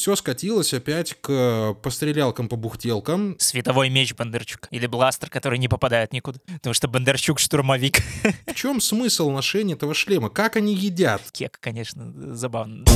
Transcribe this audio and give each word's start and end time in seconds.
все 0.00 0.16
скатилось 0.16 0.72
опять 0.72 1.14
к 1.20 1.74
пострелялкам 1.82 2.48
по 2.48 2.56
бухтелкам. 2.56 3.36
Световой 3.38 3.90
меч 3.90 4.14
Бондарчук. 4.14 4.66
Или 4.70 4.86
бластер, 4.86 5.28
который 5.28 5.58
не 5.58 5.68
попадает 5.68 6.14
никуда. 6.14 6.38
Потому 6.46 6.72
что 6.72 6.88
Бондарчук 6.88 7.38
штурмовик. 7.38 7.98
В 8.46 8.54
чем 8.54 8.80
смысл 8.80 9.28
ношения 9.28 9.74
этого 9.74 9.92
шлема? 9.92 10.30
Как 10.30 10.56
они 10.56 10.74
едят? 10.74 11.20
Кек, 11.32 11.58
конечно, 11.60 12.34
забавно. 12.34 12.86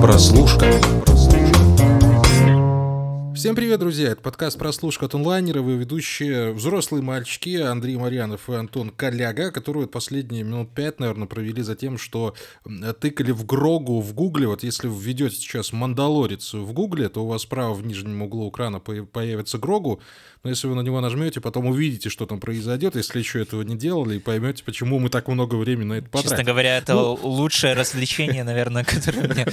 Прослушка. 0.00 0.66
Всем 3.34 3.56
привет, 3.56 3.80
друзья! 3.80 4.10
Это 4.10 4.20
подкаст 4.20 4.58
«Прослушка 4.58 5.06
от 5.06 5.14
онлайнера». 5.14 5.62
Вы 5.62 5.76
ведущие 5.76 6.52
взрослые 6.52 7.02
мальчики 7.02 7.56
Андрей 7.56 7.96
Марьянов 7.96 8.50
и 8.50 8.52
Антон 8.52 8.90
Коляга, 8.90 9.50
которые 9.50 9.86
последние 9.86 10.42
минут 10.42 10.70
пять, 10.74 11.00
наверное, 11.00 11.26
провели 11.26 11.62
за 11.62 11.74
тем, 11.74 11.96
что 11.96 12.34
тыкали 13.00 13.30
в 13.30 13.46
Грогу 13.46 14.00
в 14.00 14.12
Гугле. 14.12 14.46
Вот 14.48 14.62
если 14.62 14.86
введете 14.86 15.36
сейчас 15.36 15.72
«Мандалорец» 15.72 16.52
в 16.52 16.72
Гугле, 16.72 17.08
то 17.08 17.24
у 17.24 17.28
вас 17.28 17.42
справа 17.42 17.72
в 17.72 17.86
нижнем 17.86 18.20
углу 18.20 18.50
экрана 18.50 18.80
появится 18.80 19.56
Грогу. 19.56 20.00
Но 20.44 20.50
если 20.50 20.66
вы 20.66 20.74
на 20.74 20.80
него 20.80 21.00
нажмете, 21.00 21.40
потом 21.40 21.66
увидите, 21.66 22.10
что 22.10 22.26
там 22.26 22.40
произойдет, 22.40 22.96
если 22.96 23.18
еще 23.18 23.40
этого 23.40 23.62
не 23.62 23.76
делали, 23.76 24.16
и 24.16 24.18
поймете, 24.18 24.62
почему 24.64 24.98
мы 24.98 25.08
так 25.08 25.28
много 25.28 25.54
времени 25.54 25.86
на 25.86 25.92
это 25.94 26.08
потратили. 26.08 26.30
Честно 26.30 26.44
говоря, 26.44 26.78
это 26.78 26.94
ну... 26.94 27.14
лучшее 27.22 27.74
развлечение, 27.74 28.44
наверное, 28.44 28.84
которое 28.84 29.28
мне 29.28 29.46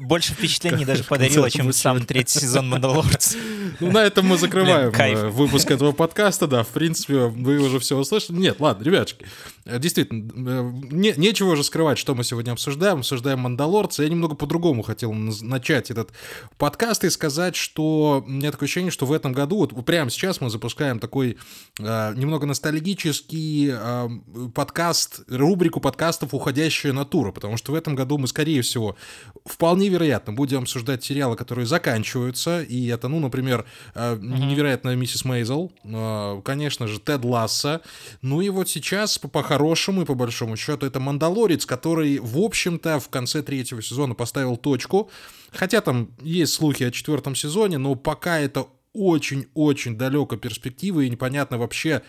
больше 0.00 0.32
впечатлений 0.32 0.84
даже 0.84 1.04
подарило, 1.04 1.50
чем 1.50 1.72
сам 1.72 2.06
третий 2.06 2.38
сезон 2.38 2.68
«Мандалорца». 2.70 3.01
Ну, 3.80 3.90
на 3.90 3.98
этом 3.98 4.26
мы 4.26 4.36
закрываем 4.38 4.92
э, 4.92 5.28
выпуск 5.28 5.70
этого 5.70 5.92
подкаста, 5.92 6.46
да, 6.46 6.62
в 6.62 6.68
принципе, 6.68 7.26
вы 7.26 7.58
уже 7.58 7.78
все 7.78 7.96
услышали. 7.96 8.36
Нет, 8.36 8.60
ладно, 8.60 8.84
ребятушки, 8.84 9.26
действительно, 9.64 10.30
э, 10.34 10.70
не, 10.90 11.14
нечего 11.16 11.52
уже 11.52 11.64
скрывать, 11.64 11.98
что 11.98 12.14
мы 12.14 12.24
сегодня 12.24 12.52
обсуждаем. 12.52 12.98
Обсуждаем 12.98 13.40
«Мандалорца». 13.40 14.02
Я 14.02 14.08
немного 14.08 14.34
по-другому 14.34 14.82
хотел 14.82 15.12
начать 15.12 15.90
этот 15.90 16.10
подкаст 16.58 17.04
и 17.04 17.10
сказать, 17.10 17.54
что 17.54 18.24
у 18.26 18.30
меня 18.30 18.50
такое 18.50 18.66
ощущение, 18.66 18.90
что 18.90 19.06
в 19.06 19.12
этом 19.12 19.32
году, 19.32 19.58
вот 19.58 19.84
прямо 19.84 20.10
сейчас 20.10 20.40
мы 20.40 20.50
запускаем 20.50 20.98
такой 20.98 21.38
э, 21.78 22.14
немного 22.16 22.46
ностальгический 22.46 23.70
э, 23.72 24.08
подкаст, 24.54 25.22
рубрику 25.28 25.80
подкастов 25.80 26.34
«Уходящая 26.34 26.92
натура», 26.92 27.30
потому 27.30 27.56
что 27.56 27.72
в 27.72 27.74
этом 27.74 27.94
году 27.94 28.18
мы, 28.18 28.26
скорее 28.26 28.62
всего, 28.62 28.96
вполне 29.44 29.88
вероятно, 29.88 30.32
будем 30.32 30.62
обсуждать 30.62 31.04
сериалы, 31.04 31.36
которые 31.36 31.66
заканчиваются, 31.66 32.62
и 32.62 32.86
это, 32.86 33.08
ну, 33.08 33.20
например, 33.20 33.64
э, 33.94 34.16
«Невероятная 34.20 34.96
миссис 34.96 35.24
Мейзел», 35.24 35.72
э, 35.84 36.40
конечно 36.44 36.88
же, 36.88 36.98
Тед 36.98 37.24
Ласса, 37.24 37.80
ну 38.22 38.40
и 38.40 38.48
вот 38.48 38.68
сейчас, 38.68 39.18
по-хорошему 39.52 40.02
и 40.02 40.04
по 40.04 40.14
большому 40.14 40.56
счету, 40.56 40.86
это 40.86 40.98
«Мандалорец», 40.98 41.66
который, 41.66 42.18
в 42.18 42.38
общем-то, 42.38 42.98
в 42.98 43.08
конце 43.10 43.42
третьего 43.42 43.82
сезона 43.82 44.14
поставил 44.14 44.56
точку, 44.56 45.10
хотя 45.52 45.82
там 45.82 46.08
есть 46.22 46.54
слухи 46.54 46.84
о 46.84 46.90
четвертом 46.90 47.34
сезоне, 47.34 47.76
но 47.76 47.94
пока 47.94 48.40
это 48.40 48.66
очень-очень 48.94 49.98
далеко 49.98 50.36
перспективы 50.36 51.06
и 51.06 51.10
непонятно 51.10 51.58
вообще, 51.58 52.00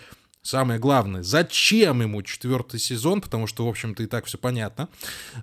самое 0.44 0.78
главное, 0.78 1.24
зачем 1.24 2.02
ему 2.02 2.22
четвертый 2.22 2.80
сезон, 2.80 3.22
потому 3.22 3.48
что, 3.48 3.66
в 3.66 3.70
общем-то, 3.70 4.04
и 4.04 4.08
так 4.08 4.26
все 4.26 4.38
понятно. 4.38 4.90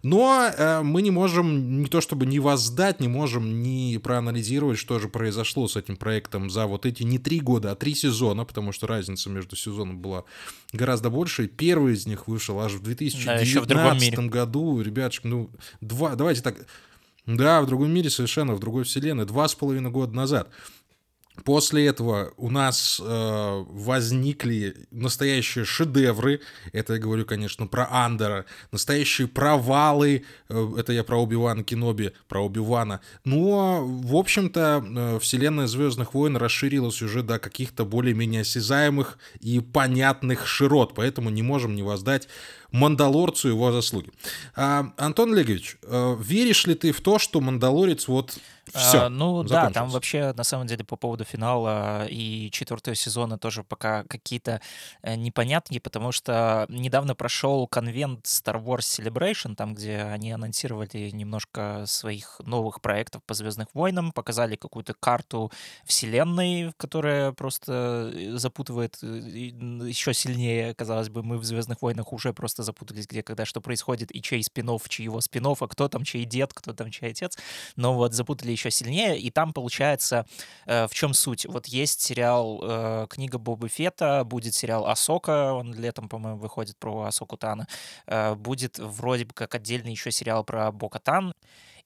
Но 0.02 0.46
э, 0.46 0.82
мы 0.82 1.00
не 1.00 1.10
можем 1.10 1.80
не 1.80 1.86
то 1.86 2.02
чтобы 2.02 2.26
не 2.26 2.38
воздать, 2.38 3.00
не 3.00 3.08
можем 3.08 3.62
не 3.62 3.98
проанализировать, 3.98 4.78
что 4.78 4.98
же 4.98 5.08
произошло 5.08 5.66
с 5.66 5.76
этим 5.76 5.96
проектом 5.96 6.50
за 6.50 6.66
вот 6.66 6.84
эти 6.84 7.02
не 7.02 7.18
три 7.18 7.40
года, 7.40 7.72
а 7.72 7.74
три 7.74 7.94
сезона, 7.94 8.44
потому 8.44 8.72
что 8.72 8.86
разница 8.86 9.30
между 9.30 9.56
сезонами 9.56 9.96
была 9.96 10.24
гораздо 10.72 11.08
больше. 11.08 11.48
Первый 11.48 11.94
из 11.94 12.06
них 12.06 12.28
вышел 12.28 12.60
аж 12.60 12.72
в 12.72 12.82
2019 12.82 14.14
да, 14.14 14.22
в 14.22 14.26
году. 14.28 14.82
Ребятушки, 14.82 15.26
ну, 15.26 15.50
два, 15.80 16.14
давайте 16.14 16.42
так... 16.42 16.66
Да, 17.26 17.60
в 17.60 17.66
другом 17.66 17.90
мире 17.92 18.10
совершенно, 18.10 18.54
в 18.54 18.60
другой 18.60 18.84
вселенной, 18.84 19.24
два 19.24 19.46
с 19.46 19.54
половиной 19.54 19.90
года 19.90 20.14
назад. 20.14 20.50
После 21.44 21.86
этого 21.86 22.32
у 22.36 22.50
нас 22.50 23.00
э, 23.02 23.64
возникли 23.68 24.76
настоящие 24.90 25.64
шедевры. 25.64 26.40
Это 26.72 26.94
я 26.94 26.98
говорю, 26.98 27.24
конечно, 27.24 27.66
про 27.66 27.88
Андера. 27.90 28.46
Настоящие 28.72 29.28
провалы. 29.28 30.24
Э, 30.48 30.74
это 30.76 30.92
я 30.92 31.04
про 31.04 31.22
Оби-Вана 31.22 31.62
Кеноби, 31.62 32.12
про 32.28 32.44
Оби-Вана. 32.44 33.00
Но, 33.24 33.84
в 33.84 34.16
общем-то, 34.16 34.84
э, 34.84 35.18
вселенная 35.20 35.66
Звездных 35.66 36.14
войн 36.14 36.36
расширилась 36.36 37.00
уже 37.00 37.22
до 37.22 37.38
каких-то 37.38 37.84
более-менее 37.84 38.42
осязаемых 38.42 39.18
и 39.40 39.60
понятных 39.60 40.46
широт. 40.46 40.94
Поэтому 40.94 41.30
не 41.30 41.42
можем 41.42 41.74
не 41.74 41.82
воздать 41.82 42.28
Мандалорцу 42.72 43.48
его 43.48 43.72
заслуги. 43.72 44.10
А, 44.54 44.92
Антон 44.96 45.32
Олегович, 45.32 45.78
э, 45.82 46.16
веришь 46.20 46.66
ли 46.66 46.74
ты 46.74 46.92
в 46.92 47.00
то, 47.00 47.18
что 47.18 47.40
Мандалорец 47.40 48.08
вот 48.08 48.38
все. 48.72 49.02
А, 49.02 49.08
ну 49.08 49.42
да, 49.42 49.70
там 49.70 49.88
вообще 49.88 50.32
на 50.36 50.44
самом 50.44 50.66
деле 50.66 50.84
по 50.84 50.96
поводу 50.96 51.24
финала 51.24 52.06
и 52.06 52.50
четвертого 52.52 52.94
сезона 52.94 53.38
тоже 53.38 53.64
пока 53.64 54.04
какие-то 54.04 54.60
э, 55.02 55.16
непонятки, 55.16 55.78
потому 55.78 56.12
что 56.12 56.66
недавно 56.68 57.14
прошел 57.14 57.66
конвент 57.66 58.26
Star 58.26 58.62
Wars 58.62 58.80
Celebration, 58.80 59.54
там, 59.56 59.74
где 59.74 60.02
они 60.02 60.32
анонсировали 60.32 61.10
немножко 61.10 61.84
своих 61.86 62.40
новых 62.44 62.80
проектов 62.80 63.22
по 63.24 63.34
Звездных 63.34 63.68
войнам, 63.74 64.12
показали 64.12 64.56
какую-то 64.56 64.94
карту 64.94 65.50
вселенной, 65.84 66.72
которая 66.76 67.32
просто 67.32 68.12
э, 68.14 68.36
запутывает 68.36 68.98
еще 69.02 70.14
сильнее, 70.14 70.74
казалось 70.74 71.08
бы, 71.08 71.22
мы 71.22 71.38
в 71.38 71.44
Звездных 71.44 71.82
войнах 71.82 72.12
уже 72.12 72.32
просто 72.32 72.59
запутались, 72.62 73.06
где 73.06 73.22
когда 73.22 73.44
что 73.44 73.60
происходит, 73.60 74.14
и 74.14 74.22
чей 74.22 74.42
спинов, 74.42 74.88
чьего 74.88 75.20
спинов, 75.20 75.62
а 75.62 75.68
кто 75.68 75.88
там 75.88 76.04
чей 76.04 76.24
дед, 76.24 76.52
кто 76.54 76.72
там 76.72 76.90
чей 76.90 77.10
отец. 77.10 77.38
Но 77.76 77.94
вот 77.94 78.14
запутали 78.14 78.50
еще 78.50 78.70
сильнее, 78.70 79.18
и 79.18 79.30
там 79.30 79.52
получается, 79.52 80.26
э, 80.66 80.86
в 80.86 80.94
чем 80.94 81.14
суть? 81.14 81.46
Вот 81.46 81.66
есть 81.66 82.00
сериал 82.00 82.60
э, 82.62 83.06
«Книга 83.10 83.38
Боба 83.38 83.68
Фета», 83.68 84.24
будет 84.24 84.54
сериал 84.54 84.86
«Асока», 84.86 85.52
он 85.54 85.74
летом, 85.74 86.08
по-моему, 86.08 86.38
выходит 86.38 86.76
про 86.76 87.02
Асоку 87.02 87.36
Тано, 87.36 87.66
э, 88.06 88.34
будет 88.34 88.78
вроде 88.78 89.24
бы 89.24 89.34
как 89.34 89.54
отдельный 89.54 89.92
еще 89.92 90.10
сериал 90.10 90.44
про 90.44 90.72
Бо-Катан, 90.72 91.34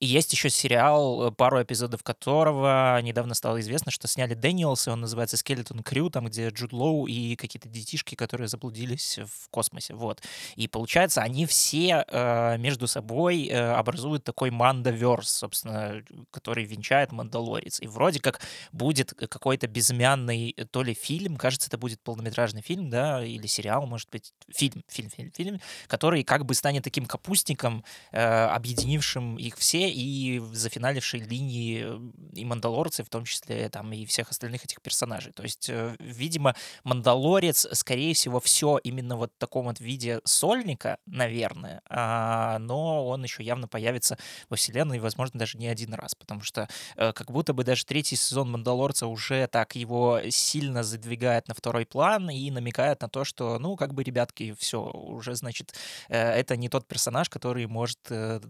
и 0.01 0.07
есть 0.07 0.33
еще 0.33 0.51
сериал, 0.51 1.29
э, 1.29 1.31
пару 1.31 1.63
эпизодов 1.63 2.03
которого 2.03 3.01
недавно 3.03 3.35
стало 3.35 3.61
известно, 3.61 3.91
что 3.91 4.09
сняли 4.09 4.35
Дэниелс, 4.35 4.87
и 4.87 4.91
он 4.91 5.01
называется 5.01 5.37
«Skeleton 5.37 5.83
Crew», 5.83 6.11
там, 6.11 6.27
где 6.27 6.49
Джуд 6.49 6.73
Лоу 6.73 7.07
и 7.07 7.37
какие-то 7.37 7.69
детишки, 7.69 8.15
которые 8.15 8.49
заблудились 8.49 9.19
в 9.19 9.49
космосе, 9.51 9.95
вот. 9.95 10.23
И 10.57 10.69
получается, 10.69 11.23
они 11.23 11.47
все 11.47 12.05
э, 12.07 12.59
между 12.59 12.87
собой 12.87 13.47
э, 13.47 13.73
образуют 13.73 14.25
такой 14.25 14.51
Mandoverse, 14.51 15.31
собственно, 15.31 16.03
который 16.31 16.65
венчает 16.65 17.13
Мандалорец. 17.13 17.81
И 17.81 17.87
вроде 17.87 18.21
как 18.21 18.41
будет 18.73 19.15
какой-то 19.15 19.67
безымянный 19.67 20.55
э, 20.57 20.65
то 20.65 20.83
ли 20.83 20.95
фильм, 20.95 21.37
кажется, 21.37 21.69
это 21.69 21.79
будет 21.79 22.01
полнометражный 22.03 22.63
фильм, 22.63 22.91
да, 22.91 23.25
или 23.25 23.47
сериал, 23.47 23.87
может 23.87 24.11
быть, 24.11 24.33
фильм, 24.51 24.83
фильм, 24.89 25.11
фильм, 25.11 25.31
фильм, 25.33 25.61
который 25.87 26.25
как 26.25 26.45
бы 26.45 26.55
станет 26.55 26.85
таким 26.85 27.07
капустником, 27.07 27.85
э, 28.13 28.21
объединившим 28.21 29.37
их 29.37 29.57
все 29.57 29.84
и 29.91 30.41
зафиналившей 30.53 31.21
линии 31.21 31.85
э, 31.85 32.01
и 32.35 32.45
Мандалорцы, 32.45 33.05
в 33.05 33.09
том 33.09 33.25
числе 33.25 33.69
там 33.69 33.93
и 33.93 34.07
всех 34.07 34.31
остальных 34.31 34.65
этих 34.65 34.81
персонажей. 34.81 35.33
То 35.33 35.43
есть, 35.43 35.69
э, 35.69 35.97
видимо, 35.99 36.55
Мандалорец, 36.85 37.67
скорее 37.73 38.15
всего, 38.15 38.41
все 38.41 38.79
именно 38.83 39.17
вот 39.17 39.33
в 39.35 39.39
таком 39.39 39.67
вот 39.67 39.81
виде 39.81 40.21
сольника, 40.25 40.99
наверное, 41.07 41.83
а, 41.89 42.59
но 42.59 43.07
он 43.07 43.23
еще 43.23 43.43
явно 43.43 43.69
появится 43.69 44.19
во 44.49 44.57
вселенной, 44.57 44.99
возможно, 44.99 45.39
даже 45.39 45.59
не 45.59 45.69
один 45.69 45.95
раз, 45.95 46.15
потому 46.15 46.43
что 46.43 46.69
э, 46.97 47.13
как 47.13 47.31
будто 47.31 47.53
бы 47.53 47.65
даже 47.65 47.85
третий 47.85 48.17
сезон 48.17 48.51
Мандалорца 48.51 49.07
уже 49.07 49.47
так 49.47 49.77
его 49.77 50.21
сильно 50.31 50.83
задвигает 50.83 51.49
на 51.49 51.55
второй 51.55 51.87
план 51.87 52.31
и 52.31 52.51
намекает 52.51 53.03
на 53.03 53.09
то, 53.09 53.25
что, 53.25 53.59
ну, 53.59 53.77
как 53.77 53.95
бы, 53.95 54.03
ребятки, 54.03 54.55
все, 54.59 54.83
уже, 54.83 55.35
значит, 55.35 55.75
это 56.09 56.57
не 56.57 56.69
тот 56.69 56.87
персонаж, 56.87 57.29
который 57.29 57.67
может 57.67 57.99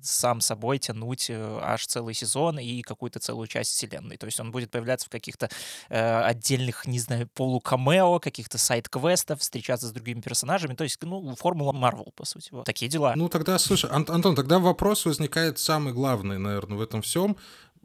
сам 0.03 0.41
собой 0.41 0.79
тянуть 0.79 1.24
быть 1.25 1.31
э, 1.31 1.59
аж 1.63 1.87
целый 1.87 2.15
сезон 2.15 2.59
и 2.59 2.83
какую-то 2.83 3.19
целую 3.19 3.47
часть 3.47 3.73
вселенной. 3.73 4.17
То 4.17 4.27
есть 4.27 4.41
он 4.41 4.51
будет 4.51 4.71
появляться 4.71 5.07
в 5.07 5.11
каких-то 5.11 5.49
э, 5.89 6.21
отдельных, 6.23 6.87
не 6.87 6.99
знаю, 6.99 7.29
полукамео, 7.35 8.19
каких-то 8.21 8.59
сайт-квестов, 8.59 9.41
встречаться 9.41 9.87
с 9.87 9.93
другими 9.93 10.21
персонажами. 10.21 10.75
То 10.75 10.85
есть, 10.85 11.03
ну, 11.03 11.35
формула 11.37 11.73
Марвел, 11.73 12.13
по 12.17 12.25
сути. 12.25 12.49
Вот. 12.53 12.65
Такие 12.65 12.89
дела. 12.89 13.15
Ну, 13.17 13.29
тогда, 13.29 13.59
слушай, 13.59 13.91
Ан- 13.91 14.07
Антон, 14.09 14.35
тогда 14.35 14.59
вопрос 14.59 15.05
возникает 15.07 15.59
самый 15.59 15.93
главный, 15.93 16.39
наверное, 16.39 16.79
в 16.79 16.83
этом 16.83 17.03
всем 17.03 17.37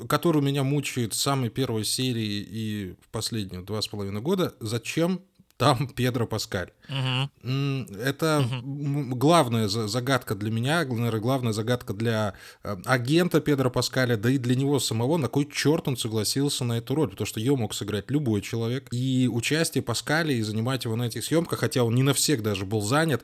который 0.08 0.42
меня 0.42 0.64
мучает 0.64 1.14
с 1.14 1.18
самой 1.18 1.50
первой 1.50 1.84
серии 1.84 2.48
и 2.50 2.96
в 3.02 3.10
последние 3.10 3.62
два 3.64 3.82
с 3.82 3.90
половиной 3.90 4.22
года. 4.22 4.56
Зачем 4.62 5.20
там 5.60 5.88
Педро 5.96 6.26
Паскаль. 6.26 6.72
Угу. 6.88 8.00
Это 8.02 8.40
угу. 8.40 9.16
главная 9.16 9.68
загадка 9.68 10.34
для 10.34 10.50
меня, 10.50 10.86
наверное, 10.86 11.20
главная 11.20 11.54
загадка 11.54 11.94
для 11.94 12.34
агента 12.64 13.42
Педро 13.42 13.70
Паскаля, 13.70 14.16
да 14.16 14.32
и 14.32 14.38
для 14.38 14.56
него 14.56 14.80
самого, 14.80 15.18
на 15.18 15.28
кой 15.28 15.48
черт 15.52 15.88
он 15.88 15.98
согласился 15.98 16.64
на 16.64 16.78
эту 16.78 16.96
роль, 16.96 17.10
потому 17.10 17.28
что 17.28 17.42
ее 17.42 17.56
мог 17.56 17.74
сыграть 17.74 18.10
любой 18.10 18.42
человек. 18.42 18.88
И 18.92 19.30
участие 19.32 19.84
Паскаля 19.84 20.34
и 20.34 20.42
занимать 20.42 20.86
его 20.86 20.96
на 20.96 21.04
этих 21.04 21.26
съемках, 21.26 21.60
хотя 21.60 21.84
он 21.84 21.94
не 21.94 22.04
на 22.04 22.14
всех 22.14 22.42
даже 22.42 22.66
был 22.66 22.82
занят, 22.82 23.24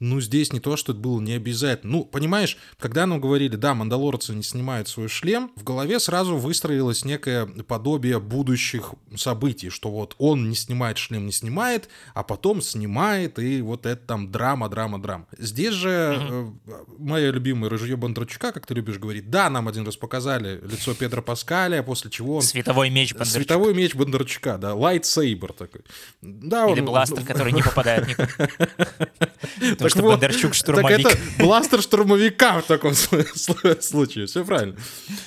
ну, 0.00 0.18
здесь 0.20 0.52
не 0.52 0.60
то, 0.60 0.76
что 0.76 0.92
это 0.92 1.00
было 1.00 1.20
не 1.20 1.34
обязательно. 1.34 1.92
Ну, 1.92 2.04
понимаешь, 2.04 2.56
когда 2.78 3.04
нам 3.06 3.20
говорили, 3.20 3.56
да, 3.56 3.74
мандалорцы 3.74 4.34
не 4.34 4.42
снимают 4.42 4.88
свой 4.88 5.08
шлем, 5.08 5.52
в 5.56 5.62
голове 5.62 6.00
сразу 6.00 6.36
выстроилось 6.36 7.04
некое 7.04 7.46
подобие 7.46 8.18
будущих 8.18 8.94
событий, 9.16 9.68
что 9.68 9.90
вот 9.90 10.14
он 10.18 10.48
не 10.48 10.56
снимает 10.56 10.96
шлем, 10.96 11.26
не 11.26 11.32
снимает, 11.32 11.90
а 12.14 12.22
потом 12.22 12.62
снимает, 12.62 13.38
и 13.38 13.60
вот 13.60 13.84
это 13.84 14.00
там 14.06 14.32
драма, 14.32 14.70
драма, 14.70 15.00
драма. 15.00 15.26
Здесь 15.36 15.74
же 15.74 15.88
mm-hmm. 15.88 16.56
э, 16.66 16.72
моя 16.98 17.30
любимая 17.30 17.68
рыжье 17.68 17.96
Бондарчука, 17.96 18.52
как 18.52 18.66
ты 18.66 18.72
любишь 18.72 18.98
говорить, 18.98 19.28
да, 19.28 19.50
нам 19.50 19.68
один 19.68 19.84
раз 19.84 19.98
показали 19.98 20.60
лицо 20.66 20.94
Педро 20.94 21.20
Паскаля, 21.20 21.82
после 21.82 22.10
чего 22.10 22.36
он... 22.36 22.42
Световой 22.42 22.88
меч 22.88 23.12
Бондарчука. 23.12 23.38
Световой 23.38 23.74
меч 23.74 23.94
Бондарчука, 23.94 24.56
да, 24.56 24.74
лайтсейбер 24.74 25.52
такой. 25.52 25.82
Да, 26.22 26.66
Или 26.70 26.80
он... 26.80 26.86
бластер, 26.86 27.22
который 27.22 27.52
не 27.52 27.62
попадает 27.62 28.08
никуда. 28.08 28.38
Потому 29.92 30.10
что 30.10 30.18
Бондарчук 30.18 30.54
штурмовик. 30.54 31.02
Так 31.02 31.12
это 31.12 31.44
бластер 31.44 31.82
штурмовика 31.82 32.60
в 32.60 32.66
таком 32.66 32.94
случае, 32.94 34.26
все 34.26 34.44
правильно. 34.44 34.76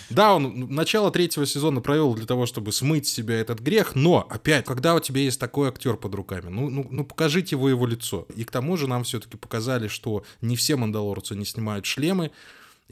Да, 0.09 0.35
он 0.35 0.67
начало 0.69 1.11
третьего 1.11 1.45
сезона 1.45 1.81
провел 1.81 2.13
для 2.13 2.25
того, 2.25 2.45
чтобы 2.45 2.71
смыть 2.71 3.07
себя 3.07 3.35
этот 3.39 3.59
грех, 3.59 3.95
но, 3.95 4.25
опять, 4.29 4.65
когда 4.65 4.95
у 4.95 4.99
тебя 4.99 5.21
есть 5.21 5.39
такой 5.39 5.69
актер 5.69 5.97
под 5.97 6.15
руками, 6.15 6.49
ну, 6.49 6.69
ну, 6.69 6.87
ну 6.89 7.03
покажите 7.03 7.55
его 7.55 7.69
его 7.69 7.85
лицо. 7.85 8.25
И 8.35 8.43
к 8.43 8.51
тому 8.51 8.77
же 8.77 8.87
нам 8.87 9.03
все-таки 9.03 9.37
показали, 9.37 9.87
что 9.87 10.23
не 10.41 10.55
все 10.55 10.75
мандалорцы 10.75 11.35
не 11.35 11.45
снимают 11.45 11.85
шлемы, 11.85 12.31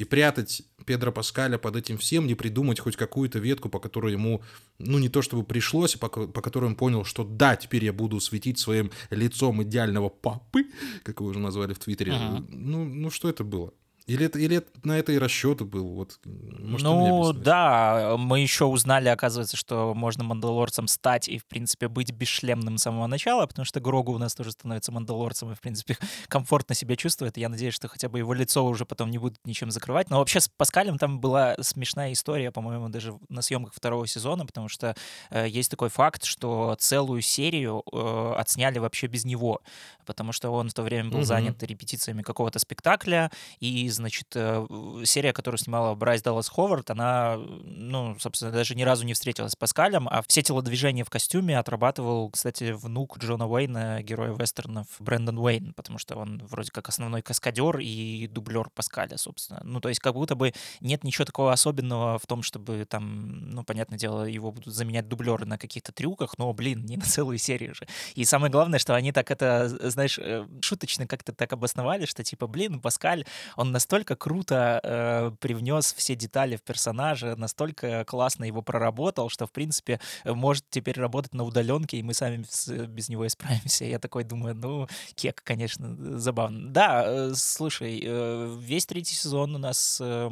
и 0.02 0.04
прятать 0.04 0.64
Педро 0.86 1.12
Паскаля 1.12 1.58
под 1.58 1.76
этим 1.76 1.98
всем, 1.98 2.26
не 2.26 2.36
придумать 2.36 2.80
хоть 2.80 2.96
какую-то 2.96 3.40
ветку, 3.40 3.70
по 3.70 3.80
которой 3.80 4.14
ему, 4.14 4.42
ну 4.80 4.98
не 4.98 5.10
то 5.10 5.22
чтобы 5.22 5.44
пришлось, 5.44 5.96
а 5.96 6.00
по, 6.00 6.10
по 6.10 6.42
которой 6.42 6.66
он 6.66 6.76
понял, 6.76 7.06
что 7.06 7.24
да, 7.24 7.56
теперь 7.56 7.86
я 7.86 7.94
буду 7.94 8.20
светить 8.20 8.58
своим 8.58 8.92
лицом 9.12 9.62
идеального 9.64 10.10
папы, 10.10 10.66
как 11.04 11.22
вы 11.22 11.28
уже 11.28 11.40
назвали 11.40 11.74
в 11.74 11.80
Твиттере. 11.80 12.14
Ага. 12.14 12.46
Ну, 12.50 12.84
ну 12.84 13.12
что 13.12 13.30
это 13.30 13.44
было? 13.44 13.74
Или, 14.08 14.26
это, 14.26 14.40
или 14.40 14.58
это, 14.58 14.68
на 14.84 14.98
это 14.98 15.12
и 15.12 15.18
расчет 15.18 15.62
был? 15.62 15.88
Вот, 15.90 16.20
может, 16.26 16.84
ну 16.86 17.34
да, 17.34 18.16
мы 18.18 18.40
еще 18.40 18.66
узнали, 18.66 19.10
оказывается, 19.10 19.56
что 19.58 19.94
можно 19.94 20.24
мандалорцем 20.24 20.88
стать 20.88 21.30
и, 21.30 21.38
в 21.38 21.46
принципе, 21.46 21.88
быть 21.88 22.12
бесшлемным 22.12 22.78
с 22.78 22.82
самого 22.82 23.08
начала, 23.08 23.46
потому 23.46 23.66
что 23.66 23.80
Грогу 23.80 24.14
у 24.14 24.18
нас 24.18 24.34
тоже 24.34 24.52
становится 24.52 24.92
мандалорцем 24.92 25.52
и, 25.52 25.56
в 25.56 25.62
принципе, 25.62 25.98
комфортно 26.28 26.76
себя 26.76 26.96
чувствует. 26.96 27.38
Я 27.38 27.50
надеюсь, 27.50 27.74
что 27.74 27.88
хотя 27.88 28.10
бы 28.10 28.18
его 28.18 28.34
лицо 28.34 28.66
уже 28.66 28.86
потом 28.86 29.12
не 29.12 29.18
будут 29.18 29.38
ничем 29.46 29.72
закрывать. 29.72 30.10
Но 30.10 30.18
вообще 30.18 30.40
с 30.40 30.50
Паскалем 30.50 30.98
там 30.98 31.20
была 31.20 31.56
смешная 31.62 32.12
история, 32.12 32.52
по-моему, 32.52 32.90
даже 32.90 33.14
на 33.30 33.42
съемках 33.42 33.74
второго 33.74 34.08
сезона, 34.08 34.46
потому 34.46 34.68
что 34.68 34.96
э, 35.30 35.48
есть 35.48 35.70
такой 35.70 35.90
факт, 35.90 36.24
что 36.24 36.76
целую 36.80 37.22
серию 37.22 37.84
э, 37.92 38.34
отсняли 38.38 38.80
вообще 38.80 39.08
без 39.08 39.26
него, 39.26 39.62
потому 40.06 40.32
что 40.32 40.50
он 40.50 40.70
в 40.70 40.74
то 40.74 40.82
время 40.82 41.10
был 41.10 41.20
угу. 41.20 41.26
занят 41.26 41.62
репетициями 41.64 42.24
какого-то 42.24 42.58
спектакля, 42.60 43.32
и 43.60 43.91
значит, 43.96 44.28
э, 44.36 44.66
серия, 45.06 45.34
которую 45.34 45.60
снимала 45.60 45.96
Брайс 45.96 46.22
Даллас 46.22 46.50
Ховард, 46.50 46.90
она, 46.90 47.38
ну, 47.38 48.18
собственно, 48.20 48.52
даже 48.52 48.76
ни 48.76 48.84
разу 48.84 49.06
не 49.06 49.14
встретилась 49.14 49.54
с 49.54 49.56
Паскалем, 49.56 50.08
а 50.10 50.22
все 50.28 50.42
телодвижения 50.42 51.04
в 51.04 51.10
костюме 51.10 51.58
отрабатывал, 51.58 52.30
кстати, 52.30 52.72
внук 52.72 53.18
Джона 53.18 53.48
Уэйна, 53.48 54.02
героя 54.04 54.34
вестернов, 54.34 54.88
Брэндон 55.00 55.38
Уэйн, 55.38 55.74
потому 55.74 55.98
что 55.98 56.16
он 56.16 56.42
вроде 56.46 56.72
как 56.72 56.90
основной 56.90 57.22
каскадер 57.22 57.80
и 57.80 58.28
дублер 58.28 58.70
Паскаля, 58.74 59.18
собственно. 59.18 59.62
Ну, 59.64 59.80
то 59.80 59.90
есть 59.90 60.00
как 60.00 60.14
будто 60.14 60.36
бы 60.36 60.54
нет 60.80 61.04
ничего 61.04 61.26
такого 61.26 61.52
особенного 61.52 62.20
в 62.20 62.26
том, 62.26 62.44
чтобы 62.44 62.86
там, 62.86 63.50
ну, 63.52 63.64
понятное 63.64 63.98
дело, 63.98 64.24
его 64.24 64.52
будут 64.52 64.74
заменять 64.74 65.08
дублеры 65.08 65.46
на 65.46 65.58
каких-то 65.58 65.92
трюках, 65.92 66.38
но, 66.38 66.52
блин, 66.54 66.86
не 66.86 66.98
на 66.98 67.06
целую 67.06 67.38
серию 67.38 67.76
же. 67.76 67.88
И 68.16 68.26
самое 68.26 68.52
главное, 68.52 68.80
что 68.80 68.96
они 68.96 69.12
так 69.12 69.32
это, 69.32 69.68
знаешь, 69.90 70.20
э, 70.20 70.48
шуточно 70.62 71.08
как-то 71.08 71.34
так 71.34 71.54
обосновали, 71.54 72.06
что 72.06 72.24
типа, 72.24 72.48
блин, 72.48 72.80
Паскаль, 72.80 73.26
он 73.56 73.72
настолько 73.82 74.16
круто 74.16 74.80
э, 74.84 75.32
привнес 75.40 75.94
все 75.98 76.16
детали 76.16 76.56
в 76.56 76.62
персонажа, 76.62 77.36
настолько 77.36 78.06
классно 78.06 78.44
его 78.44 78.62
проработал, 78.62 79.28
что, 79.30 79.48
в 79.48 79.52
принципе, 79.52 80.00
может 80.24 80.64
теперь 80.70 81.00
работать 81.00 81.34
на 81.34 81.44
удаленке, 81.44 81.98
и 81.98 82.04
мы 82.04 82.14
сами 82.14 82.46
без 82.86 83.10
него 83.10 83.26
исправимся. 83.26 83.86
Я 83.86 83.98
такой 83.98 84.24
думаю, 84.24 84.54
ну, 84.56 84.88
кек, 85.16 85.42
конечно, 85.44 86.20
забавно. 86.20 86.70
Да, 86.70 87.04
э, 87.08 87.32
слушай, 87.36 88.04
э, 88.06 88.56
весь 88.60 88.86
третий 88.86 89.16
сезон 89.16 89.56
у 89.56 89.58
нас 89.58 89.98
э, 90.00 90.30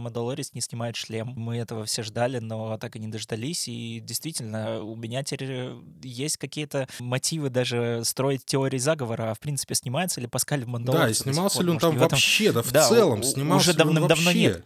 не 0.54 0.62
снимает 0.62 0.96
шлем. 0.96 1.34
Мы 1.36 1.58
этого 1.58 1.86
все 1.86 2.04
ждали, 2.04 2.38
но 2.38 2.78
так 2.78 2.96
и 2.98 3.00
не 3.00 3.08
дождались. 3.08 3.68
И 3.68 4.00
действительно, 4.00 4.84
у 4.84 4.96
меня 4.96 5.24
теперь 5.24 5.72
есть 6.04 6.38
какие-то 6.38 6.88
мотивы 7.00 7.50
даже 7.50 8.02
строить 8.04 8.46
теории 8.46 8.78
заговора. 8.78 9.32
А 9.32 9.34
в 9.34 9.40
принципе, 9.40 9.74
снимается 9.74 10.22
ли 10.22 10.28
Паскаль 10.28 10.66
в 10.66 10.68
Мандалорце? 10.68 11.06
Да, 11.06 11.10
и 11.10 11.14
снимался 11.14 11.64
ли 11.64 11.72
он 11.72 11.80
там 11.80 11.98
вообще, 11.98 12.52
да, 12.52 12.62
в 12.62 12.72
да, 12.72 12.88
целом, 12.88 13.24
снимался 13.40 13.70
уже 13.70 13.78
давным-давно 13.78 14.32
нет. 14.32 14.64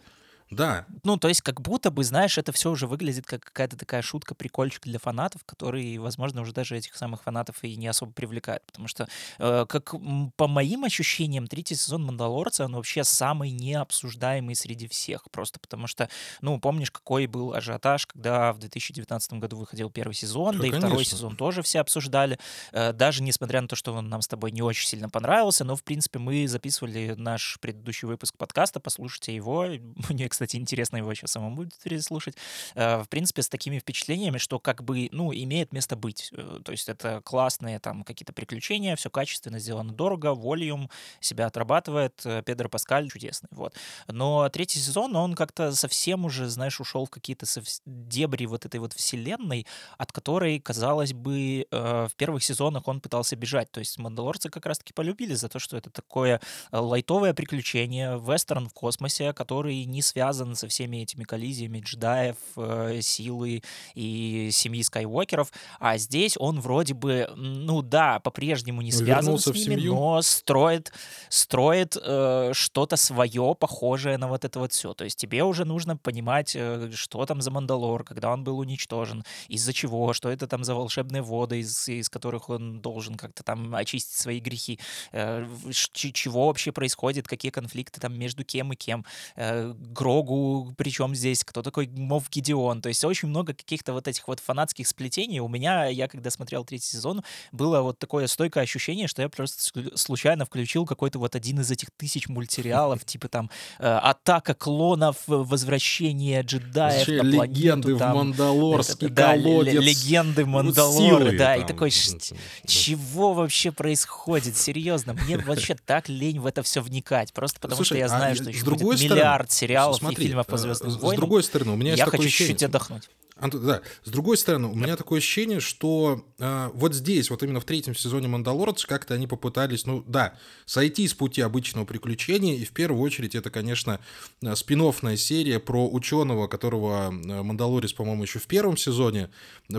Да. 0.54 0.86
Ну, 1.02 1.16
то 1.16 1.28
есть, 1.28 1.42
как 1.42 1.60
будто 1.60 1.90
бы, 1.90 2.04
знаешь, 2.04 2.38
это 2.38 2.52
все 2.52 2.70
уже 2.70 2.86
выглядит 2.86 3.26
как 3.26 3.44
какая-то 3.44 3.76
такая 3.76 4.02
шутка, 4.02 4.34
прикольчик 4.34 4.82
для 4.84 4.98
фанатов, 4.98 5.44
который, 5.44 5.98
возможно, 5.98 6.42
уже 6.42 6.52
даже 6.52 6.76
этих 6.76 6.96
самых 6.96 7.22
фанатов 7.22 7.62
и 7.62 7.76
не 7.76 7.86
особо 7.88 8.12
привлекает. 8.12 8.62
Потому 8.66 8.88
что, 8.88 9.08
э, 9.38 9.66
как 9.68 9.94
по 10.36 10.48
моим 10.48 10.84
ощущениям, 10.84 11.46
третий 11.46 11.74
сезон 11.74 12.04
Мандалорца, 12.04 12.64
он 12.64 12.76
вообще 12.76 13.04
самый 13.04 13.50
необсуждаемый 13.50 14.54
среди 14.54 14.88
всех. 14.88 15.30
Просто 15.30 15.60
потому 15.60 15.86
что, 15.86 16.08
ну, 16.40 16.58
помнишь, 16.60 16.90
какой 16.90 17.26
был 17.26 17.54
ажиотаж, 17.54 18.06
когда 18.06 18.52
в 18.52 18.58
2019 18.58 19.34
году 19.34 19.56
выходил 19.56 19.90
первый 19.90 20.14
сезон, 20.14 20.56
да, 20.56 20.62
да 20.62 20.66
и 20.66 20.70
конечно. 20.70 20.88
второй 20.88 21.04
сезон 21.04 21.36
тоже 21.36 21.62
все 21.62 21.80
обсуждали. 21.80 22.38
Э, 22.72 22.92
даже 22.92 23.22
несмотря 23.22 23.60
на 23.60 23.68
то, 23.68 23.76
что 23.76 23.92
он 23.92 24.08
нам 24.08 24.22
с 24.22 24.28
тобой 24.28 24.52
не 24.52 24.62
очень 24.62 24.88
сильно 24.88 25.08
понравился, 25.08 25.64
но, 25.64 25.76
в 25.76 25.82
принципе, 25.82 26.18
мы 26.18 26.46
записывали 26.48 27.14
наш 27.16 27.58
предыдущий 27.60 28.06
выпуск 28.06 28.36
подкаста, 28.36 28.80
послушайте 28.80 29.34
его. 29.34 29.66
Мне, 30.08 30.28
кстати, 30.28 30.43
интересно 30.52 30.96
его 30.96 31.10
еще 31.10 31.26
самому 31.26 31.54
будет 31.54 31.74
переслушать. 31.82 32.36
Э, 32.74 33.02
в 33.02 33.08
принципе, 33.08 33.42
с 33.42 33.48
такими 33.48 33.78
впечатлениями, 33.78 34.38
что 34.38 34.58
как 34.58 34.82
бы, 34.82 35.08
ну, 35.12 35.32
имеет 35.32 35.72
место 35.72 35.96
быть. 35.96 36.30
Э, 36.32 36.60
то 36.64 36.72
есть 36.72 36.88
это 36.88 37.20
классные 37.24 37.78
там 37.78 38.02
какие-то 38.02 38.32
приключения, 38.32 38.96
все 38.96 39.10
качественно 39.10 39.58
сделано 39.58 39.92
дорого, 39.92 40.34
волюм 40.34 40.90
себя 41.20 41.46
отрабатывает, 41.46 42.20
э, 42.24 42.42
Педро 42.44 42.68
Паскаль 42.68 43.10
чудесный, 43.10 43.48
вот. 43.52 43.74
Но 44.08 44.48
третий 44.48 44.78
сезон, 44.80 45.14
он 45.16 45.34
как-то 45.34 45.72
совсем 45.72 46.24
уже, 46.24 46.48
знаешь, 46.48 46.80
ушел 46.80 47.06
в 47.06 47.10
какие-то 47.10 47.46
дебри 47.86 48.46
вот 48.46 48.66
этой 48.66 48.80
вот 48.80 48.92
вселенной, 48.92 49.66
от 49.98 50.12
которой, 50.12 50.58
казалось 50.58 51.12
бы, 51.12 51.66
в 51.70 52.10
первых 52.16 52.42
сезонах 52.42 52.88
он 52.88 53.00
пытался 53.00 53.36
бежать. 53.36 53.70
То 53.70 53.80
есть 53.80 53.98
мандалорцы 53.98 54.50
как 54.50 54.66
раз-таки 54.66 54.92
полюбили 54.92 55.34
за 55.34 55.48
то, 55.48 55.58
что 55.58 55.76
это 55.76 55.90
такое 55.90 56.40
лайтовое 56.72 57.34
приключение, 57.34 58.18
вестерн 58.18 58.68
в 58.68 58.72
космосе, 58.72 59.32
который 59.32 59.84
не 59.84 60.02
связан 60.02 60.23
связан 60.24 60.54
со 60.54 60.68
всеми 60.68 60.98
этими 60.98 61.24
коллизиями 61.24 61.80
джедаев, 61.80 62.36
э, 62.56 63.00
силы 63.02 63.62
и 63.94 64.48
семьи 64.52 64.82
Скайуокеров, 64.82 65.52
а 65.78 65.98
здесь 65.98 66.36
он 66.38 66.60
вроде 66.60 66.94
бы, 66.94 67.28
ну 67.36 67.82
да, 67.82 68.20
по-прежнему 68.20 68.80
не 68.80 68.90
связан 68.90 69.38
с 69.38 69.46
ними, 69.46 69.88
но 69.88 70.22
строит, 70.22 70.92
строит 71.28 71.96
э, 72.00 72.52
что-то 72.54 72.96
свое, 72.96 73.54
похожее 73.58 74.16
на 74.16 74.28
вот 74.28 74.44
это 74.44 74.58
вот 74.58 74.72
все. 74.72 74.94
То 74.94 75.04
есть 75.04 75.18
тебе 75.18 75.44
уже 75.44 75.64
нужно 75.64 75.96
понимать, 75.96 76.56
э, 76.56 76.90
что 76.94 77.26
там 77.26 77.42
за 77.42 77.50
Мандалор, 77.50 78.04
когда 78.04 78.32
он 78.32 78.44
был 78.44 78.58
уничтожен, 78.58 79.24
из-за 79.48 79.72
чего, 79.74 80.14
что 80.14 80.30
это 80.30 80.46
там 80.46 80.64
за 80.64 80.74
волшебные 80.74 81.22
воды, 81.22 81.60
из, 81.60 81.88
из 81.88 82.08
которых 82.08 82.48
он 82.48 82.80
должен 82.80 83.16
как-то 83.16 83.42
там 83.42 83.74
очистить 83.74 84.16
свои 84.16 84.40
грехи, 84.40 84.78
э, 85.12 85.46
чего 85.70 86.46
вообще 86.46 86.72
происходит, 86.72 87.28
какие 87.28 87.50
конфликты 87.50 88.00
там 88.00 88.18
между 88.18 88.44
кем 88.44 88.72
и 88.72 88.76
кем, 88.76 89.04
э, 89.36 89.74
Грогу, 90.14 90.72
причем 90.76 91.14
здесь, 91.14 91.44
кто 91.44 91.62
такой 91.62 91.88
Мов 91.88 92.30
Гидеон. 92.30 92.82
То 92.82 92.88
есть 92.88 93.04
очень 93.04 93.28
много 93.28 93.52
каких-то 93.52 93.92
вот 93.92 94.06
этих 94.06 94.28
вот 94.28 94.40
фанатских 94.40 94.86
сплетений. 94.86 95.40
У 95.40 95.48
меня, 95.48 95.86
я 95.86 96.06
когда 96.08 96.30
смотрел 96.30 96.64
третий 96.64 96.86
сезон, 96.86 97.22
было 97.50 97.80
вот 97.80 97.98
такое 97.98 98.26
стойкое 98.26 98.64
ощущение, 98.64 99.08
что 99.08 99.22
я 99.22 99.28
просто 99.28 99.72
случайно 99.96 100.44
включил 100.44 100.86
какой-то 100.86 101.18
вот 101.18 101.34
один 101.34 101.60
из 101.60 101.70
этих 101.70 101.90
тысяч 101.96 102.28
мультсериалов, 102.28 103.04
типа 103.04 103.28
там 103.28 103.50
э, 103.78 103.86
«Атака 103.86 104.54
клонов», 104.54 105.16
«Возвращение 105.26 106.42
джедаев 106.42 107.08
на 107.08 107.32
планету». 107.32 107.54
Легенды 107.54 107.94
в 107.96 108.00
Мандалорский 108.00 109.12
колодец. 109.12 109.82
Легенды 109.82 110.46
Мандалора, 110.46 111.32
да. 111.36 111.56
И 111.56 111.66
такой, 111.66 111.90
чего 111.90 113.34
вообще 113.34 113.72
происходит? 113.72 114.56
Серьезно, 114.56 115.14
мне 115.14 115.38
вообще 115.44 115.74
так 115.74 116.08
лень 116.08 116.38
в 116.38 116.46
это 116.46 116.62
все 116.62 116.80
вникать. 116.80 117.32
Просто 117.32 117.58
потому 117.58 117.82
что 117.84 117.96
я 117.96 118.06
а 118.06 118.08
знаю, 118.08 118.36
что 118.36 118.50
еще 118.50 118.64
будет 118.64 119.00
миллиард 119.00 119.50
сериалов 119.50 120.03
смотри, 120.10 120.26
фильмов 120.26 120.46
по 120.46 120.56
Звездным 120.56 120.92
войнам. 120.92 121.16
С 121.16 121.20
другой 121.20 121.42
стороны, 121.42 121.72
у 121.72 121.76
меня 121.76 121.94
я 121.94 122.06
хочу 122.06 122.28
чуть-чуть 122.28 122.62
отдохнуть. 122.62 123.08
Антон, 123.36 123.66
да. 123.66 123.82
С 124.04 124.10
другой 124.10 124.36
стороны, 124.36 124.68
у 124.68 124.74
меня 124.74 124.96
такое 124.96 125.18
ощущение, 125.18 125.58
что 125.58 126.24
э, 126.38 126.70
вот 126.72 126.94
здесь, 126.94 127.30
вот 127.30 127.42
именно 127.42 127.58
в 127.58 127.64
третьем 127.64 127.94
сезоне 127.94 128.28
«Мандалорец», 128.28 128.84
как-то 128.86 129.14
они 129.14 129.26
попытались, 129.26 129.86
ну 129.86 130.04
да, 130.06 130.38
сойти 130.66 131.08
с 131.08 131.14
пути 131.14 131.40
обычного 131.40 131.84
приключения, 131.84 132.54
и 132.54 132.64
в 132.64 132.70
первую 132.70 133.02
очередь 133.02 133.34
это, 133.34 133.50
конечно, 133.50 133.98
э, 134.40 134.54
спин 134.54 134.84
серия 135.16 135.58
про 135.58 135.88
ученого, 135.88 136.46
которого 136.46 137.08
э, 137.08 137.42
«Мандалорец», 137.42 137.92
по-моему, 137.92 138.22
еще 138.22 138.38
в 138.38 138.46
первом 138.46 138.76
сезоне 138.76 139.30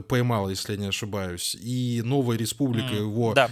поймал, 0.09 0.49
если 0.49 0.73
я 0.73 0.77
не 0.77 0.87
ошибаюсь, 0.87 1.55
и 1.55 2.01
«Новая 2.03 2.37
республика» 2.37 2.93
mm, 2.93 2.99
его... 2.99 3.33
Да 3.33 3.49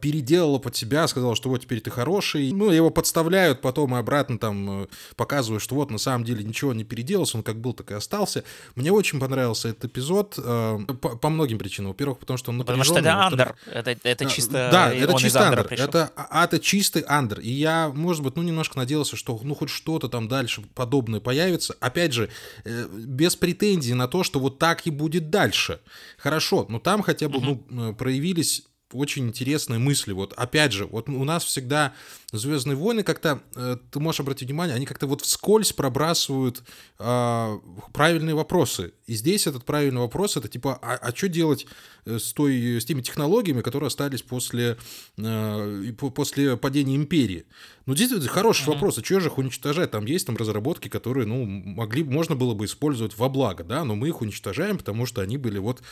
переделала 0.00 0.58
под 0.58 0.76
себя, 0.76 1.06
сказала, 1.08 1.36
что 1.36 1.48
вот 1.48 1.62
теперь 1.62 1.80
ты 1.80 1.90
хороший. 1.90 2.52
Ну, 2.52 2.70
его 2.70 2.90
подставляют 2.90 3.60
потом 3.60 3.94
и 3.94 3.98
обратно 3.98 4.38
там 4.38 4.82
э, 4.82 4.86
показывают, 5.16 5.62
что 5.62 5.74
вот 5.74 5.90
на 5.90 5.98
самом 5.98 6.24
деле 6.24 6.44
ничего 6.44 6.72
не 6.72 6.84
переделался, 6.84 7.36
он 7.36 7.42
как 7.42 7.60
был, 7.60 7.72
так 7.72 7.90
и 7.90 7.94
остался. 7.94 8.44
Мне 8.74 8.92
очень 8.92 9.20
понравился 9.20 9.68
этот 9.68 9.86
эпизод 9.86 10.38
э, 10.38 10.78
по, 11.00 11.16
по 11.16 11.28
многим 11.28 11.58
причинам. 11.58 11.92
Во-первых, 11.92 12.18
потому 12.18 12.36
что 12.36 12.50
он 12.50 12.58
Потому 12.58 12.84
что 12.84 12.98
это 12.98 13.14
андер, 13.14 13.56
это, 13.66 13.96
это 14.02 14.24
чисто 14.26 14.68
Да, 14.72 14.92
это 14.92 15.14
чисто 15.18 15.48
андер, 15.48 15.66
это, 15.70 16.12
а, 16.16 16.44
это 16.44 16.58
чистый 16.58 17.02
андер. 17.02 17.40
И 17.40 17.50
я, 17.50 17.90
может 17.94 18.22
быть, 18.22 18.36
ну, 18.36 18.42
немножко 18.42 18.78
надеялся, 18.78 19.16
что 19.16 19.38
ну 19.42 19.54
хоть 19.54 19.70
что-то 19.70 20.08
там 20.08 20.28
дальше 20.28 20.62
подобное 20.74 21.20
появится. 21.20 21.74
Опять 21.80 22.12
же, 22.12 22.30
э, 22.64 22.86
без 22.92 23.36
претензий 23.36 23.94
на 23.94 24.08
то, 24.08 24.24
что 24.24 24.40
вот 24.40 24.58
так 24.58 24.86
и 24.86 24.90
будет 24.90 25.30
дальше. 25.30 25.80
Хорошо, 26.18 26.66
но 26.68 26.78
там 26.78 27.02
хотя 27.02 27.28
бы, 27.28 27.38
угу. 27.38 27.64
ну, 27.68 27.94
проявились 27.94 28.64
очень 28.94 29.28
интересные 29.28 29.78
мысли. 29.78 30.12
Вот 30.12 30.32
опять 30.34 30.72
же, 30.72 30.86
вот 30.86 31.08
у 31.08 31.24
нас 31.24 31.44
всегда 31.44 31.94
Звездные 32.34 32.76
войны 32.76 33.02
как-то, 33.02 33.42
э, 33.56 33.76
ты 33.90 34.00
можешь 34.00 34.20
обратить 34.20 34.48
внимание, 34.48 34.74
они 34.74 34.86
как-то 34.86 35.06
вот 35.06 35.20
вскользь 35.20 35.74
пробрасывают 35.74 36.62
э, 36.98 37.58
правильные 37.92 38.34
вопросы. 38.34 38.94
И 39.06 39.12
здесь 39.12 39.46
этот 39.46 39.66
правильный 39.66 40.00
вопрос 40.00 40.38
это 40.38 40.48
типа, 40.48 40.78
а, 40.80 40.94
а 40.94 41.14
что 41.14 41.28
делать 41.28 41.66
э, 42.06 42.18
с, 42.18 42.32
той, 42.32 42.80
с 42.80 42.86
теми 42.86 43.02
технологиями, 43.02 43.60
которые 43.60 43.88
остались 43.88 44.22
после, 44.22 44.78
э, 45.18 45.92
после 46.14 46.56
падения 46.56 46.96
империи? 46.96 47.44
Ну, 47.84 47.94
действительно, 47.94 48.30
хороший 48.30 48.62
mm-hmm. 48.62 48.72
вопрос, 48.72 48.96
а 48.96 49.04
что 49.04 49.20
же 49.20 49.28
их 49.28 49.36
уничтожать? 49.36 49.90
Там 49.90 50.06
есть 50.06 50.26
там 50.26 50.38
разработки, 50.38 50.88
которые, 50.88 51.26
ну, 51.26 51.44
могли, 51.44 52.02
можно 52.02 52.34
было 52.34 52.54
бы 52.54 52.64
использовать 52.64 53.18
во 53.18 53.28
благо, 53.28 53.62
да, 53.62 53.84
но 53.84 53.94
мы 53.94 54.08
их 54.08 54.22
уничтожаем, 54.22 54.78
потому 54.78 55.04
что 55.04 55.20
они 55.20 55.36
были 55.36 55.58
вот 55.58 55.82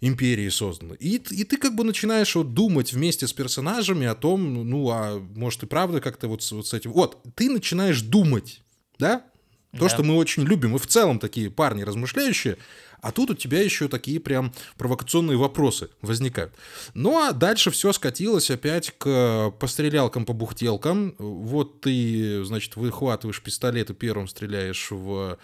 империи 0.00 0.48
созданы. 0.48 0.96
И, 1.00 1.16
и 1.30 1.44
ты 1.44 1.56
как 1.56 1.74
бы 1.74 1.84
начинаешь 1.84 2.34
вот 2.34 2.54
думать 2.54 2.92
вместе 2.92 3.26
с 3.26 3.32
персонажами 3.32 4.06
о 4.06 4.14
том, 4.14 4.68
ну, 4.68 4.90
а 4.90 5.18
может 5.34 5.62
и 5.62 5.66
правда 5.66 6.00
как-то 6.00 6.28
вот, 6.28 6.46
вот 6.50 6.66
с 6.66 6.74
этим... 6.74 6.92
Вот, 6.92 7.22
ты 7.34 7.48
начинаешь 7.50 8.02
думать, 8.02 8.62
да? 8.98 9.24
То, 9.72 9.80
да. 9.80 9.88
что 9.88 10.02
мы 10.04 10.16
очень 10.16 10.44
любим. 10.44 10.70
Мы 10.70 10.78
в 10.78 10.86
целом 10.86 11.18
такие 11.18 11.50
парни 11.50 11.82
размышляющие, 11.82 12.58
а 13.00 13.12
тут 13.12 13.30
у 13.30 13.34
тебя 13.34 13.60
еще 13.60 13.88
такие 13.88 14.20
прям 14.20 14.52
провокационные 14.78 15.36
вопросы 15.36 15.90
возникают. 16.00 16.54
Ну 16.94 17.18
а 17.18 17.32
дальше 17.32 17.70
все 17.70 17.92
скатилось 17.92 18.50
опять 18.50 18.94
к 18.96 19.52
пострелялкам 19.58 20.24
по 20.24 20.32
бухтелкам. 20.32 21.14
Вот 21.18 21.80
ты, 21.80 22.44
значит, 22.44 22.76
выхватываешь 22.76 23.42
пистолет 23.42 23.90
и 23.90 23.94
первым 23.94 24.28
стреляешь 24.28 24.90
в 24.90 25.38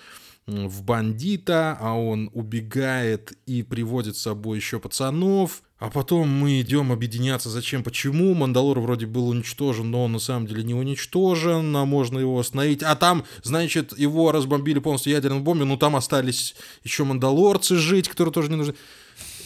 в 0.47 0.83
бандита, 0.83 1.77
а 1.81 1.95
он 1.95 2.31
убегает 2.33 3.33
и 3.47 3.63
приводит 3.63 4.17
с 4.17 4.23
собой 4.23 4.59
еще 4.59 4.81
пацанов. 4.81 5.63
А 5.79 5.89
потом 5.89 6.29
мы 6.29 6.61
идем 6.61 6.93
объединяться. 6.93 7.49
Зачем? 7.49 7.83
Почему? 7.83 8.35
Мандалор 8.35 8.81
вроде 8.81 9.07
был 9.07 9.29
уничтожен, 9.29 9.91
но 9.91 10.05
он 10.05 10.13
на 10.13 10.19
самом 10.19 10.47
деле 10.47 10.63
не 10.63 10.75
уничтожен, 10.75 11.75
а 11.75 11.87
можно 11.87 12.19
его 12.19 12.39
остановить. 12.39 12.83
А 12.83 12.95
там, 12.97 13.25
значит, 13.43 13.97
его 13.99 14.31
разбомбили 14.31 14.79
полностью 14.79 15.13
ядерной 15.13 15.41
бомбой, 15.41 15.67
но 15.67 15.79
там 15.79 15.97
остались 15.97 16.55
еще 16.85 17.05
мандалорцы 17.05 17.77
жить, 17.77 18.09
которые 18.09 18.33
тоже 18.33 18.51
не 18.51 18.57
нужны. 18.57 18.75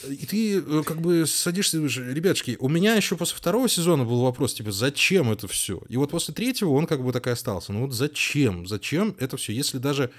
И 0.09 0.27
ты 0.27 0.59
э, 0.59 0.83
как 0.85 1.01
бы 1.01 1.25
садишься 1.27 1.77
и 1.77 1.79
думаешь, 1.79 1.97
ребятушки, 1.97 2.57
у 2.61 2.69
меня 2.69 2.95
еще 2.95 3.17
после 3.17 3.37
второго 3.37 3.69
сезона 3.69 4.05
был 4.05 4.21
вопрос, 4.23 4.55
типа, 4.55 4.73
зачем 4.73 5.31
это 5.31 5.49
все? 5.49 5.83
И 5.89 5.97
вот 5.97 6.11
после 6.11 6.35
третьего 6.35 6.71
он 6.71 6.87
как 6.87 7.03
бы 7.03 7.13
так 7.13 7.27
и 7.27 7.31
остался. 7.31 7.73
Ну 7.73 7.83
вот 7.83 7.93
зачем? 7.93 8.67
Зачем 8.67 9.15
это 9.19 9.37
все? 9.37 9.53
Если 9.53 9.79
даже 9.79 10.11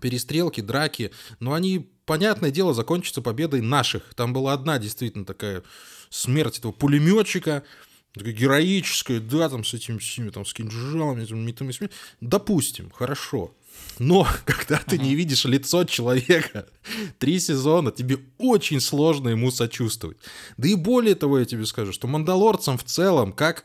перестрелки, 0.00 0.60
драки, 0.60 1.12
но 1.38 1.52
они, 1.52 1.90
понятное 2.06 2.50
дело, 2.50 2.74
закончатся 2.74 3.22
победой 3.22 3.60
наших. 3.60 4.14
Там 4.14 4.32
была 4.32 4.52
одна 4.52 4.78
действительно 4.78 5.24
такая 5.24 5.62
смерть 6.08 6.58
этого 6.58 6.72
пулеметчика, 6.72 7.62
такая 8.14 8.32
героическая, 8.32 9.20
да, 9.20 9.48
там 9.48 9.64
с 9.64 9.74
этими 9.74 9.98
всеми, 9.98 10.30
там, 10.30 10.44
с 10.44 10.52
кинжалами, 10.52 11.22
этими 11.22 11.38
метами, 11.38 11.72
допустим, 12.20 12.90
хорошо. 12.90 13.54
Но 13.98 14.26
когда 14.44 14.78
ты 14.78 14.98
не 14.98 15.14
видишь 15.14 15.44
лицо 15.44 15.84
человека 15.84 16.66
три 17.18 17.38
сезона, 17.38 17.90
тебе 17.90 18.18
очень 18.38 18.80
сложно 18.80 19.28
ему 19.28 19.50
сочувствовать. 19.50 20.18
Да 20.56 20.68
и 20.68 20.74
более 20.74 21.14
того, 21.14 21.38
я 21.38 21.44
тебе 21.44 21.66
скажу, 21.66 21.92
что 21.92 22.08
мандалорцам 22.08 22.78
в 22.78 22.84
целом, 22.84 23.32
как 23.32 23.64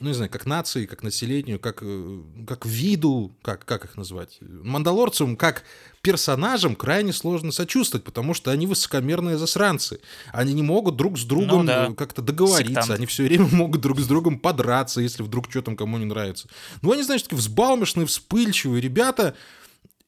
ну, 0.00 0.08
не 0.08 0.14
знаю, 0.14 0.30
как 0.30 0.44
нации, 0.44 0.86
как 0.86 1.04
населению, 1.04 1.60
как, 1.60 1.78
э, 1.82 2.20
как 2.48 2.66
виду, 2.66 3.36
как, 3.42 3.64
как 3.64 3.84
их 3.84 3.96
назвать, 3.96 4.38
мандалорцам, 4.40 5.36
как 5.36 5.62
персонажам 6.02 6.74
крайне 6.74 7.12
сложно 7.12 7.52
сочувствовать, 7.52 8.04
потому 8.04 8.34
что 8.34 8.50
они 8.50 8.66
высокомерные 8.66 9.38
засранцы. 9.38 10.00
Они 10.32 10.52
не 10.52 10.62
могут 10.62 10.96
друг 10.96 11.16
с 11.16 11.24
другом 11.24 11.60
ну, 11.60 11.64
да. 11.64 11.92
как-то 11.96 12.22
договориться, 12.22 12.82
Сектант. 12.82 12.98
они 12.98 13.06
все 13.06 13.22
время 13.22 13.46
могут 13.52 13.80
друг 13.80 14.00
с 14.00 14.06
другом 14.06 14.40
подраться, 14.40 15.00
если 15.00 15.22
вдруг 15.22 15.48
что 15.48 15.62
там 15.62 15.76
кому 15.76 15.96
не 15.98 16.06
нравится. 16.06 16.48
Ну, 16.82 16.92
они, 16.92 17.04
знаешь, 17.04 17.22
такие 17.22 17.38
взбалмошные, 17.38 18.06
вспыльчивые 18.06 18.80
ребята, 18.80 19.36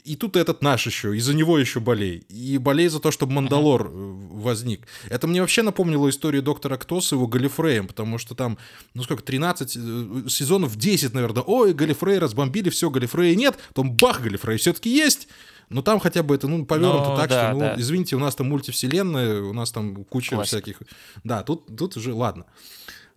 и 0.06 0.14
тут 0.14 0.36
этот 0.36 0.62
наш 0.62 0.86
еще, 0.86 1.16
из-за 1.16 1.34
него 1.34 1.58
еще 1.58 1.80
болей. 1.80 2.18
И 2.28 2.58
болей 2.58 2.86
за 2.88 3.00
то, 3.00 3.10
чтобы 3.10 3.32
Мандалор 3.32 3.88
uh-huh. 3.88 4.40
возник. 4.40 4.86
Это 5.08 5.26
мне 5.26 5.40
вообще 5.40 5.62
напомнило 5.62 6.08
историю 6.08 6.42
доктора 6.42 6.76
Кто 6.76 7.00
с 7.00 7.10
его 7.10 7.26
Галифреем, 7.26 7.88
потому 7.88 8.18
что 8.18 8.36
там, 8.36 8.56
ну 8.94 9.02
сколько, 9.02 9.24
13 9.24 9.76
э, 9.76 10.28
сезонов 10.28 10.76
10, 10.76 11.12
наверное. 11.12 11.42
Ой, 11.42 11.74
Галифрей 11.74 12.18
разбомбили, 12.18 12.70
все, 12.70 12.88
Галифрея 12.88 13.34
нет. 13.34 13.58
Потом 13.68 13.92
бах, 13.96 14.22
Галифрей 14.22 14.58
все-таки 14.58 14.90
есть. 14.90 15.26
Но 15.68 15.82
там 15.82 15.98
хотя 15.98 16.22
бы 16.22 16.36
это, 16.36 16.46
ну, 16.46 16.64
повернуто 16.64 17.10
ну, 17.10 17.16
так, 17.16 17.28
да, 17.28 17.48
что, 17.48 17.52
ну, 17.54 17.60
да. 17.60 17.74
извините, 17.76 18.14
у 18.14 18.20
нас 18.20 18.36
там 18.36 18.48
мультивселенная, 18.48 19.42
у 19.42 19.52
нас 19.52 19.72
там 19.72 20.04
куча 20.04 20.36
Классик. 20.36 20.62
всяких... 20.62 20.82
Да, 21.24 21.42
тут, 21.42 21.76
тут 21.76 21.96
уже, 21.96 22.14
ладно. 22.14 22.46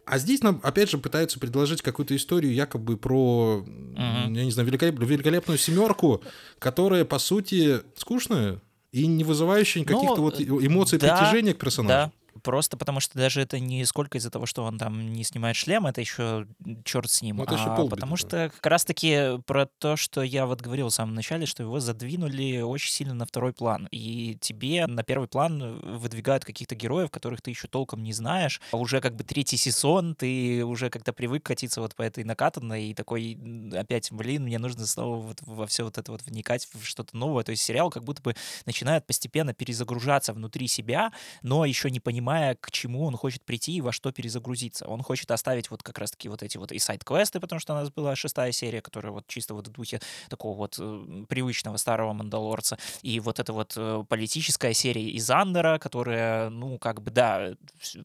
А 0.10 0.18
здесь 0.18 0.42
нам, 0.42 0.60
опять 0.64 0.90
же, 0.90 0.98
пытаются 0.98 1.40
предложить 1.40 1.84
какую-то 1.84 2.16
историю 2.16 2.52
якобы 2.52 2.98
про, 2.98 3.58
угу. 3.58 3.68
я 3.96 4.26
не 4.44 4.50
знаю, 4.50 4.68
великолеп... 4.68 5.00
великолепную 5.00 5.60
семерку, 5.60 6.24
которая, 6.58 7.06
по 7.06 7.20
сути, 7.20 7.82
скучная 7.96 8.60
и 8.92 9.06
не 9.06 9.24
вызывающая 9.24 9.84
каких-то 9.84 10.16
ну, 10.16 10.24
вот 10.24 10.42
эмоций 10.42 10.98
да, 10.98 11.16
притяжения 11.16 11.54
к 11.54 11.60
персонажу. 11.60 12.12
Да, 12.12 12.12
Просто 12.44 12.78
потому 12.78 13.00
что 13.00 13.18
даже 13.18 13.42
это 13.42 13.60
не 13.60 13.86
сколько 13.86 14.18
из-за 14.18 14.30
того, 14.30 14.46
что 14.46 14.64
он 14.64 14.78
там 14.78 15.14
не 15.14 15.24
снимает 15.24 15.56
шлем, 15.56 15.86
это 15.86 16.02
еще 16.02 16.48
черт 16.84 17.10
с 17.10 17.22
ним. 17.22 17.38
Ну, 17.38 17.44
это 17.44 17.56
еще 17.56 17.66
а 17.66 17.88
потому 17.88 18.16
что 18.16 18.52
как 18.54 18.66
раз-таки 18.66 19.40
про 19.46 19.66
то, 19.66 19.96
что 19.96 20.22
я 20.22 20.46
вот 20.46 20.62
говорил 20.62 20.90
в 20.90 20.94
самом 20.94 21.16
начале, 21.16 21.46
что 21.46 21.64
его 21.64 21.80
задвинули 21.80 22.62
очень 22.62 22.92
сильно 22.92 23.14
на 23.14 23.26
второй 23.26 23.54
план. 23.54 23.88
И 23.92 24.38
тебе 24.40 24.88
на 24.88 25.04
первый 25.04 25.28
план 25.28 25.80
выдвигают 25.98 26.46
каких-то 26.46 26.76
героев, 26.76 27.12
которых 27.12 27.42
ты 27.42 27.52
еще 27.52 27.68
толком 27.68 28.04
не 28.04 28.14
знаешь. 28.14 28.62
А 28.72 28.78
уже 28.78 29.02
как 29.02 29.16
бы 29.16 29.24
третий 29.24 29.58
сезон, 29.58 30.16
ты 30.16 30.64
уже 30.64 30.90
как-то 30.90 31.14
привык 31.14 31.44
катиться 31.44 31.82
вот 31.82 31.96
по 31.96 32.02
этой 32.02 32.24
накатанной 32.24 32.90
и 32.90 32.94
такой 32.94 33.38
опять, 33.74 34.12
блин, 34.12 34.44
мне 34.44 34.60
нужно 34.60 34.86
снова 34.86 35.18
вот 35.18 35.38
во 35.42 35.68
все 35.68 35.84
вот 35.84 35.98
это 35.98 36.12
вот 36.12 36.22
вникать 36.24 36.68
в 36.74 36.84
что-то 36.84 37.18
новое. 37.18 37.44
То 37.44 37.52
есть 37.52 37.64
сериал 37.64 37.90
как 37.90 38.04
будто 38.04 38.22
бы 38.22 38.36
начинает 38.66 39.06
постепенно 39.06 39.54
перезагружаться 39.54 40.34
внутри 40.34 40.68
себя, 40.68 41.12
но 41.42 41.66
еще 41.66 41.90
не 41.90 42.00
понимая, 42.00 42.29
понимая, 42.30 42.56
к 42.56 42.70
чему 42.70 43.06
он 43.06 43.16
хочет 43.18 43.44
прийти 43.44 43.74
и 43.74 43.82
во 43.82 43.92
что 43.92 44.12
перезагрузиться. 44.12 44.86
Он 44.88 45.02
хочет 45.02 45.32
оставить 45.32 45.72
вот 45.72 45.82
как 45.82 45.98
раз-таки 45.98 46.30
вот 46.30 46.44
эти 46.44 46.58
вот 46.58 46.72
и 46.72 46.78
сайт-квесты, 46.78 47.40
потому 47.40 47.60
что 47.60 47.74
у 47.74 47.76
нас 47.76 47.90
была 47.90 48.16
шестая 48.16 48.52
серия, 48.52 48.82
которая 48.82 49.12
вот 49.12 49.26
чисто 49.28 49.56
вот 49.56 49.68
в 49.68 49.72
духе 49.72 50.00
такого 50.30 50.56
вот 50.56 50.80
привычного 51.28 51.78
старого 51.78 52.14
Мандалорца, 52.14 52.78
и 53.02 53.20
вот 53.20 53.40
эта 53.40 53.52
вот 53.52 53.74
э, 53.78 54.04
политическая 54.08 54.74
серия 54.74 55.10
из 55.10 55.30
Андера, 55.32 55.80
которая, 55.80 56.50
ну, 56.50 56.78
как 56.78 57.02
бы, 57.02 57.10
да, 57.10 57.54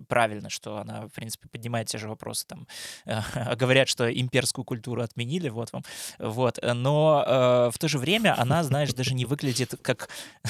правильно, 0.09 0.49
что 0.49 0.79
она, 0.79 1.07
в 1.07 1.13
принципе, 1.13 1.49
поднимает 1.49 1.89
те 1.89 1.99
же 1.99 2.09
вопросы, 2.09 2.47
там, 2.47 2.67
э, 3.05 3.21
говорят, 3.57 3.89
что 3.89 4.11
имперскую 4.11 4.65
культуру 4.65 5.03
отменили, 5.03 5.51
вот 5.51 5.71
вам, 5.73 5.83
вот, 6.19 6.59
но 6.63 7.25
э, 7.27 7.71
в 7.75 7.79
то 7.79 7.89
же 7.89 7.99
время 7.99 8.41
она, 8.41 8.65
знаешь, 8.65 8.95
даже 8.95 9.13
не 9.13 9.27
выглядит 9.27 9.75
как, 9.83 10.09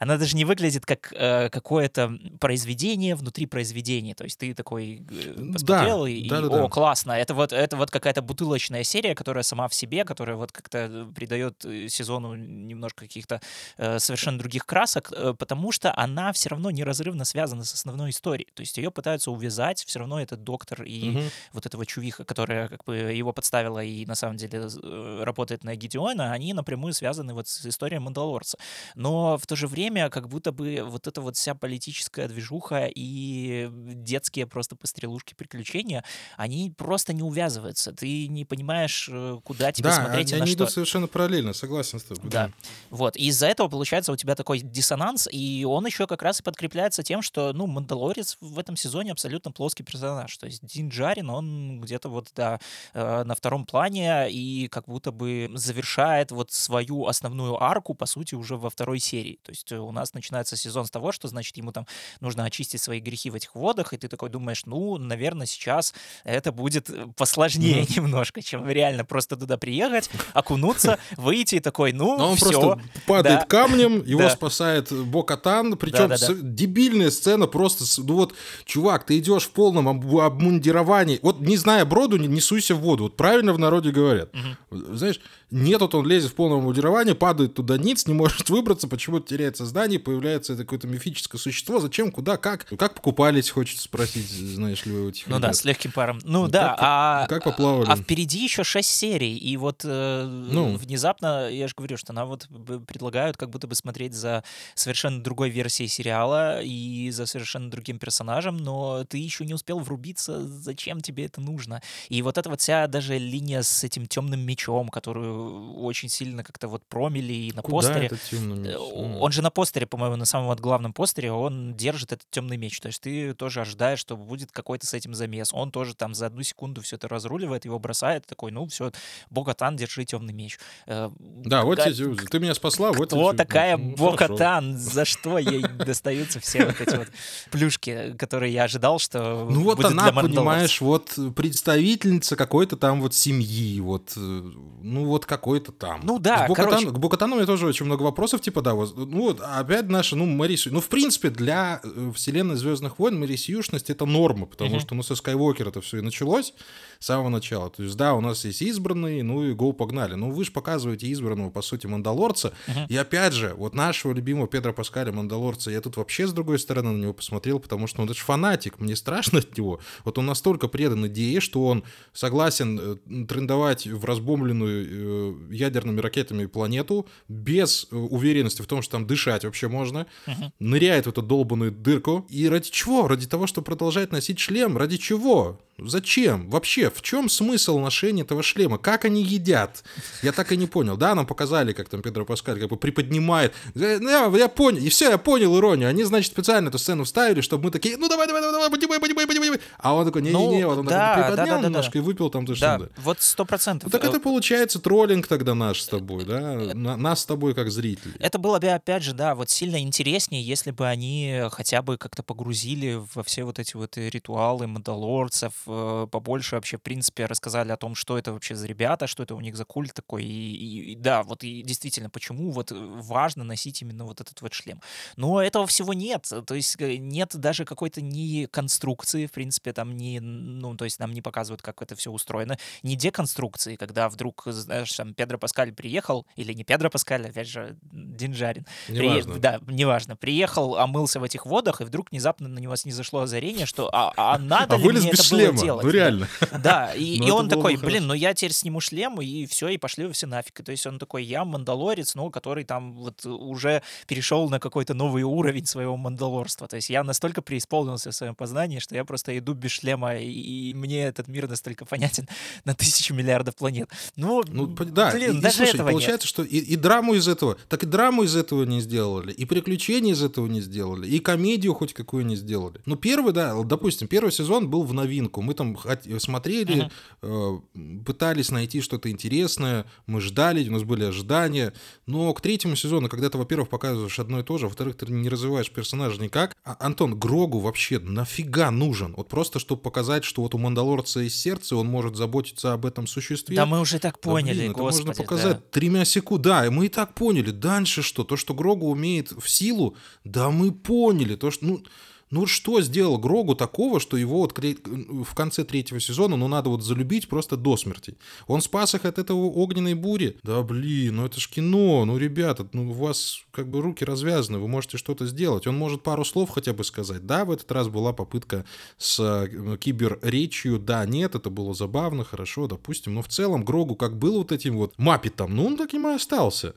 она 0.00 0.16
даже 0.16 0.34
не 0.34 0.46
выглядит 0.46 0.86
как 0.86 1.12
какое-то 1.50 2.18
произведение 2.40 2.85
произведение 2.86 3.14
внутри 3.14 3.46
произведения. 3.46 4.14
То 4.14 4.24
есть 4.24 4.38
ты 4.38 4.54
такой 4.54 5.02
э, 5.10 5.52
посмотрел 5.52 6.04
да, 6.04 6.10
и, 6.10 6.28
да, 6.28 6.40
да, 6.40 6.64
о, 6.64 6.68
классно. 6.68 7.12
Это 7.12 7.34
вот, 7.34 7.52
это 7.52 7.76
вот 7.76 7.90
какая-то 7.90 8.22
бутылочная 8.22 8.84
серия, 8.84 9.14
которая 9.14 9.42
сама 9.42 9.68
в 9.68 9.74
себе, 9.74 10.04
которая 10.04 10.36
вот 10.36 10.52
как-то 10.52 11.10
придает 11.14 11.64
сезону 11.88 12.34
немножко 12.34 13.04
каких-то 13.04 13.40
э, 13.78 13.98
совершенно 13.98 14.38
других 14.38 14.66
красок, 14.66 15.12
э, 15.12 15.34
потому 15.38 15.72
что 15.72 15.92
она 15.96 16.32
все 16.32 16.50
равно 16.50 16.70
неразрывно 16.70 17.24
связана 17.24 17.64
с 17.64 17.74
основной 17.74 18.10
историей. 18.10 18.48
То 18.54 18.60
есть 18.60 18.76
ее 18.76 18.90
пытаются 18.90 19.30
увязать, 19.30 19.84
все 19.84 19.98
равно 19.98 20.20
этот 20.20 20.44
доктор 20.44 20.82
и 20.82 21.10
угу. 21.10 21.20
вот 21.52 21.66
этого 21.66 21.86
чувиха, 21.86 22.24
которая 22.24 22.68
как 22.68 22.84
бы 22.84 22.96
его 22.96 23.32
подставила 23.32 23.82
и 23.82 24.06
на 24.06 24.14
самом 24.14 24.36
деле 24.36 24.68
э, 24.82 25.22
работает 25.24 25.64
на 25.64 25.74
Гедеона, 25.74 26.32
они 26.32 26.54
напрямую 26.54 26.92
связаны 26.92 27.34
вот 27.34 27.48
с 27.48 27.66
историей 27.66 27.98
Мандалорца. 27.98 28.58
Но 28.94 29.38
в 29.38 29.46
то 29.46 29.56
же 29.56 29.66
время 29.66 30.08
как 30.08 30.28
будто 30.28 30.52
бы 30.52 30.82
вот 30.84 31.06
эта 31.06 31.20
вот 31.20 31.36
вся 31.36 31.54
политическая 31.54 32.28
движуха 32.28 32.75
и 32.86 33.68
детские 33.72 34.46
просто 34.46 34.76
пострелушки 34.76 35.34
приключения, 35.34 36.04
они 36.36 36.72
просто 36.76 37.12
не 37.12 37.22
увязываются. 37.22 37.92
Ты 37.92 38.28
не 38.28 38.44
понимаешь, 38.44 39.08
э, 39.10 39.38
куда 39.44 39.72
тебе 39.72 39.88
да, 39.88 39.94
смотреть 39.94 40.32
они, 40.32 40.36
и 40.36 40.40
на 40.40 40.44
они 40.44 40.52
что. 40.52 40.64
идут 40.64 40.72
совершенно 40.72 41.06
параллельно, 41.06 41.52
согласен 41.52 41.98
с 41.98 42.04
тобой. 42.04 42.30
Да. 42.30 42.48
да. 42.48 42.52
Вот. 42.90 43.16
И 43.16 43.26
из-за 43.26 43.46
этого 43.46 43.68
получается 43.68 44.12
у 44.12 44.16
тебя 44.16 44.34
такой 44.34 44.60
диссонанс, 44.60 45.28
и 45.30 45.64
он 45.64 45.86
еще 45.86 46.06
как 46.06 46.22
раз 46.22 46.40
и 46.40 46.42
подкрепляется 46.42 47.02
тем, 47.02 47.22
что, 47.22 47.52
ну, 47.52 47.66
Мандалорец 47.66 48.36
в 48.40 48.58
этом 48.58 48.76
сезоне 48.76 49.12
абсолютно 49.12 49.50
плоский 49.52 49.82
персонаж. 49.82 50.36
То 50.36 50.46
есть 50.46 50.64
Дин 50.66 50.88
Джарин, 50.88 51.30
он 51.30 51.80
где-то 51.80 52.08
вот, 52.08 52.28
да, 52.34 52.60
э, 52.94 53.24
на 53.24 53.34
втором 53.34 53.64
плане 53.64 54.30
и 54.30 54.68
как 54.68 54.86
будто 54.86 55.12
бы 55.12 55.50
завершает 55.54 56.30
вот 56.30 56.52
свою 56.52 57.06
основную 57.06 57.62
арку, 57.62 57.94
по 57.94 58.06
сути, 58.06 58.34
уже 58.34 58.56
во 58.56 58.70
второй 58.70 58.98
серии. 58.98 59.38
То 59.42 59.50
есть 59.50 59.72
у 59.72 59.92
нас 59.92 60.14
начинается 60.14 60.56
сезон 60.56 60.86
с 60.86 60.90
того, 60.90 61.12
что, 61.12 61.28
значит, 61.28 61.56
ему 61.56 61.72
там 61.72 61.86
нужно 62.20 62.44
очистить 62.44 62.65
свои 62.74 63.00
грехи 63.00 63.30
в 63.30 63.34
этих 63.34 63.54
водах, 63.54 63.92
и 63.92 63.96
ты 63.96 64.08
такой 64.08 64.30
думаешь, 64.30 64.62
ну, 64.66 64.98
наверное, 64.98 65.46
сейчас 65.46 65.94
это 66.24 66.52
будет 66.52 66.90
посложнее 67.16 67.82
mm-hmm. 67.82 68.00
немножко, 68.00 68.42
чем 68.42 68.68
реально 68.68 69.04
просто 69.04 69.36
туда 69.36 69.56
приехать, 69.56 70.10
окунуться, 70.32 70.98
выйти 71.16 71.56
и 71.56 71.60
такой, 71.60 71.92
ну, 71.92 72.18
Но 72.18 72.30
он 72.30 72.36
все. 72.36 72.50
просто 72.50 72.80
падает 73.06 73.40
да. 73.40 73.46
камнем, 73.46 74.02
его 74.06 74.20
да. 74.20 74.30
спасает 74.30 74.92
Бокатан, 74.92 75.76
причем 75.76 76.08
да, 76.08 76.18
да, 76.18 76.28
да. 76.28 76.34
дебильная 76.40 77.10
сцена 77.10 77.46
просто, 77.46 77.84
ну 78.02 78.14
вот, 78.16 78.34
чувак, 78.64 79.06
ты 79.06 79.18
идешь 79.18 79.44
в 79.44 79.50
полном 79.50 79.88
обмундировании, 79.88 81.20
вот 81.22 81.40
не 81.40 81.56
зная 81.56 81.84
броду, 81.84 82.16
не, 82.16 82.26
не 82.26 82.40
суйся 82.40 82.74
в 82.74 82.80
воду, 82.80 83.04
вот 83.04 83.16
правильно 83.16 83.52
в 83.52 83.58
народе 83.58 83.90
говорят. 83.90 84.30
Угу. 84.70 84.96
Знаешь, 84.96 85.20
нет, 85.50 85.80
вот 85.80 85.94
он 85.94 86.06
лезет 86.06 86.32
в 86.32 86.34
полном 86.34 86.58
обмундировании, 86.58 87.12
падает 87.12 87.54
туда 87.54 87.78
ниц, 87.78 88.06
не 88.06 88.14
может 88.14 88.50
выбраться, 88.50 88.88
почему-то 88.88 89.28
теряет 89.28 89.56
сознание, 89.56 90.00
появляется 90.00 90.54
это 90.54 90.62
какое-то 90.62 90.88
мифическое 90.88 91.38
существо, 91.38 91.78
зачем, 91.78 92.10
куда, 92.10 92.36
как? 92.36 92.55
Как 92.64 92.94
покупались, 92.94 93.50
хочется 93.50 93.84
спросить, 93.84 94.28
знаешь 94.28 94.84
ли 94.86 94.92
вы 94.92 95.10
этих 95.10 95.26
Ну 95.26 95.36
ребят. 95.36 95.50
да, 95.50 95.54
с 95.54 95.64
легким 95.64 95.92
паром. 95.92 96.20
Ну, 96.24 96.42
ну 96.42 96.48
да, 96.48 96.68
как, 96.70 96.78
а... 96.80 97.26
Как 97.28 97.44
поплавали? 97.44 97.90
А 97.90 97.96
впереди 97.96 98.42
еще 98.42 98.64
шесть 98.64 98.90
серий, 98.90 99.36
и 99.36 99.56
вот 99.56 99.82
э, 99.84 100.24
ну. 100.24 100.76
внезапно, 100.76 101.48
я 101.50 101.68
же 101.68 101.74
говорю, 101.76 101.96
что 101.96 102.12
нам 102.12 102.28
вот 102.28 102.48
предлагают 102.86 103.36
как 103.36 103.50
будто 103.50 103.66
бы 103.66 103.74
смотреть 103.74 104.14
за 104.14 104.44
совершенно 104.74 105.22
другой 105.22 105.50
версией 105.50 105.88
сериала 105.88 106.60
и 106.62 107.10
за 107.10 107.26
совершенно 107.26 107.70
другим 107.70 107.98
персонажем, 107.98 108.56
но 108.56 109.04
ты 109.04 109.18
еще 109.18 109.44
не 109.44 109.54
успел 109.54 109.78
врубиться, 109.80 110.46
зачем 110.46 111.00
тебе 111.00 111.26
это 111.26 111.40
нужно. 111.40 111.82
И 112.08 112.22
вот 112.22 112.38
эта 112.38 112.48
вот 112.48 112.60
вся 112.60 112.86
даже 112.86 113.18
линия 113.18 113.62
с 113.62 113.84
этим 113.84 114.06
темным 114.06 114.40
мечом, 114.40 114.88
которую 114.88 115.74
очень 115.74 116.08
сильно 116.08 116.44
как-то 116.44 116.68
вот 116.68 116.86
промили 116.86 117.32
и 117.32 117.52
на 117.52 117.62
Куда 117.62 117.88
постере. 117.88 118.06
Этот 118.06 118.22
темный 118.22 118.56
меч? 118.56 118.72
Э, 118.72 118.78
он 118.78 119.32
же 119.32 119.42
на 119.42 119.50
постере, 119.50 119.86
по-моему, 119.86 120.16
на 120.16 120.24
самом 120.24 120.46
вот 120.46 120.60
главном 120.60 120.92
постере, 120.92 121.32
он 121.32 121.74
держит 121.74 122.12
этот 122.12 122.26
темный 122.30 122.45
меч. 122.54 122.80
То 122.80 122.86
есть 122.86 123.00
ты 123.00 123.34
тоже 123.34 123.60
ожидаешь, 123.60 123.98
что 123.98 124.16
будет 124.16 124.52
какой-то 124.52 124.86
с 124.86 124.94
этим 124.94 125.14
замес. 125.14 125.50
Он 125.52 125.70
тоже 125.70 125.94
там 125.94 126.14
за 126.14 126.26
одну 126.26 126.42
секунду 126.42 126.82
все 126.82 126.96
это 126.96 127.08
разруливает, 127.08 127.64
его 127.64 127.78
бросает, 127.78 128.26
такой, 128.26 128.52
ну 128.52 128.66
все, 128.66 128.92
Богатан, 129.30 129.76
держи 129.76 130.04
темный 130.04 130.32
меч. 130.32 130.58
Э, 130.86 131.10
да, 131.18 131.64
вот 131.64 131.78
как, 131.78 132.30
ты 132.30 132.38
меня 132.38 132.54
спасла, 132.54 132.92
вот 132.92 133.08
Кто 133.08 133.32
такая 133.32 133.76
ну, 133.76 133.96
Богатан? 133.96 134.76
За 134.76 135.04
что 135.04 135.38
ей 135.38 135.62
достаются 135.62 136.40
все 136.40 136.66
вот 136.66 136.80
эти 136.80 136.96
вот 136.96 137.08
плюшки, 137.50 138.14
которые 138.18 138.52
я 138.52 138.64
ожидал, 138.64 138.98
что 138.98 139.46
Ну 139.50 139.62
вот 139.62 139.84
она, 139.84 140.12
понимаешь, 140.12 140.80
вот 140.80 141.18
представительница 141.34 142.36
какой-то 142.36 142.76
там 142.76 143.00
вот 143.00 143.14
семьи, 143.14 143.80
вот, 143.80 144.12
э, 144.16 144.50
ну 144.82 145.04
вот 145.04 145.26
какой-то 145.26 145.72
там. 145.72 146.00
Ну 146.04 146.18
да, 146.18 146.46
К 146.46 146.98
Бокатану 146.98 147.34
у 147.34 147.36
меня 147.36 147.46
тоже 147.46 147.66
очень 147.66 147.86
много 147.86 148.02
вопросов, 148.02 148.40
типа, 148.40 148.62
да, 148.62 148.74
вот, 148.74 148.96
ну 148.96 149.22
вот 149.22 149.40
опять 149.40 149.88
наша, 149.88 150.16
ну, 150.16 150.26
Марисю, 150.26 150.72
ну 150.72 150.80
в 150.80 150.88
принципе 150.88 151.30
для 151.30 151.80
э, 151.82 152.12
вселенной 152.36 152.56
Звездных 152.56 152.98
войн 152.98 153.18
Марисюшность 153.18 153.88
это 153.88 154.04
норма, 154.04 154.44
потому 154.44 154.76
uh-huh. 154.76 154.80
что, 154.80 154.94
ну, 154.94 155.02
со 155.02 155.14
Скайуокера 155.14 155.70
это 155.70 155.80
все 155.80 155.98
и 155.98 156.00
началось 156.02 156.52
с 156.98 157.06
самого 157.06 157.28
начала. 157.28 157.70
То 157.70 157.82
есть, 157.82 157.96
да, 157.96 158.14
у 158.14 158.20
нас 158.20 158.44
есть 158.44 158.62
избранные, 158.62 159.22
ну 159.22 159.44
и 159.44 159.52
го 159.52 159.72
погнали. 159.72 160.14
Ну, 160.14 160.30
вы 160.30 160.44
же 160.44 160.52
показываете 160.52 161.10
избранного, 161.12 161.50
по 161.50 161.62
сути, 161.62 161.86
Мандалорца. 161.86 162.52
Uh-huh. 162.66 162.86
И 162.88 162.96
опять 162.96 163.32
же, 163.32 163.54
вот 163.56 163.74
нашего 163.74 164.12
любимого 164.12 164.48
Педро 164.48 164.72
Паскаля 164.72 165.12
Мандалорца, 165.12 165.70
я 165.70 165.80
тут 165.80 165.96
вообще 165.96 166.26
с 166.26 166.32
другой 166.32 166.58
стороны 166.58 166.92
на 166.92 167.02
него 167.02 167.12
посмотрел, 167.12 167.60
потому 167.60 167.86
что 167.86 167.98
ну, 167.98 168.04
это 168.04 168.14
же 168.14 168.20
фанатик, 168.20 168.78
мне 168.78 168.96
страшно 168.96 169.38
от 169.40 169.56
него. 169.56 169.80
Вот 170.04 170.18
он 170.18 170.26
настолько 170.26 170.68
предан 170.68 171.06
идее, 171.06 171.40
что 171.40 171.66
он 171.66 171.84
согласен 172.12 172.78
э, 172.80 173.26
трендовать 173.26 173.86
в 173.86 174.04
разбомбленную 174.04 175.50
э, 175.50 175.54
ядерными 175.54 176.00
ракетами 176.00 176.46
планету 176.46 177.06
без 177.28 177.86
э, 177.90 177.96
уверенности 177.96 178.62
в 178.62 178.66
том, 178.66 178.82
что 178.82 178.92
там 178.92 179.06
дышать 179.06 179.44
вообще 179.44 179.68
можно, 179.68 180.06
uh-huh. 180.26 180.50
ныряет 180.58 181.06
в 181.06 181.10
эту 181.10 181.22
долбанную 181.22 181.72
дырку. 181.72 182.26
И 182.28 182.48
ради 182.48 182.70
чего? 182.70 183.08
Ради 183.08 183.26
того, 183.26 183.46
чтобы 183.46 183.64
продолжать 183.64 184.12
носить 184.12 184.38
шлем? 184.38 184.76
Ради 184.76 184.96
чего? 184.96 185.60
Зачем? 185.78 186.48
Вообще, 186.48 186.88
в 186.88 187.02
чем 187.02 187.28
смысл 187.28 187.78
ношения 187.78 188.22
этого 188.22 188.42
шлема? 188.42 188.78
Как 188.78 189.04
они 189.04 189.22
едят? 189.22 189.84
Я 190.22 190.32
так 190.32 190.50
и 190.52 190.56
не 190.56 190.66
понял. 190.66 190.96
Да, 190.96 191.14
нам 191.14 191.26
показали, 191.26 191.74
как 191.74 191.90
там 191.90 192.00
Педро 192.00 192.24
Паскаль 192.24 192.58
как 192.58 192.70
бы 192.70 192.76
приподнимает. 192.78 193.52
Я, 193.74 194.24
я 194.24 194.48
понял, 194.48 194.78
и 194.78 194.88
все, 194.88 195.10
я 195.10 195.18
понял 195.18 195.58
иронию. 195.58 195.90
Они, 195.90 196.02
значит, 196.04 196.32
специально 196.32 196.68
эту 196.68 196.78
сцену 196.78 197.04
вставили, 197.04 197.42
чтобы 197.42 197.64
мы 197.64 197.70
такие, 197.70 197.98
ну 197.98 198.08
давай, 198.08 198.26
давай, 198.26 198.40
давай, 198.40 198.54
давай, 198.54 198.70
поднимай, 198.70 199.00
поднимай, 199.00 199.26
поднимай. 199.26 199.60
А 199.76 199.94
он 199.94 200.06
такой, 200.06 200.22
не-не-не, 200.22 200.62
ну, 200.62 200.68
вот 200.68 200.78
он 200.78 200.86
да, 200.86 201.08
такой 201.08 201.22
приподнял 201.24 201.56
да, 201.56 201.60
да, 201.60 201.68
немножко 201.68 201.92
да, 201.92 201.98
и 201.98 202.02
выпил 202.02 202.30
там 202.30 202.46
то, 202.46 202.54
что 202.54 202.78
да, 202.78 202.88
вот 202.96 203.20
сто 203.20 203.44
процентов. 203.44 203.92
Ну, 203.92 203.98
так 203.98 204.08
это 204.08 204.18
получается 204.18 204.78
троллинг 204.78 205.26
тогда 205.26 205.54
наш 205.54 205.82
с 205.82 205.88
тобой, 205.88 206.24
да? 206.24 206.54
Нас 206.74 207.20
с 207.20 207.26
тобой 207.26 207.54
как 207.54 207.70
зрителей. 207.70 208.14
Это 208.18 208.38
было 208.38 208.58
бы, 208.58 208.68
опять 208.68 209.02
же, 209.02 209.12
да, 209.12 209.34
вот 209.34 209.50
сильно 209.50 209.78
интереснее, 209.78 210.42
если 210.42 210.70
бы 210.70 210.86
они 210.86 211.42
хотя 211.50 211.82
бы 211.82 211.98
как-то 211.98 212.22
погрузили 212.22 212.98
во 213.14 213.22
все 213.22 213.44
вот 213.44 213.58
эти 213.58 213.76
вот 213.76 213.98
ритуалы 213.98 214.66
мандалорцев, 214.66 215.52
Э, 215.65 215.65
побольше 215.66 216.54
вообще, 216.54 216.76
в 216.76 216.82
принципе, 216.82 217.26
рассказали 217.26 217.72
о 217.72 217.76
том, 217.76 217.94
что 217.94 218.18
это 218.18 218.32
вообще 218.32 218.54
за 218.54 218.66
ребята, 218.66 219.06
что 219.06 219.22
это 219.22 219.34
у 219.34 219.40
них 219.40 219.56
за 219.56 219.64
культ 219.64 219.92
такой. 219.92 220.24
И, 220.24 220.54
и, 220.56 220.92
и 220.92 220.96
да, 220.96 221.22
вот 221.22 221.44
и 221.44 221.62
действительно, 221.62 222.10
почему 222.10 222.50
вот 222.50 222.72
важно 222.72 223.44
носить 223.44 223.82
именно 223.82 224.04
вот 224.04 224.20
этот 224.20 224.40
вот 224.42 224.52
шлем. 224.54 224.80
Но 225.16 225.42
этого 225.42 225.66
всего 225.66 225.92
нет. 225.92 226.30
То 226.46 226.54
есть 226.54 226.76
э, 226.80 226.96
нет 226.96 227.36
даже 227.36 227.64
какой-то 227.64 228.00
ни 228.00 228.46
конструкции, 228.46 229.26
в 229.26 229.32
принципе, 229.32 229.72
там 229.72 229.96
не, 229.96 230.20
ну, 230.20 230.76
то 230.76 230.84
есть 230.84 230.98
нам 230.98 231.12
не 231.12 231.22
показывают, 231.22 231.62
как 231.62 231.82
это 231.82 231.96
все 231.96 232.10
устроено, 232.10 232.58
ни 232.82 232.94
деконструкции, 232.94 233.76
когда 233.76 234.08
вдруг, 234.08 234.44
знаешь, 234.46 234.92
там 234.92 235.14
Педро 235.14 235.38
Паскаль 235.38 235.72
приехал, 235.72 236.26
или 236.36 236.52
не 236.52 236.64
Педро 236.64 236.90
Паскаль, 236.90 237.26
опять 237.26 237.48
же, 237.48 237.76
Динжарин. 237.82 238.66
Неважно. 238.88 239.32
При... 239.32 239.40
Да, 239.40 239.60
неважно. 239.66 240.16
Приехал, 240.16 240.76
омылся 240.76 241.20
в 241.20 241.24
этих 241.24 241.46
водах, 241.46 241.80
и 241.80 241.84
вдруг 241.84 242.10
внезапно 242.10 242.48
на 242.48 242.58
него 242.58 242.76
снизошло 242.76 243.20
озарение, 243.20 243.66
что 243.66 243.90
а, 243.92 244.12
а 244.16 244.38
надо 244.38 244.76
а 244.76 244.78
ли 244.78 244.88
мне 244.88 245.10
это 245.10 245.22
шлема. 245.22 245.52
было 245.52 245.55
делать? 245.56 245.84
Ну 245.84 245.90
реально. 245.90 246.28
Да, 246.58 246.94
и, 246.94 247.18
и 247.26 247.30
он 247.30 247.48
такой, 247.48 247.76
блин, 247.76 248.06
ну 248.06 248.14
я 248.14 248.34
теперь 248.34 248.52
сниму 248.52 248.80
шлем, 248.80 249.20
и 249.20 249.46
все, 249.46 249.68
и 249.68 249.78
пошли 249.78 250.06
вы 250.06 250.12
все 250.12 250.26
нафиг. 250.26 250.64
То 250.64 250.72
есть 250.72 250.86
он 250.86 250.98
такой, 250.98 251.24
я 251.24 251.44
мандалорец, 251.44 252.14
ну, 252.14 252.30
который 252.30 252.64
там 252.64 252.94
вот 252.94 253.24
уже 253.26 253.82
перешел 254.06 254.48
на 254.48 254.58
какой-то 254.58 254.94
новый 254.94 255.22
уровень 255.22 255.66
своего 255.66 255.96
мандалорства. 255.96 256.68
То 256.68 256.76
есть 256.76 256.90
я 256.90 257.04
настолько 257.04 257.42
преисполнился 257.42 258.10
в 258.10 258.14
своем 258.14 258.34
познании, 258.34 258.78
что 258.78 258.94
я 258.94 259.04
просто 259.04 259.36
иду 259.38 259.54
без 259.54 259.72
шлема, 259.72 260.16
и, 260.16 260.74
мне 260.74 261.04
этот 261.04 261.28
мир 261.28 261.48
настолько 261.48 261.84
понятен 261.84 262.28
на 262.64 262.74
тысячу 262.74 263.14
миллиардов 263.14 263.56
планет. 263.56 263.88
Ну, 264.16 264.42
ну 264.48 264.66
да, 264.66 265.12
блин, 265.12 265.38
и, 265.38 265.40
даже 265.40 265.56
слушай, 265.56 265.74
этого 265.74 265.90
получается, 265.90 266.26
нет. 266.26 266.30
что 266.30 266.42
и, 266.42 266.58
и 266.58 266.76
драму 266.76 267.14
из 267.14 267.28
этого, 267.28 267.56
так 267.68 267.82
и 267.82 267.86
драму 267.86 268.24
из 268.24 268.36
этого 268.36 268.64
не 268.64 268.80
сделали, 268.80 269.32
и 269.32 269.44
приключения 269.44 270.12
из 270.12 270.22
этого 270.22 270.46
не 270.46 270.60
сделали, 270.60 271.08
и 271.08 271.18
комедию 271.18 271.74
хоть 271.74 271.92
какую 271.92 272.26
не 272.26 272.36
сделали. 272.36 272.80
Ну, 272.86 272.96
первый, 272.96 273.32
да, 273.32 273.54
допустим, 273.62 274.08
первый 274.08 274.32
сезон 274.32 274.68
был 274.68 274.82
в 274.82 274.92
новинку. 274.92 275.42
Мы 275.46 275.54
там 275.54 275.78
смотрели, 276.18 276.90
uh-huh. 277.22 278.02
пытались 278.04 278.50
найти 278.50 278.80
что-то 278.80 279.10
интересное, 279.10 279.86
мы 280.06 280.20
ждали, 280.20 280.68
у 280.68 280.72
нас 280.72 280.82
были 280.82 281.04
ожидания. 281.04 281.72
Но 282.06 282.32
к 282.34 282.40
третьему 282.40 282.76
сезону, 282.76 283.08
когда 283.08 283.30
ты, 283.30 283.38
во-первых, 283.38 283.68
показываешь 283.68 284.18
одно 284.18 284.40
и 284.40 284.42
то 284.42 284.58
же, 284.58 284.66
во-вторых, 284.66 284.96
ты 284.96 285.06
не 285.06 285.28
развиваешь 285.28 285.70
персонажа 285.70 286.20
никак. 286.20 286.56
А, 286.64 286.76
Антон, 286.80 287.18
Грогу 287.18 287.60
вообще 287.60 287.98
нафига 287.98 288.70
нужен? 288.70 289.14
Вот 289.16 289.28
просто, 289.28 289.58
чтобы 289.58 289.80
показать, 289.80 290.24
что 290.24 290.42
вот 290.42 290.54
у 290.54 290.58
Мандалорца 290.58 291.20
есть 291.20 291.38
сердце, 291.38 291.76
он 291.76 291.86
может 291.86 292.16
заботиться 292.16 292.72
об 292.72 292.86
этом 292.86 293.06
существе. 293.06 293.56
Да 293.56 293.66
мы 293.66 293.80
уже 293.80 293.98
так 293.98 294.18
поняли, 294.18 294.54
да, 294.54 294.60
блин, 294.60 294.72
это 294.72 294.82
можно 294.82 295.12
показать 295.12 295.58
да. 295.58 295.62
тремя 295.70 296.04
секунд. 296.04 296.42
Да, 296.42 296.70
мы 296.70 296.86
и 296.86 296.88
так 296.88 297.14
поняли. 297.14 297.50
Дальше 297.50 298.02
что? 298.02 298.24
То, 298.24 298.36
что 298.36 298.54
Грогу 298.54 298.88
умеет 298.88 299.32
в 299.32 299.48
силу, 299.48 299.96
да 300.24 300.50
мы 300.50 300.72
поняли. 300.72 301.36
То, 301.36 301.50
что, 301.50 301.64
ну, 301.64 301.82
ну 302.30 302.46
что 302.46 302.80
сделал 302.80 303.18
Грогу 303.18 303.54
такого, 303.54 304.00
что 304.00 304.16
его 304.16 304.38
вот 304.38 304.56
в 304.58 305.34
конце 305.34 305.64
третьего 305.64 306.00
сезона, 306.00 306.36
ну 306.36 306.48
надо 306.48 306.70
вот 306.70 306.82
залюбить 306.82 307.28
просто 307.28 307.56
до 307.56 307.76
смерти. 307.76 308.16
Он 308.46 308.60
спас 308.60 308.94
их 308.94 309.04
от 309.04 309.18
этого 309.18 309.38
огненной 309.46 309.94
бури. 309.94 310.38
Да 310.42 310.62
блин, 310.62 311.16
ну 311.16 311.26
это 311.26 311.40
ж 311.40 311.48
кино, 311.48 312.04
ну 312.04 312.18
ребята, 312.18 312.66
ну 312.72 312.90
у 312.90 312.92
вас 312.92 313.42
как 313.52 313.68
бы 313.68 313.80
руки 313.80 314.04
развязаны, 314.04 314.58
вы 314.58 314.68
можете 314.68 314.98
что-то 314.98 315.26
сделать. 315.26 315.66
Он 315.66 315.76
может 315.76 316.02
пару 316.02 316.24
слов 316.24 316.50
хотя 316.50 316.72
бы 316.72 316.84
сказать. 316.84 317.26
Да, 317.26 317.44
в 317.44 317.50
этот 317.50 317.70
раз 317.70 317.88
была 317.88 318.12
попытка 318.12 318.64
с 318.98 319.20
э, 319.20 319.76
киберречью, 319.78 320.78
да, 320.78 321.06
нет, 321.06 321.34
это 321.34 321.50
было 321.50 321.74
забавно, 321.74 322.24
хорошо, 322.24 322.66
допустим, 322.66 323.14
но 323.14 323.22
в 323.22 323.28
целом 323.28 323.64
Грогу 323.64 323.94
как 323.94 324.18
был 324.18 324.38
вот 324.38 324.52
этим 324.52 324.76
вот 324.76 324.94
маппетом, 324.98 325.54
ну 325.54 325.66
он 325.66 325.76
таким 325.76 326.08
и 326.08 326.14
остался. 326.14 326.74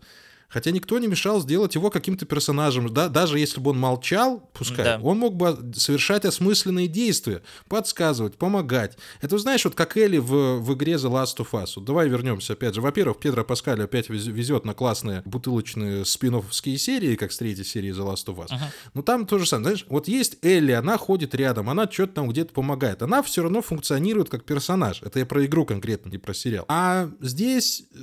Хотя 0.49 0.71
никто 0.71 0.97
не 0.99 1.07
мешал 1.07 1.41
сделать 1.41 1.75
его 1.75 1.89
каким-то 1.89 2.25
персонажем. 2.25 2.91
Да? 2.93 3.07
Даже 3.07 3.39
если 3.39 3.59
бы 3.59 3.71
он 3.71 3.79
молчал, 3.79 4.49
пускай, 4.53 4.85
да. 4.85 4.99
он 5.01 5.19
мог 5.19 5.35
бы 5.35 5.71
совершать 5.75 6.25
осмысленные 6.25 6.88
действия, 6.88 7.43
подсказывать, 7.67 8.38
помогать. 8.38 8.97
Это, 9.21 9.38
знаешь, 9.38 9.63
вот 9.65 9.75
как 9.75 9.95
Элли 9.97 10.17
в, 10.17 10.59
в 10.59 10.73
игре 10.73 10.93
The 10.93 11.09
Last 11.09 11.38
of 11.38 11.51
Us. 11.51 11.73
Вот 11.75 11.85
давай 11.85 12.09
вернемся 12.09 12.53
опять 12.53 12.75
же. 12.75 12.81
Во-первых, 12.81 13.19
Педро 13.19 13.43
Паскаль 13.43 13.81
опять 13.83 14.09
везет 14.09 14.65
на 14.65 14.73
классные 14.73 15.21
бутылочные 15.25 16.05
спин 16.05 16.29
серии, 16.51 17.15
как 17.15 17.31
с 17.31 17.38
третьей 17.38 17.65
серии 17.65 17.91
The 17.91 18.05
Last 18.05 18.25
of 18.25 18.38
Us. 18.38 18.49
Uh-huh. 18.49 18.69
Но 18.93 19.01
там 19.01 19.25
то 19.25 19.38
же 19.38 19.45
самое. 19.45 19.63
Знаешь, 19.69 19.85
вот 19.89 20.07
есть 20.07 20.38
Элли, 20.43 20.71
она 20.71 20.97
ходит 20.97 21.35
рядом, 21.35 21.69
она 21.69 21.89
что-то 21.89 22.13
там 22.13 22.29
где-то 22.29 22.53
помогает. 22.53 23.01
Она 23.01 23.23
все 23.23 23.43
равно 23.43 23.62
функционирует 23.62 24.29
как 24.29 24.45
персонаж. 24.45 25.01
Это 25.01 25.19
я 25.19 25.25
про 25.25 25.45
игру 25.45 25.65
конкретно, 25.65 26.09
не 26.09 26.17
про 26.17 26.33
сериал. 26.33 26.65
А 26.67 27.09
здесь 27.19 27.83
э, 27.93 27.97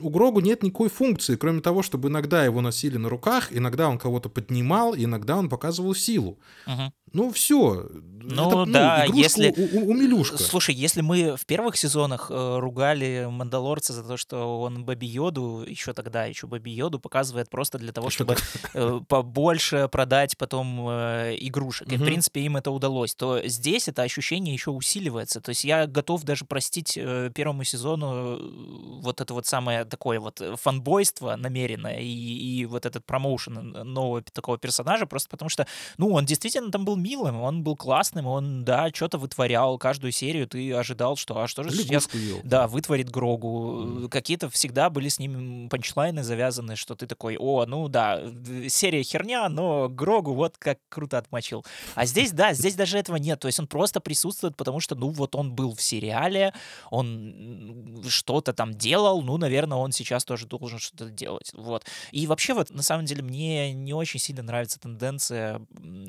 у 0.00 0.10
Грогу 0.10 0.40
нет 0.40 0.62
никакой 0.62 0.88
функции, 0.88 1.36
кроме 1.36 1.60
того, 1.60 1.82
чтобы 1.88 2.08
иногда 2.08 2.44
его 2.44 2.60
носили 2.60 2.98
на 2.98 3.08
руках, 3.08 3.48
иногда 3.50 3.88
он 3.88 3.98
кого-то 3.98 4.28
поднимал, 4.28 4.94
иногда 4.94 5.36
он 5.38 5.48
показывал 5.48 5.94
силу. 5.94 6.38
Угу. 6.66 6.92
Ну, 7.12 7.32
все. 7.32 7.88
Ну, 8.30 8.62
это, 8.62 8.72
да, 8.72 9.04
ну, 9.08 9.14
если... 9.14 9.54
У, 9.56 9.90
у, 9.90 9.94
Милюшка. 9.94 10.36
Слушай, 10.36 10.74
если 10.74 11.00
мы 11.00 11.36
в 11.36 11.46
первых 11.46 11.76
сезонах 11.76 12.30
э, 12.30 12.58
ругали 12.58 13.26
Мандалорца 13.30 13.94
за 13.94 14.02
то, 14.02 14.18
что 14.18 14.60
он 14.60 14.84
Баби 14.84 15.06
Йоду, 15.06 15.64
еще 15.66 15.94
тогда, 15.94 16.26
еще 16.26 16.46
Баби 16.46 16.70
Йоду 16.70 17.00
показывает 17.00 17.48
просто 17.48 17.78
для 17.78 17.92
того, 17.92 18.10
чтобы 18.10 18.36
э, 18.74 19.00
побольше 19.08 19.88
продать 19.90 20.36
потом 20.36 20.88
э, 20.90 21.36
игрушек. 21.40 21.90
И, 21.90 21.96
в 21.96 22.04
принципе, 22.04 22.42
им 22.42 22.58
это 22.58 22.70
удалось. 22.70 23.14
То 23.14 23.40
здесь 23.46 23.88
это 23.88 24.02
ощущение 24.02 24.52
еще 24.52 24.72
усиливается. 24.72 25.40
То 25.40 25.50
есть 25.50 25.64
я 25.64 25.86
готов 25.86 26.24
даже 26.24 26.44
простить 26.44 26.98
э, 26.98 27.30
первому 27.34 27.64
сезону 27.64 28.36
э, 28.36 29.00
вот 29.00 29.22
это 29.22 29.32
вот 29.32 29.46
самое 29.46 29.86
такое 29.86 30.20
вот 30.20 30.42
фанбойство 30.60 31.36
намеренное 31.36 32.00
и, 32.00 32.06
и 32.06 32.66
вот 32.66 32.84
этот 32.84 33.06
промоушен 33.06 33.70
нового 33.84 34.20
такого 34.20 34.58
персонажа, 34.58 35.06
просто 35.06 35.30
потому 35.30 35.48
что, 35.48 35.66
ну, 35.96 36.12
он 36.12 36.26
действительно 36.26 36.70
там 36.70 36.84
был 36.84 36.97
милым, 37.02 37.40
он 37.40 37.62
был 37.62 37.76
классным, 37.76 38.26
он, 38.26 38.64
да, 38.64 38.90
что-то 38.92 39.18
вытворял. 39.18 39.78
Каждую 39.78 40.12
серию 40.12 40.46
ты 40.46 40.72
ожидал, 40.72 41.16
что, 41.16 41.40
а 41.40 41.48
что 41.48 41.62
же 41.62 41.70
сейчас, 41.70 42.08
ел. 42.14 42.40
да, 42.44 42.68
вытворит 42.68 43.10
Грогу. 43.10 43.84
Mm. 43.84 44.08
Какие-то 44.08 44.50
всегда 44.50 44.90
были 44.90 45.08
с 45.08 45.18
ним 45.18 45.68
панчлайны 45.68 46.22
завязаны, 46.22 46.76
что 46.76 46.94
ты 46.94 47.06
такой, 47.06 47.36
о, 47.38 47.64
ну 47.66 47.88
да, 47.88 48.22
серия 48.68 49.02
херня, 49.02 49.48
но 49.48 49.88
Грогу 49.88 50.34
вот 50.34 50.56
как 50.58 50.78
круто 50.88 51.18
отмочил. 51.18 51.64
А 51.94 52.06
здесь, 52.06 52.32
да, 52.32 52.52
здесь 52.52 52.74
даже 52.74 52.98
этого 52.98 53.16
нет. 53.16 53.40
То 53.40 53.46
есть 53.48 53.60
он 53.60 53.66
просто 53.66 54.00
присутствует, 54.00 54.56
потому 54.56 54.80
что, 54.80 54.94
ну, 54.94 55.08
вот 55.10 55.34
он 55.34 55.52
был 55.52 55.74
в 55.74 55.82
сериале, 55.82 56.52
он 56.90 58.02
что-то 58.08 58.52
там 58.52 58.74
делал, 58.74 59.22
ну, 59.22 59.36
наверное, 59.36 59.78
он 59.78 59.92
сейчас 59.92 60.24
тоже 60.24 60.46
должен 60.46 60.78
что-то 60.78 61.10
делать. 61.10 61.52
Вот. 61.54 61.84
И 62.12 62.26
вообще 62.26 62.54
вот, 62.54 62.70
на 62.70 62.82
самом 62.82 63.04
деле, 63.04 63.22
мне 63.22 63.72
не 63.72 63.94
очень 63.94 64.20
сильно 64.20 64.42
нравится 64.42 64.80
тенденция 64.80 65.60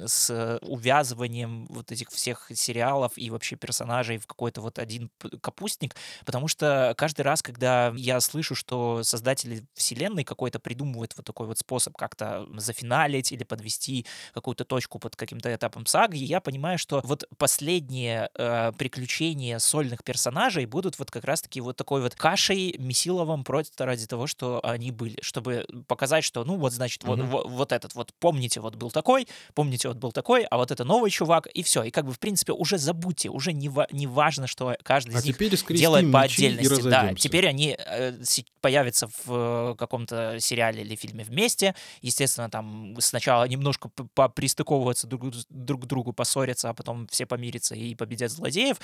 с 0.06 0.60
увязыванием 0.80 1.68
вот 1.70 1.92
этих 1.92 2.10
всех 2.10 2.50
сериалов 2.56 3.12
и 3.18 3.30
вообще 3.30 3.56
персонажей 3.56 4.18
в 4.18 4.26
какой-то 4.26 4.62
вот 4.62 4.80
один 4.80 5.12
капустник, 5.42 5.96
потому 6.26 6.48
что 6.48 6.94
каждый 6.98 7.22
раз, 7.22 7.42
когда 7.42 7.94
я 7.96 8.20
слышу, 8.22 8.56
что 8.56 9.04
создатели 9.04 9.66
вселенной 9.74 10.24
какой-то 10.24 10.60
придумывают 10.60 11.14
вот 11.18 11.26
такой 11.26 11.48
вот 11.48 11.60
способ 11.60 11.96
как-то 11.98 12.48
зафиналить 12.56 13.32
или 13.32 13.44
подвести 13.44 14.06
какую-то 14.34 14.64
точку 14.64 15.00
под 15.00 15.16
каким-то 15.16 15.54
этапом 15.54 15.86
саги, 15.86 16.18
я 16.18 16.40
понимаю, 16.40 16.78
что 16.78 17.02
вот 17.04 17.26
последние 17.38 18.30
э, 18.36 18.72
приключения 18.78 19.60
сольных 19.60 20.04
персонажей 20.04 20.66
будут 20.66 20.98
вот 20.98 21.12
как 21.12 21.26
раз-таки 21.26 21.62
вот 21.62 21.76
такой 21.76 22.02
вот 22.02 22.16
кашей 22.16 22.76
Месиловым 22.80 23.44
просто 23.44 23.86
ради 23.86 24.08
того, 24.08 24.28
что 24.28 24.62
они 24.64 24.92
были, 24.92 25.20
чтобы 25.22 25.66
показать, 25.88 26.24
что, 26.24 26.46
ну 26.46 26.56
вот, 26.56 26.72
значит, 26.72 27.04
mm-hmm. 27.04 27.24
вот, 27.28 27.46
вот, 27.46 27.50
вот 27.50 27.72
этот 27.72 27.96
вот, 27.96 28.14
помните, 28.20 28.62
вот 28.62 28.76
был 28.76 28.92
такой, 28.92 29.28
помните, 29.54 29.90
вот 29.90 29.98
был 29.98 30.12
такой, 30.12 30.44
а 30.44 30.58
вот 30.58 30.69
вот 30.70 30.76
это 30.80 30.84
новый 30.84 31.12
чувак, 31.12 31.48
и 31.48 31.64
все. 31.64 31.84
И 31.84 31.92
как 31.92 32.06
бы, 32.06 32.14
в 32.14 32.20
принципе, 32.20 32.54
уже 32.54 32.78
забудьте, 32.78 33.30
уже 33.30 33.54
не, 33.54 33.70
ва- 33.70 33.88
не 33.92 34.08
важно, 34.08 34.48
что 34.48 34.76
каждый 34.84 35.16
а 35.16 35.20
из 35.20 35.26
них 35.26 35.38
делает 35.70 36.12
по 36.12 36.22
отдельности. 36.22 36.82
Да, 36.84 37.14
теперь 37.14 37.48
они 37.48 37.76
э, 37.78 38.14
появятся 38.62 39.08
в 39.08 39.74
э, 39.74 39.76
каком-то 39.78 40.38
сериале 40.40 40.82
или 40.82 40.96
фильме 40.96 41.24
вместе. 41.24 41.76
Естественно, 42.02 42.50
там 42.50 42.96
сначала 43.00 43.48
немножко 43.48 43.90
пристыковываться 44.36 45.08
друг, 45.08 45.34
друг 45.50 45.84
к 45.84 45.86
другу, 45.86 46.14
поссорятся, 46.14 46.70
а 46.70 46.74
потом 46.74 47.08
все 47.08 47.26
помирятся 47.26 47.76
и 47.76 47.96
победят 47.96 48.32
злодеев. 48.32 48.78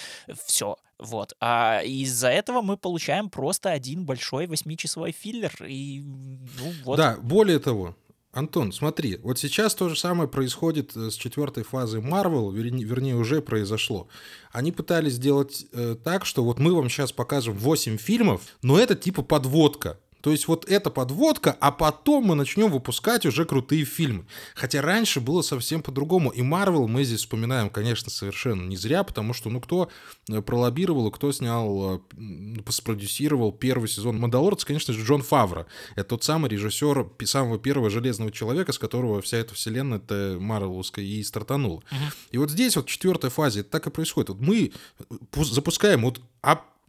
Все. 0.46 0.78
Вот. 0.98 1.34
А 1.40 1.82
из-за 1.84 2.30
этого 2.30 2.62
мы 2.62 2.78
получаем 2.78 3.30
просто 3.30 3.72
один 3.72 4.06
большой 4.06 4.48
восьмичасовой 4.48 5.12
филлер. 5.12 5.54
И, 5.68 6.02
ну, 6.02 6.74
вот. 6.84 6.98
Да, 6.98 7.18
более 7.22 7.60
того, 7.60 7.96
Антон, 8.36 8.74
смотри, 8.74 9.18
вот 9.24 9.40
сейчас 9.40 9.76
то 9.76 9.88
же 9.88 9.96
самое 9.96 10.28
происходит 10.28 10.96
э, 10.98 11.10
с 11.10 11.16
четвертой 11.16 11.64
фазой 11.64 12.02
Marvel, 12.02 12.54
вернее, 12.54 13.16
уже 13.16 13.42
произошло. 13.42 14.10
Они 14.52 14.74
пытались 14.74 15.14
сделать 15.14 15.66
э, 15.72 15.96
так, 16.04 16.26
что 16.26 16.44
вот 16.44 16.60
мы 16.60 16.76
вам 16.76 16.90
сейчас 16.90 17.14
покажем 17.14 17.58
8 17.58 17.96
фильмов, 17.96 18.42
но 18.62 18.78
это 18.78 18.96
типа 18.96 19.22
подводка. 19.22 20.00
То 20.26 20.32
есть 20.32 20.48
вот 20.48 20.66
эта 20.68 20.90
подводка, 20.90 21.56
а 21.60 21.72
потом 21.72 22.24
мы 22.24 22.34
начнем 22.34 22.72
выпускать 22.72 23.28
уже 23.28 23.46
крутые 23.46 23.86
фильмы. 23.86 24.26
Хотя 24.56 24.82
раньше 24.82 25.22
было 25.22 25.44
совсем 25.44 25.84
по-другому. 25.84 26.32
И 26.32 26.42
Марвел 26.42 26.88
мы 26.88 27.04
здесь 27.04 27.20
вспоминаем, 27.20 27.70
конечно, 27.70 28.10
совершенно 28.10 28.68
не 28.68 28.76
зря, 28.76 29.04
потому 29.04 29.36
что, 29.36 29.52
ну, 29.52 29.62
кто 29.62 29.88
э, 30.28 30.42
пролоббировал, 30.42 31.12
кто 31.12 31.32
снял, 31.32 32.02
э, 32.18 32.72
спродюсировал 32.72 33.52
первый 33.52 33.88
сезон 33.88 34.18
Мандалорца, 34.18 34.66
конечно 34.66 34.96
же, 34.96 35.06
Джон 35.06 35.22
Фавро. 35.22 35.68
Это 35.96 36.10
тот 36.10 36.24
самый 36.24 36.50
режиссер 36.50 37.08
самого 37.26 37.60
первого 37.60 37.92
Железного 37.92 38.32
Человека, 38.32 38.72
с 38.72 38.80
которого 38.80 39.22
вся 39.22 39.38
эта 39.38 39.54
вселенная 39.54 40.00
это 40.00 40.38
Марвеловская 40.40 41.06
и 41.06 41.22
стартанула. 41.22 41.82
Uh-huh. 41.92 42.14
И 42.32 42.38
вот 42.40 42.50
здесь 42.50 42.76
вот 42.78 42.88
в 42.88 42.92
четвертой 42.92 43.30
фазе 43.30 43.60
это 43.60 43.70
так 43.70 43.86
и 43.86 43.92
происходит. 43.92 44.30
Вот 44.30 44.42
мы 44.42 44.72
э, 44.98 45.44
запускаем 45.44 46.02
вот 46.02 46.20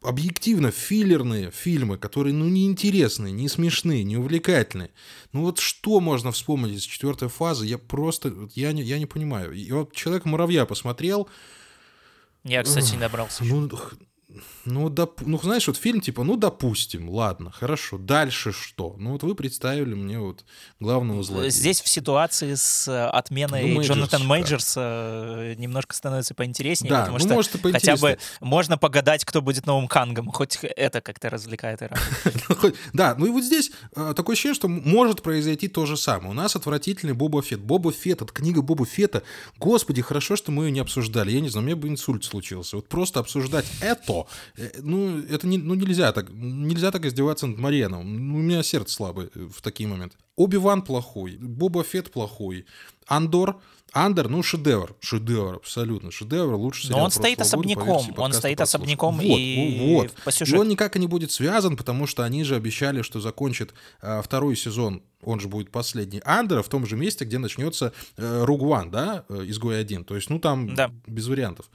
объективно 0.03 0.71
филлерные 0.71 1.51
фильмы, 1.51 1.99
которые, 1.99 2.33
ну, 2.33 2.47
не 2.47 2.67
интересные, 2.67 3.33
не 3.33 3.49
смешные, 3.49 4.05
не 4.05 4.17
увлекательные. 4.17 4.91
Ну, 5.33 5.43
вот 5.43 5.59
что 5.59 6.01
можно 6.01 6.33
вспомнить 6.33 6.79
из 6.79 6.83
четвертой 6.83 7.29
фазы? 7.29 7.67
Я 7.67 7.79
просто, 7.79 8.49
я 8.55 8.73
не, 8.73 8.83
я 8.83 8.99
не 8.99 9.07
понимаю. 9.07 9.53
И 9.53 9.71
вот 9.73 9.93
«Человек-муравья» 9.93 10.67
посмотрел. 10.67 11.29
Я, 12.45 12.63
кстати, 12.63 12.93
не 12.93 12.99
добрался. 12.99 13.45
Ну, 13.45 13.69
ну, 14.65 14.89
доп... 14.89 15.21
ну, 15.25 15.39
знаешь, 15.39 15.67
вот 15.67 15.77
фильм 15.77 16.01
типа, 16.01 16.25
ну, 16.25 16.37
допустим, 16.37 17.09
ладно, 17.11 17.51
хорошо, 17.51 17.99
дальше 17.99 18.53
что? 18.53 18.95
Ну, 18.99 19.13
вот 19.13 19.23
вы 19.23 19.35
представили 19.35 19.95
мне 19.95 20.19
вот 20.19 20.45
главного 20.81 21.23
злодея. 21.23 21.51
Здесь 21.51 21.81
в 21.81 21.89
ситуации 21.89 22.55
с 22.55 22.89
э, 22.89 23.07
отменой 23.09 23.63
ну, 23.63 23.77
Мейджерс, 23.77 23.97
Джонатан 23.97 24.27
Мейджерса 24.27 25.35
да. 25.39 25.55
немножко 25.55 25.95
становится 25.95 26.35
поинтереснее, 26.35 26.91
да, 26.91 27.01
потому 27.01 27.19
ну, 27.19 27.25
что 27.25 27.35
может, 27.35 27.73
хотя 27.73 27.97
бы 27.97 28.19
можно 28.41 28.79
погадать, 28.79 29.25
кто 29.25 29.43
будет 29.43 29.67
новым 29.67 29.89
Кангом, 29.89 30.31
хоть 30.31 30.59
это 30.63 31.01
как-то 31.01 31.31
развлекает 31.31 31.83
и 31.83 31.89
ну, 32.49 32.73
Да, 32.93 33.15
ну 33.17 33.27
и 33.27 33.31
вот 33.31 33.45
здесь 33.45 33.71
э, 33.95 34.15
такое 34.17 34.35
ощущение, 34.35 34.55
что 34.55 34.69
может 34.69 35.23
произойти 35.23 35.69
то 35.69 35.87
же 35.87 35.97
самое. 35.97 36.31
У 36.31 36.35
нас 36.35 36.57
отвратительный 36.57 37.15
Боба 37.15 37.43
Фет. 37.43 37.61
Боба 37.61 37.93
Фет, 37.93 38.23
это 38.23 38.33
книга 38.33 38.63
Боба 38.63 38.85
Фета. 38.87 39.23
Господи, 39.59 40.03
хорошо, 40.03 40.37
что 40.37 40.53
мы 40.53 40.67
ее 40.67 40.71
не 40.71 40.81
обсуждали. 40.81 41.31
Я 41.31 41.41
не 41.41 41.49
знаю, 41.49 41.65
у 41.65 41.67
меня 41.67 41.77
бы 41.77 41.89
инсульт 41.89 42.25
случился. 42.25 42.77
Вот 42.77 42.89
просто 42.89 43.21
обсуждать 43.21 43.67
это 43.81 44.26
Э, 44.57 44.71
ну, 44.83 45.21
это 45.21 45.47
не, 45.47 45.59
ну, 45.59 45.75
нельзя 45.75 46.13
так, 46.13 46.31
нельзя 46.31 46.91
так 46.91 47.05
издеваться 47.05 47.47
над 47.47 47.59
Марианом. 47.59 48.29
Ну, 48.29 48.37
у 48.37 48.43
меня 48.43 48.63
сердце 48.63 48.95
слабое 48.95 49.31
в 49.35 49.61
такие 49.63 49.89
моменты. 49.89 50.17
Оби-Ван 50.37 50.83
плохой, 50.83 51.37
Боба 51.37 51.83
Фет 51.83 52.11
плохой, 52.11 52.67
Андор, 53.07 53.61
Андер, 53.93 54.29
ну, 54.29 54.43
шедевр. 54.43 54.95
Шедевр, 55.01 55.57
абсолютно. 55.57 56.11
Шедевр, 56.11 56.55
лучше 56.55 56.91
Но 56.91 57.03
он 57.03 57.11
стоит 57.11 57.41
особняком. 57.41 57.87
Года, 57.87 58.21
он 58.21 58.33
стоит 58.35 58.61
особняком 58.61 59.17
вот, 59.17 59.25
и 59.25 59.95
вот. 59.95 60.13
по 60.23 60.31
сюжету. 60.31 60.59
И 60.59 60.61
он 60.61 60.69
никак 60.69 60.97
и 60.97 60.99
не 60.99 61.07
будет 61.07 61.33
связан, 61.33 61.77
потому 61.79 62.07
что 62.07 62.23
они 62.23 62.45
же 62.45 62.57
обещали, 62.57 63.01
что 63.01 63.21
закончит 63.21 63.73
э, 64.03 64.21
второй 64.23 64.55
сезон, 64.57 65.03
он 65.23 65.41
же 65.41 65.49
будет 65.49 65.71
последний, 65.71 66.21
Андера 66.25 66.63
в 66.63 66.69
том 66.69 66.87
же 66.87 66.97
месте, 66.97 67.25
где 67.25 67.39
начнется 67.39 67.95
э, 68.19 68.45
Ругван, 68.45 68.91
да, 68.91 69.25
э, 69.31 69.45
Изгой 69.47 69.81
один. 69.81 70.05
То 70.05 70.15
есть, 70.15 70.29
ну, 70.29 70.39
там 70.41 70.75
да. 70.75 70.91
без 71.07 71.27
вариантов. 71.29 71.71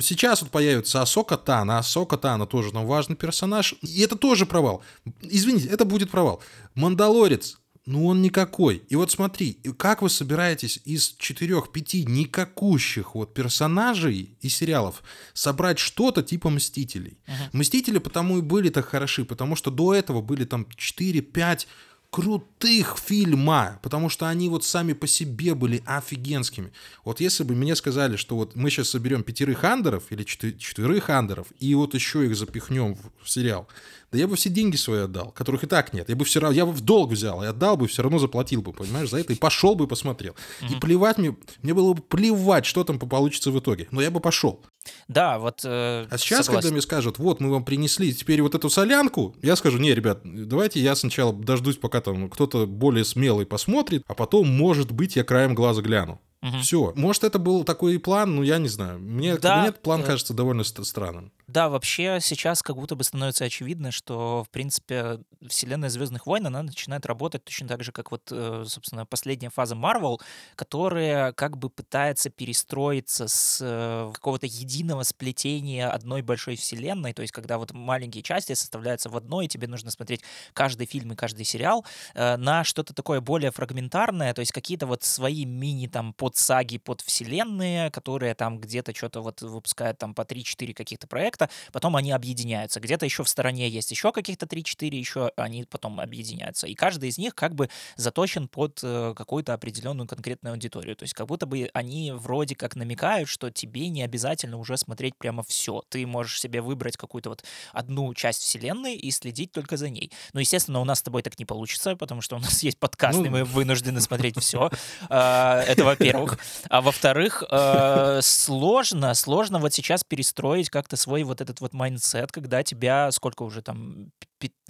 Сейчас 0.00 0.42
вот 0.42 0.50
появится 0.50 1.02
Асока 1.02 1.36
Тана. 1.36 1.78
Асока 1.78 2.16
Тана 2.16 2.46
тоже 2.46 2.72
там 2.72 2.86
важный 2.86 3.16
персонаж. 3.16 3.74
И 3.82 4.00
это 4.00 4.16
тоже 4.16 4.46
провал. 4.46 4.82
Извините, 5.22 5.68
это 5.68 5.84
будет 5.84 6.10
провал. 6.10 6.42
Мандалорец 6.74 7.60
ну 7.86 8.06
он 8.06 8.22
никакой. 8.22 8.82
И 8.88 8.96
вот 8.96 9.10
смотри, 9.10 9.54
как 9.76 10.02
вы 10.02 10.10
собираетесь 10.10 10.80
из 10.84 11.14
четырех-пяти 11.18 12.04
никакущих 12.04 13.14
вот 13.14 13.34
персонажей 13.34 14.36
и 14.40 14.48
сериалов 14.48 15.02
собрать 15.32 15.78
что-то 15.78 16.22
типа 16.22 16.50
Мстителей? 16.50 17.18
Uh-huh. 17.26 17.48
Мстители 17.52 17.98
потому 17.98 18.38
и 18.38 18.42
были 18.42 18.68
так 18.68 18.86
хороши, 18.86 19.24
потому 19.24 19.56
что 19.56 19.70
до 19.70 19.94
этого 19.94 20.20
были 20.20 20.44
там 20.44 20.66
4-5 20.76 21.66
крутых 22.10 22.98
фильма, 22.98 23.78
потому 23.82 24.08
что 24.08 24.28
они 24.28 24.48
вот 24.48 24.64
сами 24.64 24.92
по 24.94 25.06
себе 25.06 25.54
были 25.54 25.82
офигенскими. 25.86 26.72
Вот 27.04 27.20
если 27.20 27.44
бы 27.44 27.54
мне 27.54 27.76
сказали, 27.76 28.16
что 28.16 28.36
вот 28.36 28.56
мы 28.56 28.68
сейчас 28.68 28.90
соберем 28.90 29.22
пятерых 29.22 29.62
андеров 29.62 30.04
или 30.10 30.24
четверых 30.24 31.08
андеров, 31.08 31.46
и 31.60 31.74
вот 31.74 31.94
еще 31.94 32.26
их 32.26 32.36
запихнем 32.36 32.98
в 33.22 33.30
сериал, 33.30 33.68
да 34.10 34.18
я 34.18 34.26
бы 34.26 34.34
все 34.34 34.50
деньги 34.50 34.74
свои 34.74 35.02
отдал, 35.02 35.30
которых 35.30 35.62
и 35.62 35.68
так 35.68 35.92
нет. 35.92 36.08
Я 36.08 36.16
бы 36.16 36.24
все 36.24 36.40
равно, 36.40 36.56
я 36.56 36.66
бы 36.66 36.72
в 36.72 36.80
долг 36.80 37.12
взял 37.12 37.44
и 37.44 37.46
отдал 37.46 37.76
бы, 37.76 37.86
все 37.86 38.02
равно 38.02 38.18
заплатил 38.18 38.60
бы, 38.60 38.72
понимаешь, 38.72 39.08
за 39.08 39.18
это, 39.18 39.32
и 39.32 39.36
пошел 39.36 39.76
бы 39.76 39.84
и 39.84 39.88
посмотрел. 39.88 40.34
Mm-hmm. 40.62 40.76
И 40.76 40.80
плевать 40.80 41.18
мне, 41.18 41.36
мне 41.62 41.74
было 41.74 41.92
бы 41.92 42.02
плевать, 42.02 42.66
что 42.66 42.82
там 42.82 42.98
получится 42.98 43.52
в 43.52 43.58
итоге, 43.60 43.86
но 43.92 44.02
я 44.02 44.10
бы 44.10 44.18
пошел. 44.18 44.64
Да, 45.08 45.38
вот. 45.38 45.60
Э, 45.64 46.06
а 46.10 46.18
сейчас, 46.18 46.46
согласен. 46.46 46.62
когда 46.62 46.72
мне 46.72 46.82
скажут, 46.82 47.18
вот 47.18 47.40
мы 47.40 47.50
вам 47.50 47.64
принесли 47.64 48.14
теперь 48.14 48.42
вот 48.42 48.54
эту 48.54 48.70
солянку, 48.70 49.34
я 49.42 49.56
скажу, 49.56 49.78
не, 49.78 49.94
ребят, 49.94 50.20
давайте 50.24 50.80
я 50.80 50.94
сначала 50.94 51.32
дождусь, 51.32 51.76
пока 51.76 52.00
там 52.00 52.30
кто-то 52.30 52.66
более 52.66 53.04
смелый 53.04 53.46
посмотрит, 53.46 54.04
а 54.06 54.14
потом, 54.14 54.48
может 54.48 54.92
быть, 54.92 55.16
я 55.16 55.24
краем 55.24 55.54
глаза 55.54 55.82
гляну. 55.82 56.20
Угу. 56.42 56.58
Все. 56.60 56.92
Может, 56.96 57.24
это 57.24 57.38
был 57.38 57.64
такой 57.64 57.98
план, 57.98 58.36
ну, 58.36 58.42
я 58.42 58.58
не 58.58 58.68
знаю. 58.68 58.98
Мне, 58.98 59.36
да, 59.36 59.60
мне 59.60 59.68
этот 59.68 59.82
план 59.82 60.00
э... 60.00 60.04
кажется 60.04 60.32
довольно 60.32 60.64
странным. 60.64 61.32
Да, 61.46 61.68
вообще 61.68 62.18
сейчас 62.22 62.62
как 62.62 62.76
будто 62.76 62.94
бы 62.94 63.02
становится 63.02 63.44
очевидно, 63.44 63.90
что, 63.90 64.44
в 64.44 64.50
принципе, 64.50 65.18
вселенная 65.48 65.88
Звездных 65.88 66.26
войн, 66.26 66.46
она 66.46 66.62
начинает 66.62 67.04
работать 67.06 67.44
точно 67.44 67.66
так 67.66 67.82
же, 67.82 67.90
как 67.90 68.12
вот, 68.12 68.28
э, 68.30 68.64
собственно, 68.68 69.04
последняя 69.04 69.50
фаза 69.50 69.74
Marvel, 69.74 70.20
которая 70.54 71.32
как 71.32 71.58
бы 71.58 71.68
пытается 71.68 72.30
перестроиться 72.30 73.26
с 73.26 73.58
э, 73.60 74.12
какого-то 74.14 74.46
единого 74.46 75.02
сплетения 75.02 75.90
одной 75.90 76.22
большой 76.22 76.54
вселенной, 76.54 77.12
то 77.14 77.22
есть 77.22 77.32
когда 77.32 77.58
вот 77.58 77.72
маленькие 77.72 78.22
части 78.22 78.54
составляются 78.54 79.10
в 79.10 79.16
одной, 79.16 79.46
и 79.46 79.48
тебе 79.48 79.66
нужно 79.66 79.90
смотреть 79.90 80.22
каждый 80.54 80.86
фильм 80.86 81.12
и 81.12 81.16
каждый 81.16 81.44
сериал, 81.44 81.84
на 82.14 82.62
что-то 82.62 82.94
такое 82.94 83.20
более 83.20 83.50
фрагментарное, 83.50 84.32
то 84.34 84.40
есть 84.40 84.52
какие-то 84.52 84.86
вот 84.86 85.02
свои 85.02 85.44
мини 85.44 85.88
там 85.88 86.14
подсаги, 86.30 86.78
подвселенные, 86.78 87.90
которые 87.90 88.34
там 88.34 88.60
где-то 88.60 88.94
что-то 88.94 89.20
вот 89.20 89.42
выпускают 89.42 89.98
там 89.98 90.14
по 90.14 90.22
3-4 90.22 90.74
каких-то 90.74 91.08
проекта, 91.08 91.50
потом 91.72 91.96
они 91.96 92.12
объединяются. 92.12 92.78
Где-то 92.78 93.04
еще 93.04 93.24
в 93.24 93.28
стороне 93.28 93.68
есть 93.68 93.90
еще 93.90 94.12
каких-то 94.12 94.46
3-4, 94.46 94.94
еще 94.94 95.32
они 95.34 95.64
потом 95.64 95.98
объединяются. 95.98 96.68
И 96.68 96.74
каждый 96.76 97.08
из 97.08 97.18
них 97.18 97.34
как 97.34 97.56
бы 97.56 97.68
заточен 97.96 98.46
под 98.46 98.78
э, 98.84 99.12
какую-то 99.16 99.54
определенную 99.54 100.06
конкретную 100.06 100.52
аудиторию. 100.52 100.94
То 100.94 101.02
есть 101.02 101.14
как 101.14 101.26
будто 101.26 101.46
бы 101.46 101.68
они 101.74 102.12
вроде 102.12 102.54
как 102.54 102.76
намекают, 102.76 103.28
что 103.28 103.50
тебе 103.50 103.88
не 103.88 104.04
обязательно 104.04 104.56
уже 104.56 104.76
смотреть 104.76 105.16
прямо 105.18 105.42
все. 105.42 105.82
Ты 105.88 106.06
можешь 106.06 106.40
себе 106.40 106.60
выбрать 106.60 106.96
какую-то 106.96 107.30
вот 107.30 107.42
одну 107.72 108.14
часть 108.14 108.42
вселенной 108.42 108.94
и 108.94 109.10
следить 109.10 109.50
только 109.50 109.76
за 109.76 109.90
ней. 109.90 110.12
Ну, 110.32 110.38
естественно, 110.38 110.78
у 110.78 110.84
нас 110.84 111.00
с 111.00 111.02
тобой 111.02 111.22
так 111.22 111.36
не 111.40 111.44
получится, 111.44 111.96
потому 111.96 112.20
что 112.20 112.36
у 112.36 112.38
нас 112.38 112.62
есть 112.62 112.78
подкаст, 112.78 113.18
ну... 113.18 113.24
и 113.24 113.28
мы 113.28 113.44
вынуждены 113.44 114.00
смотреть 114.00 114.38
все. 114.38 114.70
А, 115.12 115.62
это 115.62 115.84
во-первых. 115.84 116.19
А 116.68 116.80
во-вторых, 116.80 117.42
э, 117.50 118.20
сложно, 118.22 119.14
сложно 119.14 119.58
вот 119.58 119.72
сейчас 119.72 120.04
перестроить 120.04 120.70
как-то 120.70 120.96
свой 120.96 121.22
вот 121.22 121.40
этот 121.40 121.60
вот 121.60 121.72
mindset, 121.72 122.32
когда 122.32 122.62
тебя 122.62 123.10
сколько 123.12 123.42
уже 123.42 123.62
там 123.62 124.10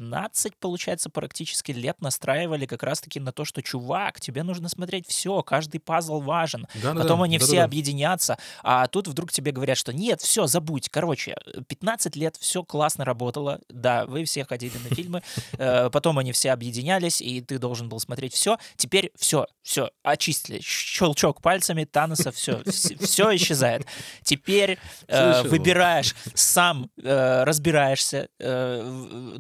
15, 0.01 0.57
получается, 0.57 1.11
практически 1.11 1.73
лет 1.73 2.01
настраивали 2.01 2.67
как 2.67 2.83
раз-таки 2.83 3.21
на 3.21 3.33
то, 3.33 3.45
что, 3.45 3.63
чувак, 3.63 4.21
тебе 4.21 4.43
нужно 4.43 4.69
смотреть 4.69 5.07
все, 5.07 5.43
каждый 5.43 5.79
пазл 5.79 6.21
важен. 6.21 6.67
Да, 6.83 6.95
Потом 6.95 7.19
да, 7.19 7.25
они 7.25 7.39
да, 7.39 7.45
все 7.45 7.57
да, 7.57 7.65
объединятся, 7.65 8.39
а 8.63 8.87
тут 8.87 9.09
вдруг 9.09 9.31
тебе 9.31 9.53
говорят, 9.53 9.77
что 9.77 9.93
нет, 9.93 10.21
все, 10.23 10.47
забудь. 10.47 10.89
Короче, 10.89 11.37
15 11.69 12.17
лет 12.17 12.37
все 12.37 12.65
классно 12.65 13.05
работало, 13.05 13.61
да, 13.69 14.07
вы 14.07 14.25
все 14.25 14.45
ходили 14.45 14.77
на 14.79 14.95
фильмы, 14.95 15.23
э, 15.59 15.91
потом 15.91 16.19
они 16.19 16.33
все 16.33 16.53
объединялись, 16.53 17.21
и 17.21 17.43
ты 17.43 17.59
должен 17.59 17.89
был 17.89 18.01
смотреть 18.01 18.33
все. 18.33 18.57
Теперь 18.77 19.13
все, 19.17 19.47
все, 19.63 19.91
очистили. 20.03 20.61
Щелчок 20.63 21.43
пальцами, 21.43 21.85
Таноса, 21.85 22.33
все, 22.33 22.63
все 22.65 23.37
исчезает. 23.37 23.87
Теперь 24.23 24.79
э, 25.09 25.43
выбираешь, 25.43 26.15
сам 26.35 26.91
э, 27.03 27.45
разбираешься, 27.45 28.29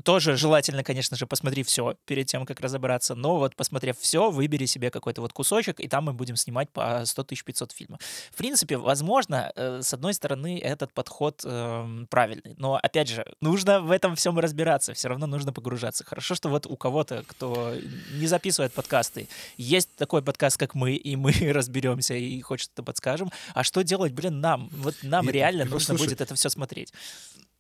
тоже 0.05 0.21
тоже 0.21 0.37
желательно, 0.51 0.83
конечно 0.83 1.17
же, 1.17 1.27
посмотри 1.27 1.63
все 1.63 1.95
перед 2.07 2.27
тем, 2.27 2.45
как 2.45 2.61
разобраться, 2.61 3.15
но 3.15 3.39
вот 3.39 3.55
посмотрев 3.55 3.97
все, 3.99 4.31
выбери 4.31 4.67
себе 4.67 4.91
какой-то 4.91 5.21
вот 5.21 5.33
кусочек, 5.33 5.79
и 5.79 5.87
там 5.87 6.05
мы 6.05 6.13
будем 6.13 6.35
снимать 6.35 6.69
по 6.71 7.05
100 7.05 7.25
тысяч 7.25 7.45
500 7.45 7.73
фильмов. 7.73 8.01
В 8.33 8.37
принципе, 8.37 8.77
возможно, 8.77 9.53
э, 9.55 9.81
с 9.81 9.95
одной 9.95 10.13
стороны, 10.13 10.59
этот 10.59 10.93
подход 10.93 11.43
э, 11.45 12.05
правильный, 12.11 12.55
но, 12.59 12.81
опять 12.83 13.09
же, 13.09 13.25
нужно 13.41 13.81
в 13.81 13.93
этом 13.93 14.17
всем 14.17 14.39
разбираться, 14.41 14.93
все 14.93 15.09
равно 15.09 15.27
нужно 15.27 15.53
погружаться. 15.53 16.05
Хорошо, 16.05 16.35
что 16.35 16.49
вот 16.49 16.67
у 16.67 16.77
кого-то, 16.77 17.23
кто 17.29 17.77
не 18.19 18.27
записывает 18.27 18.73
подкасты, 18.73 19.29
есть 19.57 19.95
такой 19.95 20.21
подкаст, 20.21 20.57
как 20.57 20.75
мы, 20.75 20.95
и 20.95 21.15
мы 21.15 21.33
разберемся 21.53 22.15
и 22.15 22.41
хоть 22.41 22.61
что-то 22.61 22.83
подскажем. 22.83 23.31
А 23.55 23.63
что 23.63 23.83
делать, 23.83 24.13
блин, 24.13 24.41
нам? 24.41 24.69
Вот 24.73 24.97
нам 25.03 25.29
и, 25.29 25.33
реально 25.33 25.63
и, 25.63 25.67
нужно 25.67 25.95
слушай, 25.95 26.09
будет 26.09 26.21
это 26.21 26.35
все 26.35 26.49
смотреть. 26.49 26.93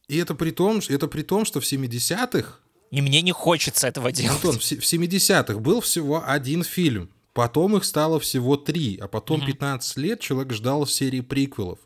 И 0.09 0.17
это 0.17 0.35
при 0.35 0.51
том, 0.51 0.81
это 0.89 1.07
при 1.07 1.23
том, 1.23 1.45
что 1.45 1.61
в 1.61 1.65
70-х... 1.65 2.59
И 2.91 3.01
мне 3.01 3.23
не 3.23 3.33
хочется 3.33 3.87
этого 3.87 4.11
делать. 4.11 4.37
Антон, 4.37 4.59
в 4.59 4.63
70-х 4.63 5.59
был 5.59 5.81
всего 5.81 6.23
один 6.27 6.65
фильм. 6.65 7.11
Потом 7.33 7.77
их 7.77 7.85
стало 7.85 8.19
всего 8.19 8.57
три. 8.57 8.97
А 8.97 9.07
потом 9.07 9.41
угу. 9.41 9.47
15 9.47 9.97
лет 9.99 10.21
человек 10.21 10.53
ждал 10.53 10.87
серии 10.87 11.21
приквелов. 11.21 11.79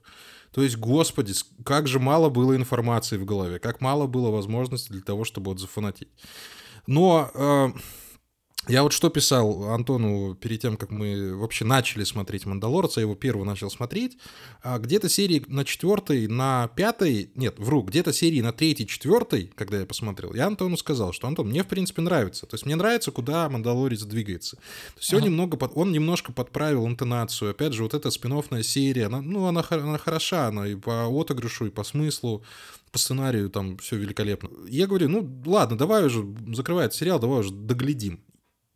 То 0.53 0.63
есть, 0.63 0.77
господи, 0.77 1.35
как 1.65 1.89
же 1.89 1.99
мало 1.99 2.31
было 2.31 2.57
информации 2.57 3.17
в 3.17 3.25
голове, 3.25 3.59
как 3.59 3.81
мало 3.81 4.07
было 4.07 4.31
возможностей 4.31 4.93
для 4.93 5.03
того, 5.03 5.25
чтобы 5.25 5.51
вот 5.51 5.61
зафанатить. 5.61 6.09
Но... 6.87 7.31
Э, 7.35 7.73
я 8.69 8.83
вот 8.83 8.93
что 8.93 9.11
писал 9.11 9.71
Антону 9.71 10.35
перед 10.35 10.61
тем, 10.61 10.77
как 10.77 10.91
мы 10.91 11.37
вообще 11.37 11.65
начали 11.65 12.05
смотреть 12.05 12.47
«Мандалорца», 12.47 13.01
я 13.01 13.03
его 13.03 13.15
первый 13.15 13.45
начал 13.45 13.71
смотреть, 13.71 14.17
а 14.63 14.79
где-то 14.79 15.09
серии 15.09 15.45
на 15.49 15.65
четвертой, 15.65 16.27
на 16.29 16.69
пятой, 16.69 17.31
нет, 17.35 17.59
вру, 17.59 17.83
где-то 17.83 18.13
серии 18.13 18.41
на 18.41 18.53
третьей, 18.53 18.87
четвертой, 18.87 19.53
когда 19.55 19.81
я 19.81 19.87
посмотрел, 19.87 20.35
я 20.35 20.47
Антону 20.47 20.77
сказал, 20.77 21.13
что, 21.13 21.27
Антон, 21.27 21.49
мне, 21.49 21.63
в 21.63 21.67
принципе, 21.67 22.03
нравится. 22.03 22.47
То 22.47 22.55
есть 22.55 22.65
мне 22.65 22.77
нравится, 22.77 23.11
куда 23.11 23.49
«Мандалорец» 23.49 24.03
двигается. 24.03 24.57
То 24.57 25.01
есть 25.01 25.13
ага. 25.13 25.23
он, 25.23 25.29
немного, 25.29 25.57
под, 25.57 25.73
он 25.77 25.93
немножко 25.93 26.33
подправил 26.33 26.87
интонацию. 26.87 27.51
Опять 27.51 27.75
же, 27.75 27.83
вот 27.83 27.95
эта 27.95 28.11
спин 28.11 28.35
серия, 28.63 29.07
она, 29.07 29.21
ну, 29.21 29.47
она, 29.47 29.65
она 29.71 29.99
хороша, 29.99 30.49
она 30.49 30.67
и 30.67 30.75
по 30.75 31.07
отыгрышу, 31.07 31.67
и 31.67 31.71
по 31.71 31.85
смыслу 31.85 32.43
по 32.95 32.99
сценарию 32.99 33.51
там 33.51 33.77
все 33.79 33.97
великолепно. 33.97 34.51
Я 34.69 34.87
говорю, 34.87 35.09
ну 35.09 35.43
ладно, 35.47 35.77
давай 35.77 36.07
уже, 36.07 36.25
закрывает 36.55 36.95
сериал, 36.95 37.19
давай 37.19 37.41
уже 37.41 37.53
доглядим. 37.53 38.24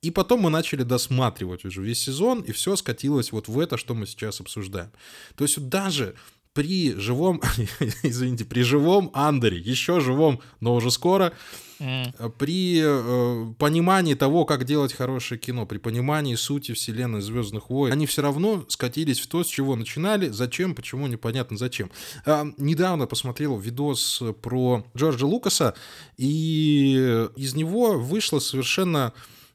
И 0.00 0.10
потом 0.10 0.40
мы 0.40 0.50
начали 0.50 0.84
досматривать 0.84 1.64
уже 1.64 1.82
весь 1.82 2.00
сезон, 2.00 2.40
и 2.42 2.52
все 2.52 2.76
скатилось 2.76 3.32
вот 3.32 3.48
в 3.48 3.58
это, 3.58 3.76
что 3.76 3.94
мы 3.94 4.06
сейчас 4.06 4.40
обсуждаем. 4.40 4.92
То 5.34 5.44
есть 5.44 5.68
даже 5.68 6.14
при 6.52 6.94
живом, 6.94 7.40
извините, 8.02 8.44
при 8.44 8.62
живом 8.62 9.10
Андере, 9.12 9.58
еще 9.58 10.00
живом, 10.00 10.40
но 10.60 10.74
уже 10.74 10.90
скоро, 10.90 11.32
mm. 11.78 12.32
при 12.38 12.80
э, 12.82 13.54
понимании 13.58 14.14
того, 14.14 14.44
как 14.44 14.64
делать 14.64 14.92
хорошее 14.92 15.38
кино, 15.38 15.66
при 15.66 15.78
понимании 15.78 16.34
сути 16.34 16.72
вселенной 16.74 17.20
Звездных 17.20 17.70
войн, 17.70 17.92
они 17.92 18.06
все 18.06 18.22
равно 18.22 18.64
скатились 18.68 19.20
в 19.20 19.28
то, 19.28 19.44
с 19.44 19.46
чего 19.46 19.76
начинали, 19.76 20.28
зачем, 20.28 20.74
почему, 20.74 21.06
непонятно 21.06 21.56
зачем. 21.56 21.90
А, 22.24 22.46
недавно 22.56 23.06
посмотрел 23.06 23.58
видос 23.58 24.22
про 24.42 24.84
Джорджа 24.96 25.26
Лукаса, 25.26 25.74
и 26.16 27.28
из 27.36 27.54
него 27.54 27.98
вышло 27.98 28.38
совершенно 28.40 29.12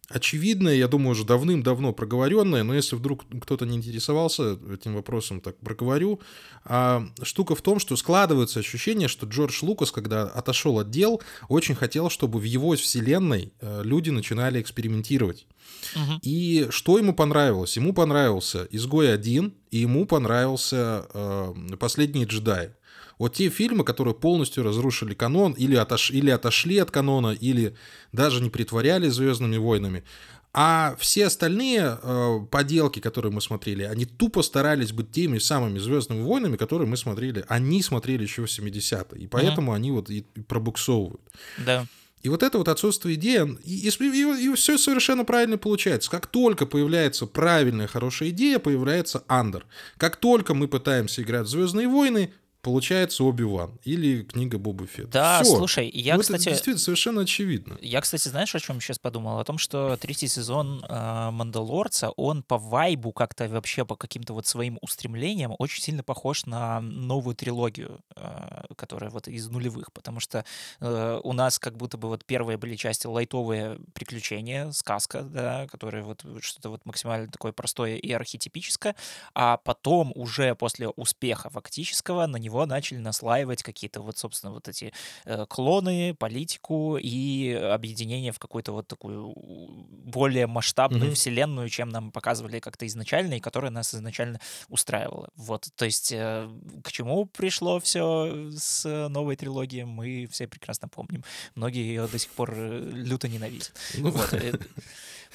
очевидное, 0.09 0.75
я 0.75 0.87
думаю, 0.87 1.11
уже 1.11 1.25
давным-давно 1.25 1.93
проговоренное, 1.93 2.63
но 2.63 2.73
если 2.73 2.95
вдруг 2.95 3.25
кто-то 3.41 3.65
не 3.65 3.77
интересовался 3.77 4.57
этим 4.71 4.95
вопросом, 4.95 5.41
так 5.41 5.57
проговорю. 5.59 6.19
А, 6.65 7.07
штука 7.21 7.55
в 7.55 7.61
том, 7.61 7.79
что 7.79 7.95
складывается 7.95 8.59
ощущение, 8.59 9.07
что 9.07 9.25
Джордж 9.25 9.59
Лукас, 9.63 9.91
когда 9.91 10.23
отошел 10.23 10.79
от 10.79 10.89
дел, 10.89 11.21
очень 11.49 11.75
хотел, 11.75 12.09
чтобы 12.09 12.39
в 12.39 12.43
его 12.43 12.75
вселенной 12.75 13.53
э, 13.59 13.81
люди 13.83 14.09
начинали 14.09 14.61
экспериментировать. 14.61 15.47
Угу. 15.95 16.19
И 16.21 16.67
что 16.69 16.97
ему 16.97 17.13
понравилось? 17.13 17.77
Ему 17.77 17.93
понравился 17.93 18.67
«Изгой 18.71 19.13
один», 19.13 19.53
и 19.71 19.77
ему 19.79 20.05
понравился 20.05 21.05
э, 21.13 21.53
«Последний 21.79 22.25
джедай». 22.25 22.71
Вот 23.19 23.35
те 23.35 23.49
фильмы, 23.49 23.83
которые 23.83 24.13
полностью 24.13 24.63
разрушили 24.63 25.13
канон, 25.13 25.53
или, 25.53 25.75
отош... 25.75 26.11
или 26.11 26.29
отошли 26.29 26.77
от 26.77 26.91
канона, 26.91 27.29
или 27.29 27.75
даже 28.11 28.41
не 28.41 28.49
притворялись 28.49 29.13
Звездными 29.13 29.57
войнами. 29.57 30.03
А 30.55 30.95
все 30.99 31.25
остальные 31.25 31.97
э, 32.01 32.39
поделки, 32.51 32.99
которые 32.99 33.31
мы 33.31 33.41
смотрели, 33.41 33.83
они 33.83 34.05
тупо 34.05 34.43
старались 34.43 34.91
быть 34.91 35.11
теми 35.11 35.39
самыми 35.39 35.79
Звездными 35.79 36.21
войнами, 36.21 36.57
которые 36.57 36.87
мы 36.87 36.95
смотрели. 36.95 37.43
Они 37.47 37.81
смотрели 37.81 38.21
еще 38.21 38.45
в 38.45 38.45
70-е. 38.45 39.23
И 39.23 39.27
поэтому 39.27 39.71
mm-hmm. 39.71 39.75
они 39.75 39.91
вот 39.91 40.09
и 40.11 40.21
пробуксовывают. 40.47 41.21
Да. 41.65 41.87
И 42.21 42.29
вот 42.29 42.41
это 42.41 42.57
вот 42.57 42.69
отсутствие 42.69 43.15
идеи, 43.15 43.57
и, 43.65 43.89
и, 43.89 43.89
и, 43.89 44.45
и 44.45 44.53
все 44.55 44.77
совершенно 44.77 45.25
правильно 45.25 45.57
получается. 45.57 46.09
Как 46.09 46.27
только 46.27 46.65
появляется 46.65 47.25
правильная, 47.25 47.87
хорошая 47.87 48.29
идея, 48.29 48.59
появляется 48.59 49.23
андер. 49.27 49.65
Как 49.97 50.15
только 50.15 50.53
мы 50.53 50.69
пытаемся 50.69 51.23
играть 51.23 51.47
в 51.47 51.49
Звездные 51.49 51.87
войны, 51.87 52.31
получается 52.63 53.25
Оби-Ван 53.25 53.77
или 53.83 54.23
книга 54.23 54.57
Боба 54.57 54.87
Фетта. 54.87 55.09
Да, 55.09 55.43
Всё. 55.43 55.57
слушай, 55.57 55.89
я, 55.89 56.15
ну, 56.15 56.21
кстати... 56.21 56.43
Это 56.43 56.51
действительно 56.51 56.79
совершенно 56.79 57.21
очевидно. 57.21 57.77
Я, 57.81 57.99
кстати, 57.99 58.29
знаешь, 58.29 58.55
о 58.55 58.59
чем 58.59 58.79
сейчас 58.79 58.97
подумал? 58.97 59.37
О 59.37 59.43
том, 59.43 59.57
что 59.57 59.97
третий 59.97 60.29
сезон 60.29 60.83
э, 60.87 61.29
«Мандалорца», 61.31 62.11
он 62.11 62.41
по 62.41 62.57
вайбу 62.57 63.11
как-то 63.11 63.49
вообще 63.49 63.85
по 63.85 63.97
каким-то 63.97 64.33
вот 64.33 64.47
своим 64.47 64.79
устремлениям 64.81 65.53
очень 65.59 65.83
сильно 65.83 66.03
похож 66.03 66.45
на 66.45 66.79
новую 66.79 67.35
трилогию, 67.35 67.99
э, 68.15 68.63
которая 68.77 69.09
вот 69.09 69.27
из 69.27 69.49
нулевых, 69.49 69.91
потому 69.91 70.21
что 70.21 70.45
э, 70.79 71.19
у 71.21 71.33
нас 71.33 71.59
как 71.59 71.75
будто 71.75 71.97
бы 71.97 72.07
вот 72.07 72.23
первые 72.23 72.57
были 72.57 72.77
части 72.77 73.07
лайтовые 73.07 73.77
приключения, 73.93 74.71
сказка, 74.71 75.23
да, 75.23 75.67
которые 75.67 76.05
вот 76.05 76.25
что-то 76.39 76.69
вот 76.69 76.85
максимально 76.85 77.27
такое 77.27 77.51
простое 77.51 77.97
и 77.97 78.11
архетипическое, 78.13 78.95
а 79.35 79.57
потом 79.57 80.13
уже 80.15 80.55
после 80.55 80.87
успеха 80.87 81.49
фактического 81.49 82.25
на 82.25 82.37
него 82.37 82.52
него 82.53 82.65
начали 82.65 82.99
наслаивать 82.99 83.63
какие-то 83.63 84.01
вот, 84.01 84.17
собственно, 84.17 84.53
вот 84.53 84.67
эти 84.67 84.93
э, 85.25 85.45
клоны, 85.47 86.13
политику 86.13 86.97
и 86.97 87.51
объединение 87.51 88.31
в 88.31 88.39
какую-то 88.39 88.71
вот 88.71 88.87
такую 88.87 89.33
более 89.35 90.47
масштабную 90.47 91.11
mm-hmm. 91.11 91.15
вселенную, 91.15 91.69
чем 91.69 91.89
нам 91.89 92.11
показывали 92.11 92.59
как-то 92.59 92.85
изначально, 92.87 93.35
и 93.35 93.39
которая 93.39 93.71
нас 93.71 93.93
изначально 93.93 94.39
устраивала. 94.69 95.29
Вот, 95.35 95.67
то 95.75 95.85
есть 95.85 96.11
э, 96.11 96.49
к 96.83 96.91
чему 96.91 97.25
пришло 97.25 97.79
все 97.79 98.51
с 98.55 99.07
новой 99.09 99.35
трилогией, 99.35 99.85
мы 99.85 100.27
все 100.31 100.47
прекрасно 100.47 100.87
помним. 100.87 101.23
Многие 101.55 101.83
ее 101.83 102.07
до 102.07 102.19
сих 102.19 102.29
пор 102.31 102.53
э, 102.55 102.91
люто 102.93 103.27
ненавидят. 103.27 103.73
Ну, 103.97 104.11
вот. 104.11 104.33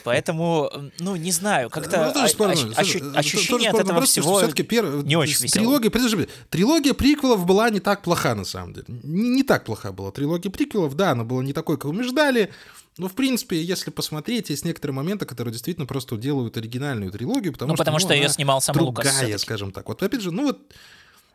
Поэтому, 0.05 0.71
ну, 0.99 1.17
не 1.17 1.33
знаю, 1.33 1.71
как-то 1.71 2.13
ну, 2.15 2.25
ощ- 2.25 2.35
ощ- 2.77 3.17
ощущение 3.17 3.71
от 3.71 3.81
этого 3.81 4.03
всего 4.03 4.39
все-таки 4.39 4.63
пер... 4.63 5.05
не 5.05 5.17
очень 5.17 5.43
веселое. 5.43 5.67
Трилогия, 5.67 5.91
подожди, 5.91 6.29
трилогия 6.51 6.95
приквелов 6.95 7.45
была 7.47 7.69
не 7.71 7.81
так 7.81 8.03
плоха, 8.03 8.35
на 8.35 8.45
самом 8.45 8.75
деле. 8.75 8.87
Не, 8.89 9.29
не 9.29 9.43
так 9.43 9.65
плоха 9.65 9.93
была 9.93 10.11
трилогия 10.11 10.51
приквелов, 10.51 10.95
да, 10.95 11.11
она 11.11 11.25
была 11.25 11.43
не 11.43 11.53
такой, 11.53 11.79
как 11.79 11.91
мы 11.93 12.05
ждали, 12.05 12.51
но, 12.99 13.09
в 13.09 13.15
принципе, 13.15 13.63
если 13.63 13.91
посмотреть, 13.91 14.51
есть 14.51 14.65
некоторые 14.65 14.95
моменты, 14.95 15.25
которые 15.25 15.53
действительно 15.53 15.87
просто 15.87 16.17
делают 16.17 16.57
оригинальную 16.57 17.13
трилогию, 17.13 17.53
потому 17.53 17.71
ну, 17.71 17.77
что, 17.77 17.83
потому 17.83 17.97
ну, 17.97 18.01
что 18.01 18.15
ее 18.15 18.29
снимал 18.29 18.61
сам 18.61 18.75
другая, 18.75 19.25
Лукас 19.27 19.41
скажем 19.41 19.71
так. 19.71 19.89
Вот, 19.89 20.03
опять 20.03 20.21
же, 20.21 20.33
ну 20.33 20.47
вот, 20.47 20.59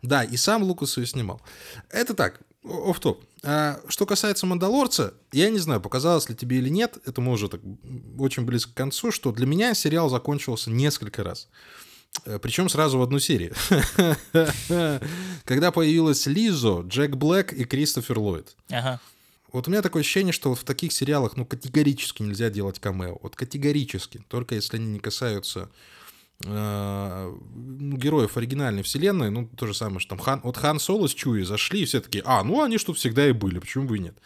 да, 0.02 0.23
и 0.23 0.36
сам 0.36 0.63
Лукас 0.63 0.97
ее 0.97 1.06
снимал. 1.06 1.41
Это 1.89 2.13
так, 2.13 2.41
оф 2.63 2.99
топ 2.99 3.23
а, 3.43 3.80
Что 3.88 4.06
касается 4.06 4.45
«Мандалорца», 4.45 5.13
я 5.32 5.49
не 5.49 5.60
знаю, 5.60 5.82
показалось 5.82 6.30
ли 6.30 6.36
тебе 6.36 6.58
или 6.58 6.69
нет, 6.69 6.97
это 7.06 7.21
мы 7.21 7.32
уже 7.32 7.49
так 7.49 7.62
очень 8.17 8.45
близко 8.45 8.71
к 8.71 8.76
концу, 8.76 9.12
что 9.12 9.32
для 9.32 9.45
меня 9.45 9.73
сериал 9.73 10.10
закончился 10.10 10.71
несколько 10.71 11.23
раз. 11.23 11.49
Э, 12.26 12.39
Причем 12.39 12.69
сразу 12.69 12.97
в 12.97 13.02
одну 13.02 13.19
серию. 13.19 13.54
Когда 15.45 15.71
появилась 15.71 16.26
Лизо, 16.26 16.82
Джек 16.82 17.15
Блэк 17.15 17.54
и 17.54 17.65
Кристофер 17.65 18.19
Ллойд. 18.19 18.56
Ага. 18.69 18.99
Вот 19.52 19.67
у 19.67 19.71
меня 19.71 19.82
такое 19.84 20.02
ощущение, 20.02 20.34
что 20.34 20.49
вот 20.49 20.60
в 20.60 20.63
таких 20.63 20.91
сериалах 20.91 21.38
ну 21.38 21.45
категорически 21.45 22.23
нельзя 22.23 22.49
делать 22.49 22.80
камео. 22.80 23.19
Вот 23.21 23.36
категорически. 23.36 24.23
Только 24.28 24.56
если 24.56 24.78
они 24.78 24.88
не 24.88 24.99
касаются 24.99 25.69
героев 26.45 28.36
оригинальной 28.38 28.84
вселенной, 28.84 29.29
ну, 29.29 29.47
то 29.47 29.65
же 29.65 29.73
самое, 29.73 29.99
что 29.99 30.10
там 30.10 30.19
Хан, 30.19 30.41
вот 30.43 30.58
Хан 30.58 30.79
Соло 30.79 31.08
с 31.08 31.13
Чуи 31.13 31.43
зашли, 31.43 31.82
и 31.82 31.86
все 31.86 32.01
такие, 32.01 32.23
а, 32.25 32.43
ну, 32.43 32.62
они 32.62 32.77
что 32.77 32.93
всегда 32.93 33.27
и 33.27 33.32
были, 33.32 33.60
почему 33.60 33.86
бы 33.86 33.97
и 33.97 33.99
нет. 34.01 34.17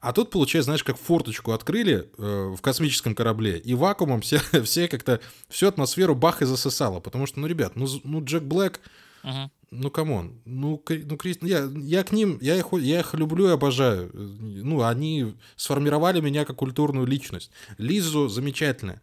А 0.00 0.12
тут, 0.12 0.30
получается, 0.30 0.66
знаешь, 0.66 0.84
как 0.84 0.96
форточку 0.96 1.52
открыли 1.52 2.08
э, 2.16 2.54
в 2.56 2.60
космическом 2.60 3.14
корабле, 3.14 3.58
и 3.58 3.74
вакуумом 3.74 4.20
все, 4.20 4.40
все 4.64 4.88
как-то, 4.88 5.20
всю 5.48 5.66
атмосферу 5.66 6.14
бах 6.14 6.42
и 6.42 6.44
засосало, 6.44 7.00
потому 7.00 7.26
что, 7.26 7.40
ну, 7.40 7.46
ребят, 7.46 7.72
ну, 7.74 7.88
ну 8.04 8.24
Джек 8.24 8.44
Блэк, 8.44 8.78
uh-huh. 9.24 9.48
ну, 9.70 9.90
come 9.90 10.17
on, 10.17 10.38
ну, 10.44 10.80
ну, 10.88 11.16
Крис, 11.16 11.38
ну, 11.40 11.48
я, 11.48 11.68
я 11.76 12.04
к 12.04 12.12
ним, 12.12 12.38
я 12.40 12.56
их, 12.56 12.66
я 12.72 13.00
их 13.00 13.14
люблю 13.14 13.48
и 13.48 13.52
обожаю, 13.52 14.10
ну, 14.14 14.84
они 14.84 15.34
сформировали 15.56 16.20
меня 16.20 16.44
как 16.44 16.56
культурную 16.56 17.06
личность. 17.06 17.50
Лизу 17.78 18.28
замечательная, 18.28 19.02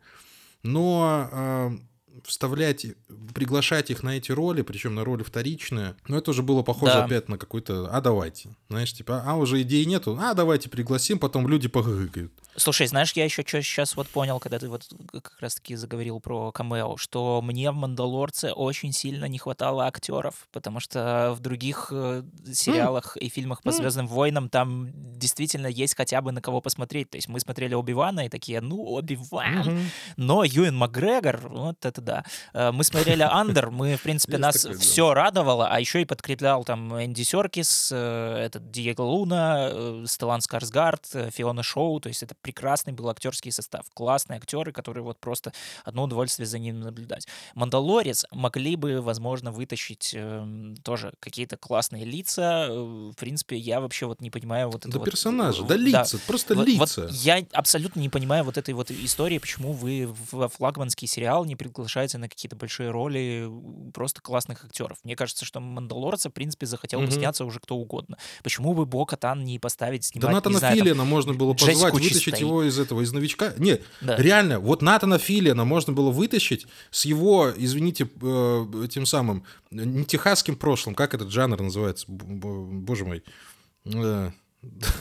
но... 0.64 1.30
Э, 1.32 1.72
вставлять, 2.24 2.86
приглашать 3.34 3.90
их 3.90 4.04
на 4.04 4.18
эти 4.18 4.32
роли, 4.32 4.62
причем 4.62 4.96
на 4.96 5.04
роли 5.04 5.24
вторичные, 5.24 5.96
но 6.08 6.18
это 6.18 6.32
уже 6.32 6.44
было 6.44 6.64
похоже 6.64 6.94
да. 6.94 7.06
опять 7.06 7.30
на 7.30 7.38
какой-то, 7.38 7.90
а 7.92 8.02
давайте, 8.02 8.56
знаешь, 8.70 8.94
типа, 8.94 9.24
а 9.26 9.36
уже 9.36 9.62
идеи 9.62 9.84
нету, 9.84 10.18
а 10.20 10.34
давайте 10.34 10.70
пригласим, 10.70 11.20
потом 11.20 11.48
люди 11.48 11.68
погыкают. 11.68 12.32
Слушай, 12.58 12.88
знаешь, 12.88 13.14
я 13.14 13.24
еще 13.24 13.44
что 13.46 13.62
сейчас 13.62 13.96
вот 13.96 14.08
понял, 14.10 14.40
когда 14.40 14.60
ты 14.60 14.68
вот 14.68 14.84
как 15.12 15.38
раз-таки 15.40 15.76
заговорил 15.76 16.20
про 16.20 16.52
камео, 16.52 16.98
что 16.98 17.42
мне 17.42 17.72
в 17.72 17.76
«Мандалорце» 17.76 18.52
очень 18.52 18.92
сильно 18.92 19.26
не 19.26 19.38
хватало 19.38 19.86
актеров, 19.86 20.48
потому 20.52 20.82
что 20.82 21.34
в 21.38 21.40
других 21.40 21.88
э, 21.92 22.24
сериалах 22.52 23.16
mm. 23.16 23.22
и 23.22 23.30
фильмах 23.30 23.64
по 23.64 23.72
«Звездным 23.72 24.08
войнам» 24.08 24.50
там 24.50 24.92
действительно 25.18 25.68
есть 25.68 25.96
хотя 25.96 26.22
бы 26.22 26.34
на 26.34 26.42
кого 26.42 26.60
посмотреть. 26.60 27.10
То 27.10 27.18
есть 27.18 27.30
мы 27.30 27.40
смотрели 27.40 27.74
«Оби-Вана» 27.74 28.26
и 28.26 28.30
такие, 28.30 28.60
ну, 28.60 28.84
«Оби-Ван», 28.84 29.62
mm-hmm. 29.62 29.86
но 30.18 30.44
Юэн 30.44 30.76
Макгрегор, 30.76 31.40
вот 31.48 31.86
это 31.86 32.01
да. 32.04 32.24
Э, 32.54 32.72
мы 32.72 32.84
смотрели 32.84 33.24
«Андер», 33.24 33.72
мы, 33.72 33.96
в 33.96 34.02
принципе, 34.02 34.38
нас 34.38 34.66
все 34.80 35.14
радовало, 35.14 35.68
а 35.68 35.80
еще 35.80 36.02
и 36.02 36.06
подкреплял 36.06 36.64
там 36.64 36.94
Энди 37.04 37.24
Серкис, 37.24 37.92
э, 37.94 38.44
этот 38.46 38.72
Диего 38.72 39.04
Луна, 39.04 40.06
Стеллан 40.06 40.42
Скарсгард, 40.42 41.06
Фиона 41.32 41.64
Шоу, 41.64 42.00
то 42.00 42.10
есть 42.10 42.24
это 42.24 42.36
прекрасный 42.42 42.94
был 42.94 43.10
актерский 43.10 43.52
состав, 43.52 43.86
классные 43.94 44.38
актеры, 44.38 44.72
которые 44.72 45.04
вот 45.04 45.20
просто 45.20 45.54
одно 45.84 46.04
удовольствие 46.04 46.46
за 46.46 46.60
ним 46.60 46.82
наблюдать. 46.82 47.28
Мандалорец 47.56 48.26
могли 48.32 48.76
бы, 48.76 49.02
возможно, 49.02 49.52
вытащить 49.52 50.12
э, 50.16 50.74
тоже 50.84 51.14
какие-то 51.20 51.58
классные 51.58 52.06
лица. 52.06 52.68
Э, 52.70 53.12
в 53.12 53.16
принципе, 53.16 53.58
я 53.58 53.82
вообще 53.82 54.06
вот 54.06 54.22
не 54.22 54.30
понимаю 54.30 54.70
вот 54.70 54.86
это 54.86 54.94
да 54.94 55.00
вот... 55.00 55.06
персонажа, 55.06 55.64
да, 55.64 55.76
лица, 55.76 56.18
да. 56.18 56.24
просто 56.28 56.56
вот, 56.56 56.68
лица. 56.68 57.02
Вот 57.02 57.12
я 57.12 57.44
абсолютно 57.54 58.00
не 58.00 58.10
понимаю 58.10 58.44
вот 58.44 58.58
этой 58.58 58.74
вот 58.74 58.92
истории, 58.92 59.38
почему 59.38 59.74
вы 59.74 60.14
в 60.32 60.50
флагманский 60.50 61.08
сериал 61.08 61.46
не 61.46 61.56
приглашаете 61.92 62.18
на 62.18 62.30
какие-то 62.30 62.56
большие 62.56 62.90
роли 62.90 63.50
просто 63.94 64.22
классных 64.22 64.64
актеров. 64.64 64.98
Мне 65.04 65.16
кажется, 65.16 65.46
что 65.46 65.60
Мандалорца, 65.60 66.30
в 66.30 66.34
принципе, 66.34 66.66
захотел 66.66 67.00
угу. 67.00 67.08
бы 67.08 67.12
сняться 67.12 67.46
уже 67.46 67.60
кто 67.60 67.76
угодно. 67.76 68.18
Почему 68.44 68.74
бы 68.74 68.86
Бо 68.86 69.06
Катан 69.06 69.44
не 69.44 69.60
поставить, 69.60 70.06
снимать, 70.06 70.30
Да 70.30 70.32
Натана 70.32 70.74
Филина 70.74 71.04
можно 71.04 71.34
было 71.34 71.54
позвать, 71.54 71.94
вытащить 71.94 72.14
вытащить 72.14 72.40
его 72.40 72.64
из 72.64 72.80
этого, 72.80 73.02
из 73.02 73.12
новичка. 73.12 73.54
Не, 73.58 73.80
да. 74.02 74.16
реально, 74.18 74.60
вот 74.60 74.82
Натана 74.82 75.18
Филиана 75.18 75.66
можно 75.66 75.94
было 75.94 76.12
вытащить 76.12 76.68
с 76.92 77.06
его, 77.06 77.52
извините, 77.56 78.08
э, 78.22 78.88
тем 78.90 79.06
самым, 79.06 79.44
не 79.72 80.06
техасским 80.06 80.56
прошлым, 80.56 80.96
как 80.96 81.14
этот 81.14 81.30
жанр 81.30 81.62
называется, 81.62 82.06
боже 82.08 83.06
мой. 83.06 83.24
Э, 83.86 84.32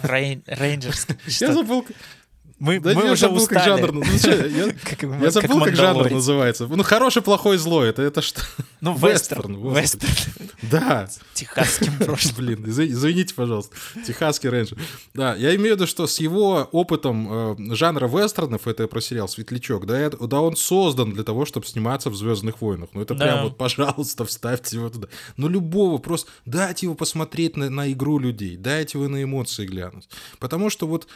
Рейнджерс. 0.03 1.07
Я 1.41 1.53
забыл. 1.53 1.87
Мы, 2.61 2.79
да 2.79 2.93
мы 2.93 3.11
уже 3.11 3.23
забыл, 3.23 3.39
устали. 3.39 3.59
как 3.59 3.65
жанр, 3.65 3.93
ну, 3.95 4.03
я, 4.03 4.75
как, 4.85 5.03
я 5.03 5.31
забыл, 5.31 5.61
как, 5.61 5.69
как 5.69 5.77
жанр 5.77 6.11
называется. 6.11 6.67
Ну, 6.67 6.83
хороший, 6.83 7.23
плохой, 7.23 7.57
злой. 7.57 7.89
Это, 7.89 8.03
это 8.03 8.21
что? 8.21 8.43
Ну, 8.83 8.97
вестерн. 8.97 9.75
Вестерн. 9.75 10.13
Да. 10.63 11.09
Техасским 11.35 11.99
прошлым. 12.05 12.35
Блин, 12.37 12.65
извините, 12.67 13.35
пожалуйста. 13.35 13.77
Техасский 14.07 14.49
рейнджер. 14.49 14.79
Да, 15.13 15.35
я 15.37 15.55
имею 15.57 15.75
в 15.75 15.77
виду, 15.77 15.87
что 15.87 16.07
с 16.07 16.19
его 16.19 16.69
опытом 16.73 17.29
э, 17.31 17.75
жанра 17.75 18.09
вестернов, 18.09 18.67
это 18.67 18.87
про 18.89 19.01
сериал 19.03 19.29
«Светлячок», 19.29 19.85
да, 19.85 19.99
это, 19.99 20.17
да, 20.27 20.41
он 20.41 20.57
создан 20.57 21.13
для 21.13 21.25
того, 21.25 21.45
чтобы 21.45 21.67
сниматься 21.67 22.09
в 22.09 22.17
«Звездных 22.17 22.63
войнах». 22.63 22.89
Ну, 22.95 23.03
это 23.03 23.15
да. 23.15 23.25
прям 23.25 23.45
вот, 23.45 23.59
пожалуйста, 23.59 24.25
вставьте 24.25 24.77
его 24.77 24.89
туда. 24.89 25.09
Ну, 25.37 25.49
любого, 25.49 25.99
просто 25.99 26.31
дайте 26.47 26.87
его 26.87 26.95
посмотреть 26.95 27.57
на, 27.59 27.69
на 27.69 27.91
игру 27.93 28.19
людей, 28.19 28.57
дайте 28.57 28.99
его 28.99 29.09
на 29.09 29.23
эмоции 29.23 29.67
глянуть. 29.67 30.09
Потому 30.39 30.71
что 30.71 30.87
вот 30.87 31.07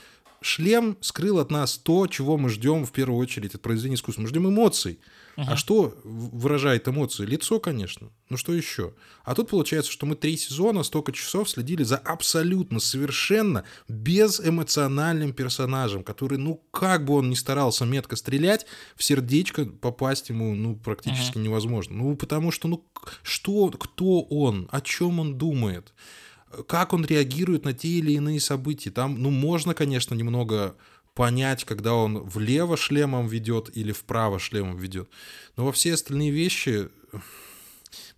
шлем 0.44 0.98
скрыл 1.00 1.38
от 1.38 1.50
нас 1.50 1.78
то, 1.78 2.06
чего 2.06 2.36
мы 2.36 2.50
ждем 2.50 2.84
в 2.84 2.92
первую 2.92 3.18
очередь 3.18 3.54
от 3.54 3.62
произведения 3.62 3.96
искусства. 3.96 4.22
Мы 4.22 4.28
ждем 4.28 4.48
эмоций. 4.48 5.00
Uh-huh. 5.36 5.44
А 5.48 5.56
что 5.56 5.98
выражает 6.04 6.86
эмоции? 6.86 7.24
Лицо, 7.24 7.58
конечно. 7.58 8.10
Ну 8.28 8.36
что 8.36 8.52
еще? 8.52 8.94
А 9.24 9.34
тут 9.34 9.48
получается, 9.48 9.90
что 9.90 10.06
мы 10.06 10.16
три 10.16 10.36
сезона, 10.36 10.82
столько 10.82 11.12
часов 11.12 11.48
следили 11.48 11.82
за 11.82 11.96
абсолютно, 11.96 12.78
совершенно 12.78 13.64
безэмоциональным 13.88 15.32
персонажем, 15.32 16.04
который, 16.04 16.38
ну 16.38 16.62
как 16.70 17.04
бы 17.04 17.14
он 17.14 17.30
ни 17.30 17.34
старался 17.34 17.84
метко 17.86 18.14
стрелять, 18.14 18.66
в 18.96 19.02
сердечко 19.02 19.64
попасть 19.64 20.28
ему, 20.28 20.54
ну, 20.54 20.76
практически 20.76 21.38
uh-huh. 21.38 21.42
невозможно. 21.42 21.96
Ну, 21.96 22.16
потому 22.16 22.50
что, 22.52 22.68
ну, 22.68 22.86
что, 23.22 23.70
кто 23.70 24.20
он, 24.20 24.68
о 24.70 24.80
чем 24.82 25.20
он 25.20 25.38
думает? 25.38 25.94
Как 26.62 26.92
он 26.92 27.04
реагирует 27.04 27.64
на 27.64 27.72
те 27.72 27.88
или 27.88 28.12
иные 28.12 28.40
события. 28.40 28.90
Там, 28.90 29.20
ну, 29.20 29.30
можно, 29.30 29.74
конечно, 29.74 30.14
немного 30.14 30.76
понять, 31.14 31.64
когда 31.64 31.94
он 31.94 32.18
влево 32.18 32.76
шлемом 32.76 33.26
ведет 33.26 33.70
или 33.76 33.92
вправо 33.92 34.38
шлемом 34.38 34.76
ведет. 34.76 35.08
Но 35.56 35.64
во 35.66 35.72
все 35.72 35.94
остальные 35.94 36.30
вещи... 36.30 36.88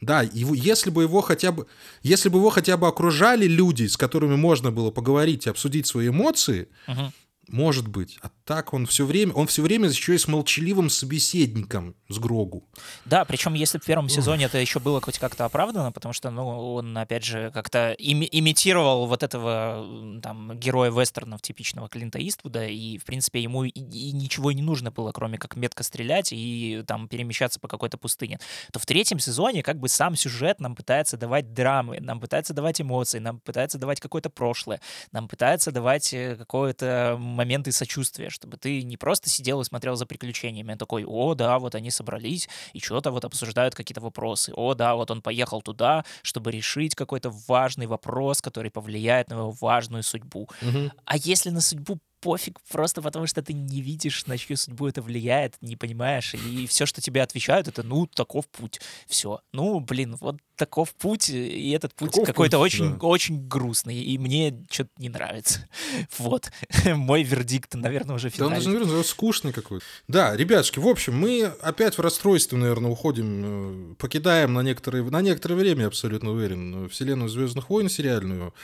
Да, 0.00 0.22
его, 0.22 0.54
если 0.54 0.90
бы 0.90 1.02
его 1.02 1.20
хотя 1.20 1.52
бы, 1.52 1.66
если 2.02 2.28
бы 2.28 2.38
его 2.38 2.50
хотя 2.50 2.76
бы 2.76 2.86
окружали 2.86 3.46
люди, 3.46 3.86
с 3.86 3.96
которыми 3.96 4.36
можно 4.36 4.70
было 4.70 4.90
поговорить 4.90 5.46
и 5.46 5.50
обсудить 5.50 5.86
свои 5.86 6.08
эмоции, 6.08 6.68
uh-huh. 6.86 7.10
Может 7.48 7.86
быть. 7.86 8.18
А 8.22 8.30
так 8.44 8.74
он 8.74 8.86
все 8.86 9.04
время, 9.04 9.32
он 9.32 9.46
все 9.46 9.62
время 9.62 9.88
еще 9.88 10.14
и 10.14 10.18
с 10.18 10.26
молчаливым 10.26 10.90
собеседником, 10.90 11.94
с 12.08 12.18
Грогу. 12.18 12.64
Да, 13.04 13.24
причем 13.24 13.54
если 13.54 13.78
в 13.78 13.84
первом 13.84 14.08
сезоне 14.08 14.46
это 14.46 14.58
еще 14.58 14.80
было 14.80 15.00
хоть 15.00 15.18
как-то 15.18 15.44
оправдано, 15.44 15.92
потому 15.92 16.12
что, 16.12 16.30
ну, 16.30 16.74
он, 16.74 16.96
опять 16.96 17.24
же, 17.24 17.50
как-то 17.52 17.92
ими 17.92 18.28
имитировал 18.30 19.06
вот 19.06 19.22
этого 19.22 20.20
там 20.22 20.58
героя 20.58 20.90
вестернов 20.90 21.42
типичного 21.42 21.88
Клинта 21.88 22.18
Иствуда, 22.26 22.66
и, 22.66 22.98
в 22.98 23.04
принципе, 23.04 23.42
ему 23.42 23.64
и, 23.64 23.68
и 23.68 24.12
ничего 24.12 24.52
не 24.52 24.62
нужно 24.62 24.90
было, 24.90 25.12
кроме 25.12 25.38
как 25.38 25.56
метко 25.56 25.82
стрелять 25.82 26.32
и 26.32 26.82
там 26.86 27.08
перемещаться 27.08 27.60
по 27.60 27.68
какой-то 27.68 27.98
пустыне. 27.98 28.38
То 28.72 28.78
в 28.78 28.86
третьем 28.86 29.18
сезоне 29.18 29.62
как 29.62 29.78
бы 29.78 29.88
сам 29.88 30.16
сюжет 30.16 30.60
нам 30.60 30.74
пытается 30.74 31.16
давать 31.16 31.52
драмы, 31.52 32.00
нам 32.00 32.20
пытается 32.20 32.54
давать 32.54 32.80
эмоции, 32.80 33.18
нам 33.18 33.40
пытается 33.40 33.78
давать 33.78 34.00
какое-то 34.00 34.30
прошлое, 34.30 34.80
нам 35.12 35.28
пытается 35.28 35.72
давать 35.72 36.12
э, 36.12 36.36
какое-то 36.36 37.16
моменты 37.36 37.72
сочувствия, 37.72 38.30
чтобы 38.30 38.56
ты 38.56 38.82
не 38.82 38.96
просто 38.96 39.30
сидел 39.30 39.60
и 39.60 39.64
смотрел 39.64 39.96
за 39.96 40.06
приключениями, 40.06 40.74
а 40.74 40.76
такой, 40.76 41.04
о, 41.04 41.34
да, 41.34 41.58
вот 41.58 41.74
они 41.74 41.90
собрались 41.90 42.48
и 42.72 42.80
что-то 42.80 43.10
вот 43.10 43.24
обсуждают 43.24 43.74
какие-то 43.74 44.00
вопросы. 44.00 44.52
О, 44.54 44.74
да, 44.74 44.94
вот 44.94 45.10
он 45.10 45.22
поехал 45.22 45.62
туда, 45.62 46.04
чтобы 46.22 46.50
решить 46.50 46.94
какой-то 46.94 47.32
важный 47.46 47.86
вопрос, 47.86 48.42
который 48.42 48.70
повлияет 48.70 49.30
на 49.30 49.34
его 49.34 49.50
важную 49.60 50.02
судьбу. 50.02 50.48
Угу. 50.62 50.90
А 51.04 51.16
если 51.16 51.50
на 51.50 51.60
судьбу 51.60 51.98
пофиг, 52.20 52.60
просто 52.70 53.02
потому 53.02 53.26
что 53.26 53.42
ты 53.42 53.52
не 53.52 53.80
видишь, 53.80 54.26
на 54.26 54.36
чью 54.38 54.56
судьбу 54.56 54.86
это 54.86 55.02
влияет, 55.02 55.54
не 55.60 55.76
понимаешь, 55.76 56.34
и 56.34 56.66
все, 56.66 56.86
что 56.86 57.00
тебе 57.00 57.22
отвечают, 57.22 57.68
это, 57.68 57.82
ну, 57.82 58.06
таков 58.06 58.46
путь, 58.48 58.80
все. 59.06 59.40
Ну, 59.52 59.80
блин, 59.80 60.16
вот 60.20 60.36
таков 60.56 60.94
путь, 60.94 61.28
и 61.28 61.70
этот 61.70 61.94
путь 61.94 62.12
таков 62.12 62.26
какой-то 62.26 62.58
путь, 62.58 62.64
очень, 62.64 62.98
да. 62.98 63.06
очень 63.06 63.46
грустный, 63.46 64.02
и 64.02 64.18
мне 64.18 64.64
что-то 64.70 64.90
не 64.98 65.08
нравится. 65.08 65.68
Вот. 66.18 66.50
Мой 66.84 67.22
вердикт, 67.22 67.74
наверное, 67.74 68.16
уже 68.16 68.30
финальный. 68.30 68.56
Да 68.56 68.68
он 68.68 68.74
даже, 68.74 68.86
наверное, 68.86 69.02
скучный 69.04 69.52
какой-то. 69.52 69.84
Да, 70.08 70.36
ребятушки, 70.36 70.78
в 70.78 70.86
общем, 70.86 71.14
мы 71.16 71.44
опять 71.60 71.98
в 71.98 72.00
расстройстве, 72.00 72.58
наверное, 72.58 72.90
уходим, 72.90 73.92
э, 73.92 73.94
покидаем 73.96 74.54
на 74.54 74.60
некоторое, 74.60 75.02
на 75.02 75.20
некоторое 75.20 75.56
время, 75.56 75.86
абсолютно 75.86 76.30
уверен, 76.30 76.88
вселенную 76.88 77.28
Звездных 77.28 77.70
войн 77.70 77.88
сериальную. 77.88 78.54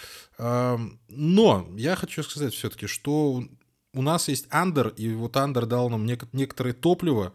Но 0.42 1.68
я 1.76 1.94
хочу 1.94 2.22
сказать 2.24 2.52
все-таки, 2.52 2.86
что 2.86 3.44
у 3.94 4.02
нас 4.02 4.28
есть 4.28 4.46
Андер, 4.50 4.88
и 4.88 5.14
вот 5.14 5.36
Андер 5.36 5.66
дал 5.66 5.88
нам 5.88 6.04
некоторое 6.06 6.72
топливо, 6.72 7.32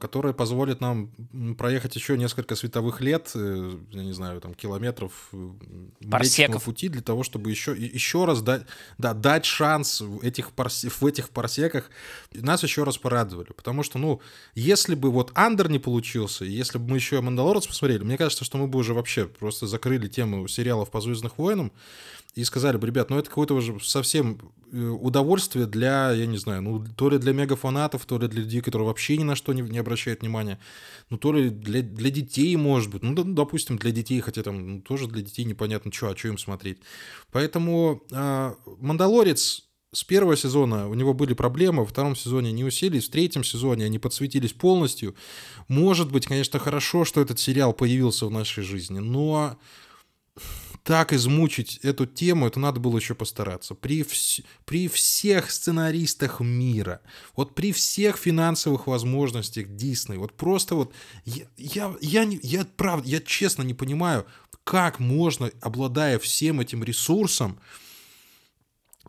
которая 0.00 0.32
позволит 0.32 0.80
нам 0.80 1.10
проехать 1.56 1.94
еще 1.96 2.16
несколько 2.18 2.56
световых 2.56 3.00
лет, 3.00 3.30
э, 3.34 3.76
я 3.90 4.02
не 4.02 4.12
знаю, 4.12 4.40
там 4.40 4.54
километров 4.54 5.12
э, 5.32 5.50
парсеков 6.10 6.64
пути 6.64 6.88
для 6.88 7.02
того, 7.02 7.22
чтобы 7.22 7.50
еще, 7.50 7.74
еще 7.76 8.24
раз 8.24 8.42
дать, 8.42 8.66
да, 8.98 9.14
дать 9.14 9.44
шанс 9.44 10.00
в 10.00 10.20
этих, 10.22 10.52
парс, 10.52 10.84
в 10.84 11.06
этих 11.06 11.30
парсеках. 11.30 11.90
Нас 12.32 12.62
еще 12.62 12.84
раз 12.84 12.98
порадовали, 12.98 13.52
потому 13.52 13.82
что, 13.82 13.98
ну, 13.98 14.20
если 14.54 14.94
бы 14.94 15.10
вот 15.10 15.30
Андер 15.34 15.70
не 15.70 15.78
получился, 15.78 16.44
если 16.44 16.78
бы 16.78 16.90
мы 16.90 16.96
еще 16.96 17.20
Мандалорец 17.20 17.66
посмотрели, 17.66 18.02
мне 18.02 18.18
кажется, 18.18 18.44
что 18.44 18.58
мы 18.58 18.66
бы 18.66 18.78
уже 18.78 18.94
вообще 18.94 19.26
просто 19.26 19.66
закрыли 19.66 20.08
тему 20.08 20.48
сериалов 20.48 20.90
по 20.90 21.00
Звездных 21.00 21.38
войнам, 21.38 21.72
и 22.34 22.44
сказали 22.44 22.76
бы, 22.76 22.86
ребят, 22.86 23.10
ну 23.10 23.18
это 23.18 23.28
какое-то 23.28 23.54
уже 23.54 23.78
совсем 23.80 24.38
э, 24.72 24.88
удовольствие 24.88 25.66
для, 25.66 26.10
я 26.12 26.26
не 26.26 26.36
знаю, 26.36 26.62
ну 26.62 26.84
то 26.96 27.08
ли 27.08 27.18
для 27.18 27.32
мегафанатов, 27.32 28.04
то 28.06 28.18
ли 28.18 28.26
для 28.26 28.42
людей, 28.42 28.60
которые 28.60 28.88
вообще 28.88 29.16
ни 29.16 29.22
на 29.22 29.36
что 29.36 29.52
не, 29.52 29.62
не 29.62 29.78
обращают 29.78 30.22
внимания, 30.22 30.58
ну 31.10 31.16
то 31.16 31.32
ли 31.32 31.50
для, 31.50 31.82
для 31.82 32.10
детей, 32.10 32.54
может 32.56 32.90
быть, 32.90 33.02
ну, 33.02 33.12
ну 33.12 33.34
допустим, 33.34 33.78
для 33.78 33.92
детей, 33.92 34.20
хотя 34.20 34.42
там 34.42 34.66
ну, 34.66 34.80
тоже 34.80 35.06
для 35.06 35.22
детей 35.22 35.44
непонятно, 35.44 35.92
что, 35.92 36.08
а 36.08 36.16
что 36.16 36.28
им 36.28 36.38
смотреть. 36.38 36.78
Поэтому 37.30 38.02
э, 38.10 38.54
«Мандалорец» 38.80 39.64
с 39.92 40.02
первого 40.02 40.36
сезона 40.36 40.88
у 40.88 40.94
него 40.94 41.14
были 41.14 41.34
проблемы, 41.34 41.82
во 41.82 41.86
втором 41.86 42.16
сезоне 42.16 42.50
не 42.50 42.64
усилились, 42.64 43.06
в 43.06 43.12
третьем 43.12 43.44
сезоне 43.44 43.84
они 43.84 44.00
подсветились 44.00 44.52
полностью. 44.52 45.14
Может 45.68 46.10
быть, 46.10 46.26
конечно, 46.26 46.58
хорошо, 46.58 47.04
что 47.04 47.20
этот 47.20 47.38
сериал 47.38 47.72
появился 47.72 48.26
в 48.26 48.30
нашей 48.30 48.64
жизни, 48.64 48.98
но 48.98 49.56
так 50.84 51.14
измучить 51.14 51.78
эту 51.82 52.04
тему, 52.04 52.46
это 52.46 52.60
надо 52.60 52.78
было 52.78 52.98
еще 52.98 53.14
постараться. 53.14 53.74
При, 53.74 54.02
вс- 54.02 54.44
при 54.66 54.86
всех 54.86 55.50
сценаристах 55.50 56.40
мира, 56.40 57.00
вот 57.34 57.54
при 57.54 57.72
всех 57.72 58.18
финансовых 58.18 58.86
возможностях 58.86 59.66
Дисней, 59.74 60.18
вот 60.18 60.34
просто 60.34 60.74
вот, 60.74 60.92
я, 61.24 61.46
я, 61.56 61.94
я, 62.02 62.24
не, 62.26 62.38
я 62.42 62.66
правда, 62.76 63.08
я 63.08 63.20
честно 63.20 63.62
не 63.62 63.72
понимаю, 63.72 64.26
как 64.62 65.00
можно, 65.00 65.50
обладая 65.62 66.18
всем 66.18 66.60
этим 66.60 66.84
ресурсом, 66.84 67.58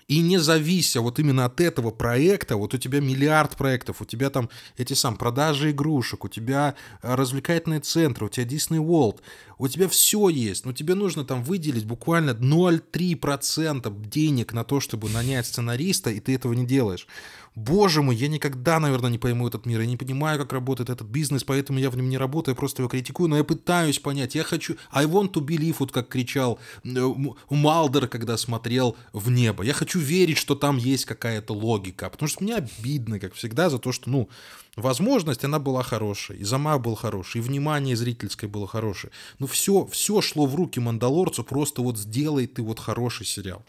и 0.07 0.21
не 0.21 0.37
завися 0.37 1.01
вот 1.01 1.19
именно 1.19 1.45
от 1.45 1.59
этого 1.59 1.91
проекта, 1.91 2.57
вот 2.57 2.73
у 2.73 2.77
тебя 2.77 2.99
миллиард 2.99 3.57
проектов, 3.57 4.01
у 4.01 4.05
тебя 4.05 4.29
там 4.29 4.49
эти 4.77 4.93
сам 4.93 5.17
продажи 5.17 5.71
игрушек, 5.71 6.25
у 6.25 6.27
тебя 6.27 6.75
э, 7.01 7.15
развлекательные 7.15 7.79
центры, 7.79 8.27
у 8.27 8.29
тебя 8.29 8.45
Disney 8.45 8.77
World, 8.77 9.21
у 9.57 9.67
тебя 9.67 9.87
все 9.87 10.29
есть, 10.29 10.65
но 10.65 10.73
тебе 10.73 10.95
нужно 10.95 11.23
там 11.23 11.43
выделить 11.43 11.85
буквально 11.85 12.31
0,3% 12.31 14.07
денег 14.07 14.53
на 14.53 14.63
то, 14.63 14.79
чтобы 14.79 15.09
нанять 15.09 15.47
сценариста, 15.47 16.09
и 16.09 16.19
ты 16.19 16.35
этого 16.35 16.53
не 16.53 16.65
делаешь. 16.65 17.07
Боже 17.55 18.01
мой, 18.01 18.17
я 18.17 18.27
никогда, 18.27 18.81
наверное, 18.81 19.09
не 19.09 19.17
пойму 19.17 19.47
этот 19.47 19.65
мир. 19.65 19.79
Я 19.79 19.85
не 19.85 19.95
понимаю, 19.95 20.37
как 20.37 20.51
работает 20.51 20.89
этот 20.89 21.07
бизнес, 21.07 21.45
поэтому 21.45 21.79
я 21.79 21.89
в 21.89 21.95
нем 21.95 22.09
не 22.09 22.17
работаю, 22.17 22.53
я 22.53 22.57
просто 22.57 22.81
его 22.81 22.89
критикую, 22.89 23.29
но 23.29 23.37
я 23.37 23.45
пытаюсь 23.45 23.97
понять. 23.97 24.35
Я 24.35 24.43
хочу... 24.43 24.75
I 24.91 25.05
want 25.05 25.31
to 25.31 25.41
believe, 25.41 25.77
вот 25.79 25.93
как 25.93 26.09
кричал 26.09 26.59
э, 26.83 27.13
Малдер, 27.49 28.07
когда 28.07 28.35
смотрел 28.35 28.97
в 29.13 29.31
небо. 29.31 29.63
Я 29.63 29.71
хочу 29.71 29.99
верить, 29.99 30.37
что 30.37 30.55
там 30.55 30.75
есть 30.75 31.05
какая-то 31.05 31.53
логика, 31.53 32.09
потому 32.09 32.27
что 32.27 32.43
мне 32.43 32.55
обидно, 32.55 33.19
как 33.19 33.33
всегда, 33.33 33.69
за 33.69 33.79
то, 33.79 33.93
что, 33.93 34.09
ну, 34.09 34.29
возможность, 34.75 35.43
она 35.43 35.59
была 35.59 35.83
хорошая, 35.83 36.37
и 36.37 36.43
замах 36.43 36.81
был 36.81 36.95
хороший, 36.95 37.37
и 37.37 37.41
внимание 37.41 37.95
зрительское 37.95 38.49
было 38.49 38.67
хорошее. 38.67 39.11
Но 39.39 39.47
все, 39.47 39.85
все 39.85 40.21
шло 40.21 40.45
в 40.45 40.55
руки 40.55 40.79
Мандалорцу, 40.79 41.43
просто 41.43 41.81
вот 41.81 41.97
сделай 41.97 42.47
ты 42.47 42.61
вот 42.61 42.79
хороший 42.79 43.25
сериал. 43.25 43.63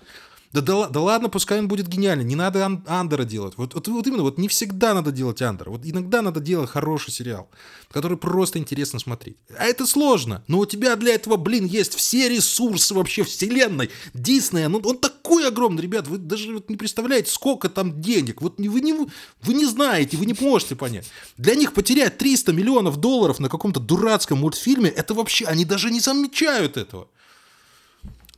Да, 0.52 0.60
да, 0.60 0.88
да 0.88 1.00
ладно, 1.00 1.28
пускай 1.28 1.58
он 1.58 1.68
будет 1.68 1.88
гениальный, 1.88 2.24
не 2.24 2.36
надо 2.36 2.64
ан- 2.64 2.84
Андера 2.86 3.24
делать. 3.24 3.54
Вот, 3.56 3.74
вот, 3.74 3.88
вот 3.88 4.06
именно, 4.06 4.22
вот 4.22 4.38
не 4.38 4.48
всегда 4.48 4.94
надо 4.94 5.12
делать 5.12 5.42
Андера. 5.42 5.70
Вот 5.70 5.82
иногда 5.84 6.22
надо 6.22 6.40
делать 6.40 6.70
хороший 6.70 7.12
сериал, 7.12 7.48
который 7.90 8.16
просто 8.16 8.58
интересно 8.58 8.98
смотреть. 8.98 9.36
А 9.58 9.64
это 9.64 9.86
сложно, 9.86 10.42
но 10.48 10.58
у 10.60 10.66
тебя 10.66 10.96
для 10.96 11.14
этого, 11.14 11.36
блин, 11.36 11.66
есть 11.66 11.94
все 11.94 12.28
ресурсы 12.28 12.94
вообще 12.94 13.22
вселенной. 13.24 13.90
Диснея, 14.14 14.68
ну 14.68 14.78
он 14.84 14.98
такой 14.98 15.46
огромный, 15.46 15.82
ребят, 15.82 16.06
вы 16.08 16.18
даже 16.18 16.54
вот 16.54 16.70
не 16.70 16.76
представляете, 16.76 17.30
сколько 17.30 17.68
там 17.68 18.00
денег. 18.00 18.40
Вот 18.40 18.58
вы 18.58 18.80
не, 18.80 18.92
вы 18.92 19.54
не 19.54 19.66
знаете, 19.66 20.16
вы 20.16 20.26
не 20.26 20.34
можете 20.40 20.76
понять. 20.76 21.06
Для 21.36 21.54
них 21.54 21.72
потерять 21.72 22.18
300 22.18 22.52
миллионов 22.52 22.96
долларов 22.98 23.40
на 23.40 23.48
каком-то 23.48 23.80
дурацком 23.80 24.38
мультфильме, 24.38 24.88
это 24.88 25.14
вообще, 25.14 25.44
они 25.46 25.64
даже 25.64 25.90
не 25.90 26.00
замечают 26.00 26.76
этого. 26.76 27.08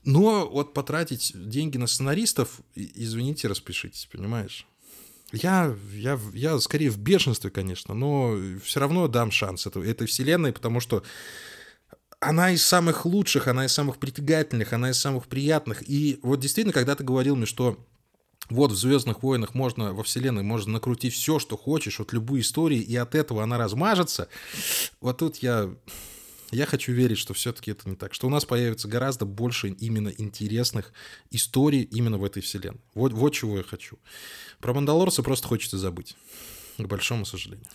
Но 0.08 0.48
вот 0.48 0.72
потратить 0.72 1.32
деньги 1.34 1.76
на 1.76 1.86
сценаристов, 1.86 2.62
извините, 2.74 3.46
распишитесь, 3.46 4.08
понимаешь? 4.10 4.66
Я, 5.32 5.76
я, 5.92 6.18
я 6.32 6.58
скорее 6.60 6.88
в 6.88 6.96
бешенстве, 6.96 7.50
конечно, 7.50 7.92
но 7.92 8.34
все 8.64 8.80
равно 8.80 9.06
дам 9.08 9.30
шанс 9.30 9.66
этой, 9.66 9.86
этой 9.86 10.06
вселенной, 10.06 10.54
потому 10.54 10.80
что 10.80 11.02
она 12.20 12.52
из 12.52 12.64
самых 12.64 13.04
лучших, 13.04 13.48
она 13.48 13.66
из 13.66 13.72
самых 13.72 13.98
притягательных, 13.98 14.72
она 14.72 14.92
из 14.92 14.98
самых 14.98 15.26
приятных. 15.26 15.86
И 15.86 16.20
вот 16.22 16.40
действительно, 16.40 16.72
когда 16.72 16.94
ты 16.94 17.04
говорил 17.04 17.36
мне, 17.36 17.44
что 17.44 17.78
вот 18.48 18.72
в 18.72 18.76
Звездных 18.76 19.22
войнах 19.22 19.52
можно, 19.52 19.92
во 19.92 20.04
Вселенной 20.04 20.42
можно 20.42 20.72
накрутить 20.72 21.12
все, 21.12 21.38
что 21.38 21.58
хочешь, 21.58 21.98
вот 21.98 22.14
любую 22.14 22.40
историю, 22.40 22.82
и 22.82 22.96
от 22.96 23.14
этого 23.14 23.42
она 23.42 23.58
размажется. 23.58 24.30
Вот 25.02 25.18
тут 25.18 25.36
я 25.42 25.70
я 26.50 26.66
хочу 26.66 26.92
верить, 26.92 27.18
что 27.18 27.34
все-таки 27.34 27.70
это 27.70 27.88
не 27.88 27.96
так, 27.96 28.14
что 28.14 28.26
у 28.26 28.30
нас 28.30 28.44
появится 28.44 28.88
гораздо 28.88 29.26
больше 29.26 29.68
именно 29.68 30.08
интересных 30.08 30.92
историй 31.30 31.82
именно 31.82 32.18
в 32.18 32.24
этой 32.24 32.42
вселенной. 32.42 32.80
Вот, 32.94 33.12
вот 33.12 33.30
чего 33.34 33.58
я 33.58 33.62
хочу. 33.62 33.98
Про 34.60 34.74
Мандалорца 34.74 35.22
просто 35.22 35.46
хочется 35.46 35.78
забыть, 35.78 36.16
к 36.78 36.86
большому 36.86 37.24
сожалению. 37.24 37.66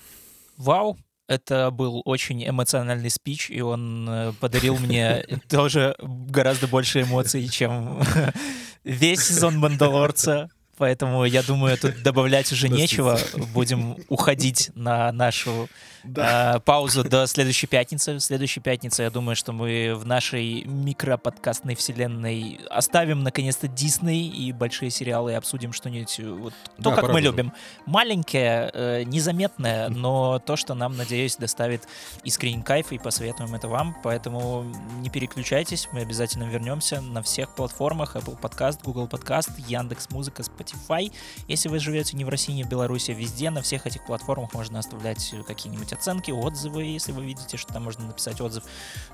Вау, 0.57 0.97
это 1.27 1.71
был 1.71 2.01
очень 2.05 2.47
эмоциональный 2.47 3.09
спич, 3.09 3.49
и 3.49 3.61
он 3.61 4.07
э, 4.09 4.33
подарил 4.39 4.77
мне 4.77 5.25
тоже 5.49 5.95
гораздо 5.99 6.67
больше 6.67 7.01
эмоций, 7.03 7.47
чем 7.47 8.01
весь 8.83 9.23
сезон 9.23 9.57
Мандалорца. 9.57 10.49
Поэтому 10.77 11.23
я 11.25 11.43
думаю, 11.43 11.77
тут 11.77 12.01
добавлять 12.01 12.51
уже 12.51 12.67
нечего. 12.67 13.19
Будем 13.53 13.97
уходить 14.09 14.71
на 14.73 15.11
нашу 15.11 15.69
да. 16.03 16.55
э, 16.55 16.59
паузу 16.59 17.03
до 17.03 17.27
следующей 17.27 17.67
пятницы. 17.67 18.15
В 18.15 18.19
следующей 18.19 18.59
пятнице, 18.59 19.03
я 19.03 19.09
думаю, 19.09 19.35
что 19.35 19.51
мы 19.51 19.95
в 19.95 20.05
нашей 20.05 20.63
микроподкастной 20.63 21.75
вселенной 21.75 22.59
оставим 22.69 23.23
наконец-то 23.23 23.67
Дисней 23.67 24.27
и 24.27 24.51
большие 24.51 24.91
сериалы 24.91 25.31
и 25.31 25.35
обсудим 25.35 25.73
что-нибудь, 25.73 26.19
э, 26.19 26.29
вот, 26.29 26.53
то, 26.77 26.89
да, 26.91 26.95
как 26.95 27.11
мы 27.11 27.21
любим. 27.21 27.53
Маленькое, 27.85 28.69
э, 28.73 29.03
незаметное, 29.03 29.89
но 29.89 30.39
то, 30.39 30.55
что 30.55 30.73
нам, 30.73 30.97
надеюсь, 30.97 31.37
доставит 31.37 31.87
искренний 32.23 32.63
кайф, 32.63 32.91
и 32.91 32.97
посоветуем 32.97 33.53
это 33.55 33.67
вам. 33.67 33.95
Поэтому 34.03 34.65
не 34.99 35.09
переключайтесь, 35.09 35.87
мы 35.91 36.01
обязательно 36.01 36.43
вернемся 36.43 37.01
на 37.01 37.21
всех 37.21 37.55
платформах 37.55 38.15
Apple 38.15 38.39
Podcast, 38.39 38.79
Google 38.83 39.07
Podcast, 39.07 39.49
Яндекс 39.67 40.09
Музыка, 40.09 40.43
Spotify 40.43 40.73
Spotify. 40.73 41.11
Если 41.47 41.69
вы 41.69 41.79
живете 41.79 42.15
не 42.17 42.25
в 42.25 42.29
России, 42.29 42.53
не 42.53 42.63
в 42.63 42.69
Беларуси, 42.69 43.11
везде, 43.11 43.49
на 43.49 43.61
всех 43.61 43.87
этих 43.87 44.05
платформах 44.05 44.53
можно 44.53 44.79
оставлять 44.79 45.33
какие-нибудь 45.47 45.92
оценки, 45.93 46.31
отзывы, 46.31 46.83
если 46.83 47.11
вы 47.11 47.23
видите, 47.23 47.57
что 47.57 47.73
там 47.73 47.83
можно 47.83 48.05
написать 48.05 48.39
отзыв. 48.41 48.63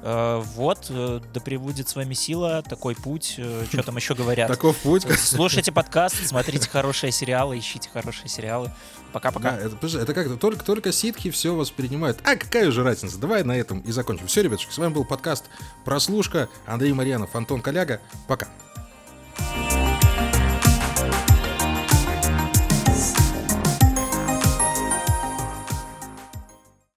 Э, 0.02 0.42
вот, 0.56 0.88
э, 0.90 1.22
да 1.34 1.40
пребудет 1.40 1.90
с 1.90 1.96
вами 1.96 2.14
сила, 2.14 2.64
такой 2.64 2.96
путь, 2.96 3.36
э, 3.38 3.66
что 3.70 3.84
там 3.84 3.96
еще 3.98 4.16
говорят. 4.16 4.48
Таков 4.48 4.78
путь. 4.78 5.06
Слушайте 5.20 5.72
подкаст, 5.72 6.16
смотрите 6.26 6.70
хорошие 6.70 7.12
сериалы, 7.12 7.58
ищите 7.58 7.90
хорошие 7.92 8.30
сериалы. 8.30 8.72
Пока-пока. 9.12 9.52
Да, 9.52 9.58
это, 9.58 9.98
это 9.98 10.14
как-то 10.14 10.38
только, 10.38 10.64
только 10.64 10.92
ситхи 10.92 11.32
все 11.32 11.56
воспринимают. 11.56 12.20
А 12.24 12.36
какая 12.36 12.72
же 12.72 12.84
разница? 12.84 13.18
Давай 13.18 13.44
на 13.44 13.54
этом 13.54 13.80
и 13.82 13.92
закончим. 13.92 14.28
Все, 14.28 14.44
ребятушки, 14.44 14.72
с 14.72 14.78
вами 14.78 14.94
был 14.94 15.06
подкаст 15.06 15.46
«Прослушка». 15.86 16.50
Андрей 16.66 16.94
Марьянов, 16.94 17.36
Антон 17.36 17.62
Коляга. 17.62 18.02
Пока. 18.28 18.48